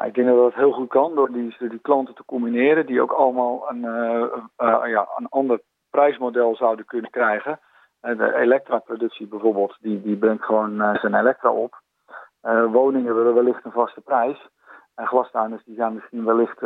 Ik 0.06 0.14
denk 0.14 0.28
dat 0.28 0.38
dat 0.38 0.54
heel 0.54 0.72
goed 0.72 0.90
kan 0.90 1.16
door 1.16 1.32
die, 1.32 1.56
die 1.60 1.80
klanten 1.82 2.16
te 2.16 2.26
combineren 2.26 2.86
die 2.86 3.02
ook 3.02 3.12
allemaal 3.12 3.70
een, 3.70 3.84
uh, 3.84 4.26
uh, 4.58 4.90
ja, 4.90 5.08
een 5.16 5.28
ander 5.30 5.62
prijsmodel 5.90 6.56
zouden 6.56 6.86
kunnen 6.86 7.12
krijgen. 7.12 7.60
de 8.02 8.36
elektraproductie 8.36 9.28
bijvoorbeeld, 9.28 9.78
die, 9.80 10.02
die 10.02 10.18
brengt 10.18 10.44
gewoon 10.44 10.98
zijn 11.02 11.16
elektra 11.16 11.52
op. 11.52 11.82
woningen 12.72 13.16
willen 13.16 13.34
wellicht 13.34 13.66
een 13.66 13.72
vaste 13.72 14.02
prijs. 14.02 14.50
En 14.98 15.08
glastuiners 15.08 15.64
die 15.66 15.76
zijn 15.76 15.94
misschien 15.94 16.24
wellicht 16.24 16.58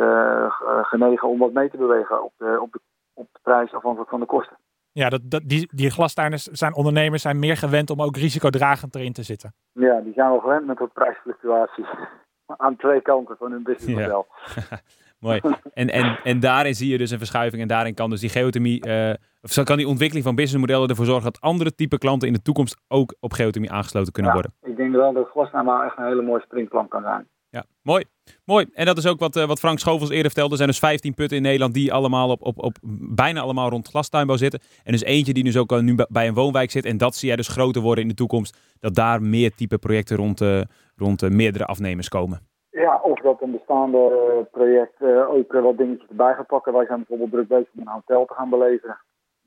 genegen 0.82 1.28
om 1.28 1.38
wat 1.38 1.52
mee 1.52 1.70
te 1.70 1.76
bewegen 1.76 2.24
op 2.24 2.32
de, 2.36 2.58
op 2.60 2.72
de 2.72 2.80
op 3.14 3.28
de 3.32 3.38
prijs 3.42 3.72
afhankelijk 3.72 4.10
van 4.10 4.20
de 4.20 4.26
kosten. 4.26 4.56
Ja, 4.92 5.08
dat, 5.08 5.20
dat, 5.24 5.42
die, 5.44 5.68
die 5.74 5.90
glastuiners 5.90 6.44
zijn 6.44 6.74
ondernemers 6.74 7.22
zijn 7.22 7.38
meer 7.38 7.56
gewend 7.56 7.90
om 7.90 8.02
ook 8.02 8.16
risicodragend 8.16 8.94
erin 8.94 9.12
te 9.12 9.22
zitten. 9.22 9.54
Ja, 9.72 10.00
die 10.00 10.12
zijn 10.12 10.28
wel 10.28 10.40
gewend 10.40 10.66
met 10.66 10.78
wat 10.78 10.92
prijsfluctuaties. 10.92 11.86
Aan 12.56 12.76
twee 12.76 13.00
kanten 13.00 13.36
van 13.36 13.50
hun 13.52 13.62
businessmodel. 13.62 14.26
Mooi. 15.20 15.40
En, 15.74 15.88
en, 15.88 16.18
en 16.24 16.40
daarin 16.40 16.74
zie 16.74 16.90
je 16.90 16.98
dus 16.98 17.10
een 17.10 17.18
verschuiving. 17.18 17.62
En 17.62 17.68
daarin 17.68 17.94
kan 17.94 18.10
dus 18.10 18.20
die 18.20 18.30
geothermie, 18.30 18.80
eh, 18.80 19.14
of 19.42 19.64
kan 19.64 19.76
die 19.76 19.88
ontwikkeling 19.88 20.24
van 20.26 20.34
businessmodellen 20.34 20.88
ervoor 20.88 21.04
zorgen 21.04 21.24
dat 21.24 21.40
andere 21.40 21.74
type 21.74 21.98
klanten 21.98 22.28
in 22.28 22.34
de 22.34 22.42
toekomst 22.42 22.80
ook 22.88 23.14
op 23.20 23.32
geothermie 23.32 23.72
aangesloten 23.72 24.12
kunnen 24.12 24.32
Ja, 24.32 24.40
worden. 24.40 24.56
ik 24.62 24.76
denk 24.76 24.92
wel 24.94 25.12
dat 25.12 25.28
glasnama 25.28 25.84
echt 25.84 25.98
een 25.98 26.04
hele 26.04 26.22
mooie 26.22 26.42
springplank 26.42 26.90
kan 26.90 27.02
zijn. 27.02 27.28
Ja, 27.48 27.64
mooi. 27.82 28.04
Mooi. 28.44 28.66
En 28.72 28.86
dat 28.86 28.96
is 28.98 29.06
ook 29.06 29.18
wat, 29.18 29.36
eh, 29.36 29.44
wat 29.46 29.58
Frank 29.58 29.78
Schovels 29.78 30.08
eerder 30.10 30.26
vertelde. 30.30 30.50
Er 30.50 30.56
zijn 30.56 30.68
dus 30.68 30.78
15 30.78 31.14
putten 31.14 31.36
in 31.36 31.42
Nederland 31.42 31.74
die 31.74 31.92
allemaal 31.92 32.30
op, 32.30 32.42
op, 32.42 32.58
op 32.62 32.76
bijna 33.14 33.40
allemaal 33.40 33.68
rond 33.70 33.88
glastuinbouw 33.88 34.36
zitten. 34.36 34.60
En 34.84 34.92
dus 34.92 35.02
eentje 35.02 35.32
die 35.32 35.44
dus 35.44 35.56
ook 35.56 35.80
nu 35.80 35.94
bij- 36.08 36.26
een 36.28 36.34
woonwijk 36.34 36.70
zit. 36.70 36.84
En 36.84 36.96
dat 36.96 37.14
zie 37.14 37.28
jij 37.28 37.36
dus 37.36 37.48
groter 37.48 37.82
worden 37.82 38.02
in 38.02 38.08
de 38.08 38.14
toekomst. 38.16 38.58
Dat 38.80 38.94
daar 38.94 39.22
meer 39.22 39.54
type 39.54 39.78
projecten 39.78 40.16
rond, 40.16 40.40
eh, 40.40 40.60
rond 40.96 41.22
eh, 41.22 41.30
meerdere 41.30 41.64
afnemers 41.66 42.08
komen. 42.08 42.40
Ja, 42.70 43.00
of 43.02 43.20
dat 43.20 43.42
een 43.42 43.50
bestaande 43.50 44.46
project 44.50 45.02
ook 45.28 45.52
wat 45.52 45.76
dingetjes 45.76 46.08
erbij 46.08 46.34
gaat 46.34 46.46
pakken. 46.46 46.72
Wij 46.72 46.86
zijn 46.86 46.98
bijvoorbeeld 46.98 47.30
druk 47.30 47.48
bezig 47.48 47.68
om 47.74 47.80
een 47.80 47.92
hotel 47.92 48.24
te 48.26 48.34
gaan 48.34 48.50
beleven. 48.50 48.98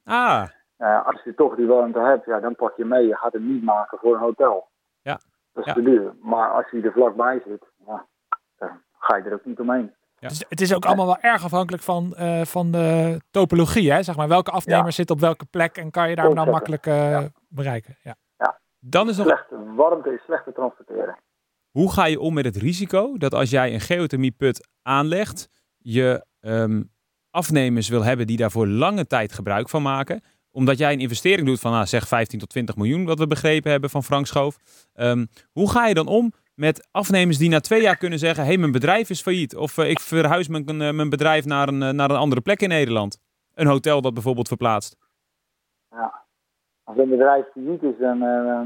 Ah, 0.03 0.43
als 1.05 1.21
je 1.23 1.33
toch 1.35 1.55
die 1.55 1.65
warmte 1.67 1.99
hebt, 1.99 2.25
ja, 2.25 2.39
dan 2.39 2.55
pak 2.55 2.77
je 2.77 2.85
mee. 2.85 3.07
Je 3.07 3.15
gaat 3.15 3.33
het 3.33 3.41
niet 3.43 3.63
maken 3.63 3.97
voor 4.01 4.13
een 4.13 4.19
hotel. 4.19 4.67
Ja. 5.01 5.19
Dat 5.53 5.65
is 5.65 5.73
Ja. 5.73 5.73
te 5.73 5.81
duur. 5.89 6.13
Maar 6.21 6.49
als 6.49 6.65
je 6.71 6.81
er 6.81 6.91
vlakbij 6.91 7.41
zit, 7.47 7.63
ga 9.05 9.15
je 9.15 9.23
er 9.23 9.33
ook 9.33 9.45
niet 9.45 9.59
omheen. 9.59 9.93
Ja. 10.19 10.27
Het, 10.27 10.31
is, 10.31 10.45
het 10.49 10.61
is 10.61 10.73
ook 10.73 10.85
allemaal 10.85 11.05
wel 11.05 11.19
erg 11.19 11.43
afhankelijk 11.43 11.83
van, 11.83 12.15
eh, 12.15 12.41
van 12.41 12.71
de 12.71 13.19
topologie. 13.31 13.91
Hè? 13.91 14.03
Zeg 14.03 14.15
maar, 14.15 14.27
welke 14.27 14.51
afnemer 14.51 14.85
Ja. 14.85 14.91
zit 14.91 15.09
op 15.09 15.19
welke 15.19 15.45
plek 15.45 15.77
en 15.77 15.91
kan 15.91 16.09
je 16.09 16.15
daar 16.15 16.33
nou 16.33 16.49
makkelijk 16.51 16.85
eh, 16.85 17.23
bereiken. 17.49 17.97
Ja. 18.03 18.15
dan 18.79 19.09
is 19.09 19.17
nog 19.17 19.27
Slechte 19.27 19.73
warmte 19.75 20.13
is 20.13 20.21
slecht 20.25 20.43
te 20.43 20.51
transporteren. 20.53 21.15
Hoe 21.71 21.91
ga 21.91 22.05
je 22.05 22.19
om 22.19 22.33
met 22.33 22.45
het 22.45 22.55
risico 22.55 23.17
dat 23.17 23.33
als 23.33 23.49
jij 23.49 23.73
een 23.73 23.79
geothermieput 23.79 24.67
aanlegt, 24.81 25.47
je 25.77 26.25
ehm, 26.39 26.83
afnemers 27.29 27.89
wil 27.89 28.03
hebben 28.03 28.27
die 28.27 28.37
daar 28.37 28.51
voor 28.51 28.67
lange 28.67 29.07
tijd 29.07 29.33
gebruik 29.33 29.69
van 29.69 29.81
maken? 29.81 30.21
Omdat 30.51 30.77
jij 30.77 30.93
een 30.93 30.99
investering 30.99 31.47
doet 31.47 31.59
van 31.59 31.71
nou, 31.71 31.85
zeg 31.85 32.07
15 32.07 32.39
tot 32.39 32.49
20 32.49 32.75
miljoen, 32.75 33.05
wat 33.05 33.19
we 33.19 33.27
begrepen 33.27 33.71
hebben 33.71 33.89
van 33.89 34.03
Frank 34.03 34.27
Schoof. 34.27 34.57
Ehm, 34.93 35.25
hoe 35.51 35.71
ga 35.71 35.87
je 35.87 35.93
dan 35.93 36.07
om 36.07 36.33
met 36.55 36.87
afnemers 36.91 37.37
die 37.37 37.49
na 37.49 37.59
twee 37.59 37.81
jaar 37.81 37.97
kunnen 37.97 38.19
zeggen: 38.19 38.43
hé, 38.43 38.49
hey, 38.49 38.57
mijn 38.57 38.71
bedrijf 38.71 39.09
is 39.09 39.21
failliet. 39.21 39.55
Of 39.55 39.77
eh, 39.77 39.89
ik 39.89 39.99
verhuis 39.99 40.47
mijn, 40.47 40.65
eh, 40.67 40.91
mijn 40.91 41.09
bedrijf 41.09 41.45
naar 41.45 41.67
een, 41.67 41.81
eh, 41.81 41.89
naar 41.89 42.09
een 42.09 42.17
andere 42.17 42.41
plek 42.41 42.61
in 42.61 42.69
Nederland. 42.69 43.17
Een 43.53 43.67
hotel 43.67 44.01
dat 44.01 44.13
bijvoorbeeld 44.13 44.47
verplaatst. 44.47 45.03
Als 46.83 46.97
een 46.97 47.09
bedrijf 47.09 47.45
failliet 47.51 47.83
is, 47.83 47.97
dan, 47.99 48.19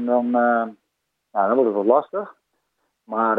dan, 0.04 0.30
nou, 0.30 0.76
dan 1.30 1.54
wordt 1.54 1.64
het 1.64 1.74
wat 1.74 1.84
lastig. 1.84 2.34
Maar 3.04 3.38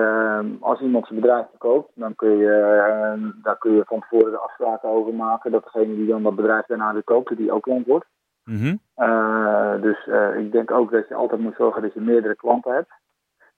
als 0.59 0.79
iemand 0.81 1.07
zijn 1.07 1.19
bedrijf 1.19 1.45
verkoopt, 1.49 1.91
dan 1.95 2.15
kun 2.15 2.37
je, 2.37 3.33
daar 3.43 3.57
kun 3.57 3.71
je 3.71 3.83
van 3.85 3.99
tevoren 3.99 4.31
de 4.31 4.37
afspraken 4.37 4.89
over 4.89 5.13
maken. 5.13 5.51
Dat 5.51 5.63
degene 5.63 5.95
die 5.95 6.07
dan 6.07 6.23
dat 6.23 6.35
bedrijf 6.35 6.65
daarna 6.65 6.93
weer 6.93 7.03
koopt, 7.03 7.37
die 7.37 7.51
ook 7.51 7.63
klant 7.63 7.87
wordt. 7.87 8.05
Mhm. 8.43 8.75
Dus 9.81 10.07
ik 10.37 10.51
denk 10.51 10.71
ook 10.71 10.91
dat 10.91 11.07
je 11.07 11.15
altijd 11.15 11.41
moet 11.41 11.55
zorgen 11.55 11.81
dat 11.81 11.93
je 11.93 12.01
meerdere 12.01 12.35
klanten 12.35 12.73
hebt. 12.73 12.91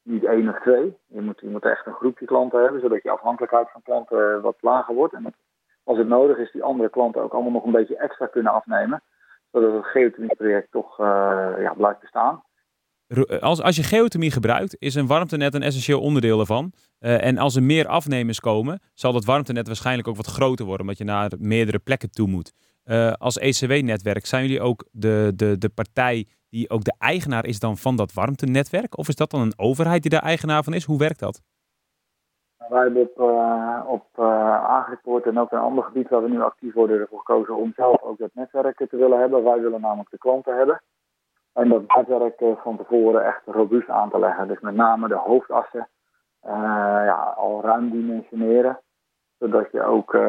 Niet 0.04 0.24
één 0.26 0.50
of 0.50 0.60
twee. 0.62 0.98
Je 1.08 1.22
moet, 1.22 1.40
je 1.40 1.50
moet 1.50 1.66
echt 1.66 1.86
een 1.86 1.94
groepje 1.94 2.26
klanten 2.26 2.62
hebben, 2.62 2.82
zodat 2.82 3.04
je 3.04 3.12
afhankelijkheid 3.12 3.68
van 3.72 3.82
klanten 3.82 4.42
wat 4.42 4.56
lager 4.62 4.96
wordt. 4.96 5.14
En 5.14 5.34
als 5.84 5.98
het 5.98 6.08
nodig 6.08 6.38
is, 6.38 6.52
die 6.52 6.64
andere 6.64 6.90
klanten 6.90 7.22
ook 7.22 7.34
allemaal 7.34 7.52
nog 7.52 7.66
een 7.66 7.72
beetje 7.72 7.98
extra 7.98 8.26
kunnen 8.26 8.52
afnemen. 8.54 9.04
Zodat 9.52 9.74
het 9.74 9.86
geothermie-project 9.86 10.72
toch 10.72 11.00
eh, 11.00 11.06
ja, 11.60 11.74
blijft 11.74 12.00
bestaan. 12.00 12.44
Ro- 13.08 13.38
Als, 13.40 13.62
als 13.62 13.76
je 13.76 13.84
geothermie 13.84 14.32
gebruikt, 14.32 14.76
is 14.80 14.96
een 14.96 15.08
warmtenet 15.08 15.54
een 15.54 15.62
essentieel 15.64 16.02
onderdeel 16.02 16.40
ervan. 16.40 16.74
Eh, 17.00 17.26
en 17.26 17.38
als 17.38 17.56
er 17.56 17.64
meer 17.64 17.88
afnemers 17.88 18.40
komen, 18.40 18.80
zal 18.94 19.14
dat 19.14 19.26
warmtenet 19.26 19.68
waarschijnlijk 19.68 20.08
ook 20.08 20.16
wat 20.16 20.26
groter 20.28 20.66
worden, 20.66 20.82
omdat 20.82 20.98
je 20.98 21.04
naar 21.04 21.32
meerdere 21.40 21.80
plekken 21.80 22.12
toe 22.12 22.28
moet. 22.28 22.54
Eh, 22.84 23.12
als 23.14 23.38
ECW-netwerk, 23.38 24.26
zijn 24.26 24.42
jullie 24.46 24.62
ook 24.62 24.86
de, 24.92 25.32
de, 25.36 25.58
de 25.58 25.70
partij 25.70 26.28
die 26.54 26.70
ook 26.70 26.84
de 26.84 26.96
eigenaar 26.98 27.46
is 27.46 27.60
dan 27.60 27.78
van 27.78 27.96
dat 27.96 28.14
warmtenetwerk? 28.14 28.98
Of 28.98 29.08
is 29.08 29.16
dat 29.16 29.32
dan 29.32 29.42
een 29.42 29.58
overheid 29.58 30.02
die 30.02 30.12
daar 30.12 30.30
eigenaar 30.34 30.64
van 30.64 30.74
is? 30.74 30.86
Hoe 30.86 30.98
werkt 30.98 31.20
dat? 31.20 31.42
Wij 32.70 32.82
hebben 32.82 33.02
op, 33.02 33.20
eh 33.20 33.84
op 33.88 34.08
eh 34.14 35.28
en 35.28 35.40
ook 35.40 35.52
een 35.52 35.68
ander 35.70 35.84
gebied 35.84 36.10
waar 36.10 36.24
we 36.24 36.30
nu 36.30 36.42
actief 36.42 36.74
worden 36.74 37.00
ervoor 37.00 37.20
gekozen 37.20 37.56
om 37.56 37.74
zelf 37.76 38.02
ook 38.02 38.18
dat 38.18 38.30
netwerk 38.34 38.78
te 38.78 38.98
willen 38.98 39.20
hebben. 39.20 39.44
Wij 39.44 39.62
willen 39.62 39.82
namelijk 39.82 40.10
de 40.10 40.18
klanten 40.18 40.58
hebben. 40.58 40.82
En 41.54 41.70
dat 41.70 41.96
netwerk 41.96 42.42
eh, 42.42 42.48
van 42.64 42.78
tevoren 42.78 43.26
echt 43.26 43.42
robuust 43.46 43.90
aan 43.90 44.10
te 44.10 44.20
leggen. 44.20 44.48
Dus 44.48 44.60
met 44.60 44.76
name 44.76 45.08
de 45.08 45.16
hoofdassen 45.16 45.88
ja, 47.12 47.34
al 47.38 47.62
ruim 47.62 47.90
dimensioneren. 47.92 48.80
Zodat 49.44 49.68
je 49.72 49.84
ook 49.84 50.14
eh, 50.14 50.22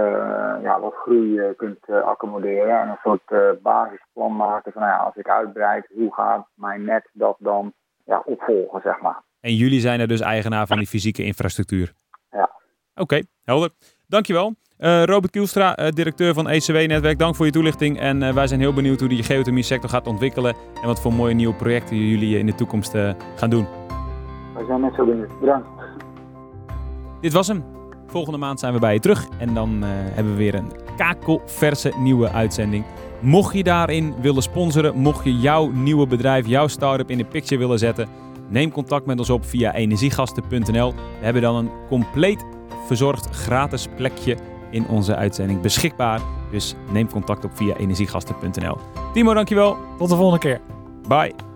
ja, 0.62 0.80
wat 0.80 0.94
groei 0.94 1.38
eh, 1.38 1.56
kunt 1.56 1.78
eh, 1.86 2.02
accommoderen. 2.02 2.80
En 2.80 2.88
een 2.88 2.98
soort 3.02 3.60
basisplan 3.62 4.36
maken 4.36 4.72
van 4.72 4.82
nou 4.82 4.94
ja, 4.94 4.98
als 4.98 5.16
ik 5.16 5.28
uitbreid, 5.28 5.86
hoe 5.94 6.14
gaat 6.14 6.46
mijn 6.54 6.84
net 6.84 7.10
dat 7.12 7.36
dan 7.38 7.72
ja, 8.04 8.22
opvolgen, 8.24 8.80
zeg 8.80 9.00
maar. 9.00 9.22
En 9.40 9.54
jullie 9.54 9.80
zijn 9.80 10.00
er 10.00 10.08
dus 10.08 10.20
eigenaar 10.20 10.66
van 10.66 10.76
die 10.76 10.86
fysieke 10.86 11.24
infrastructuur? 11.24 11.92
Ja. 12.30 12.50
Oké, 12.94 13.22
helder. 13.42 13.70
Dankjewel. 14.06 14.54
Robert 14.78 15.30
Kielstra, 15.30 15.74
directeur 15.74 16.34
van 16.34 16.48
ECW-netwerk, 16.48 17.18
dank 17.18 17.34
voor 17.34 17.46
je 17.46 17.52
toelichting. 17.52 18.00
En 18.00 18.34
wij 18.34 18.46
zijn 18.46 18.60
heel 18.60 18.72
benieuwd 18.72 19.00
hoe 19.00 19.08
die 19.08 19.22
geothermie-sector 19.22 19.90
gaat 19.90 20.06
ontwikkelen. 20.06 20.54
En 20.82 20.86
wat 20.86 21.00
voor 21.00 21.12
mooie 21.12 21.34
nieuwe 21.34 21.54
projecten 21.54 21.96
jullie 21.96 22.38
in 22.38 22.46
de 22.46 22.54
toekomst 22.54 22.96
gaan 23.36 23.50
doen. 23.50 23.66
Wij 24.54 24.64
zijn 24.66 24.80
net 24.80 24.94
zo 24.94 25.04
benieuwd. 25.04 25.40
Bedankt. 25.40 25.68
Dit 27.20 27.32
was 27.32 27.48
hem. 27.48 27.73
Volgende 28.14 28.38
maand 28.38 28.60
zijn 28.60 28.72
we 28.72 28.78
bij 28.78 28.92
je 28.92 29.00
terug. 29.00 29.26
En 29.38 29.54
dan 29.54 29.82
eh, 29.82 29.88
hebben 29.90 30.32
we 30.32 30.38
weer 30.38 30.54
een 30.54 30.72
kakelverse 30.96 31.92
nieuwe 31.98 32.30
uitzending. 32.30 32.84
Mocht 33.20 33.54
je 33.54 33.62
daarin 33.62 34.14
willen 34.20 34.42
sponsoren, 34.42 34.96
mocht 34.96 35.24
je 35.24 35.38
jouw 35.38 35.70
nieuwe 35.70 36.06
bedrijf, 36.06 36.46
jouw 36.46 36.66
start-up 36.66 37.10
in 37.10 37.18
de 37.18 37.24
picture 37.24 37.60
willen 37.60 37.78
zetten, 37.78 38.08
neem 38.48 38.70
contact 38.70 39.06
met 39.06 39.18
ons 39.18 39.30
op 39.30 39.44
via 39.44 39.74
energiegasten.nl. 39.74 40.94
We 40.94 41.24
hebben 41.24 41.42
dan 41.42 41.56
een 41.56 41.70
compleet 41.88 42.44
verzorgd 42.86 43.28
gratis 43.30 43.88
plekje 43.96 44.36
in 44.70 44.86
onze 44.88 45.16
uitzending 45.16 45.60
beschikbaar. 45.60 46.20
Dus 46.50 46.74
neem 46.92 47.10
contact 47.10 47.44
op 47.44 47.50
via 47.54 47.76
energiegasten.nl. 47.76 48.76
Timo, 49.12 49.34
dankjewel. 49.34 49.76
Tot 49.98 50.08
de 50.08 50.16
volgende 50.16 50.40
keer. 50.40 50.60
Bye. 51.08 51.53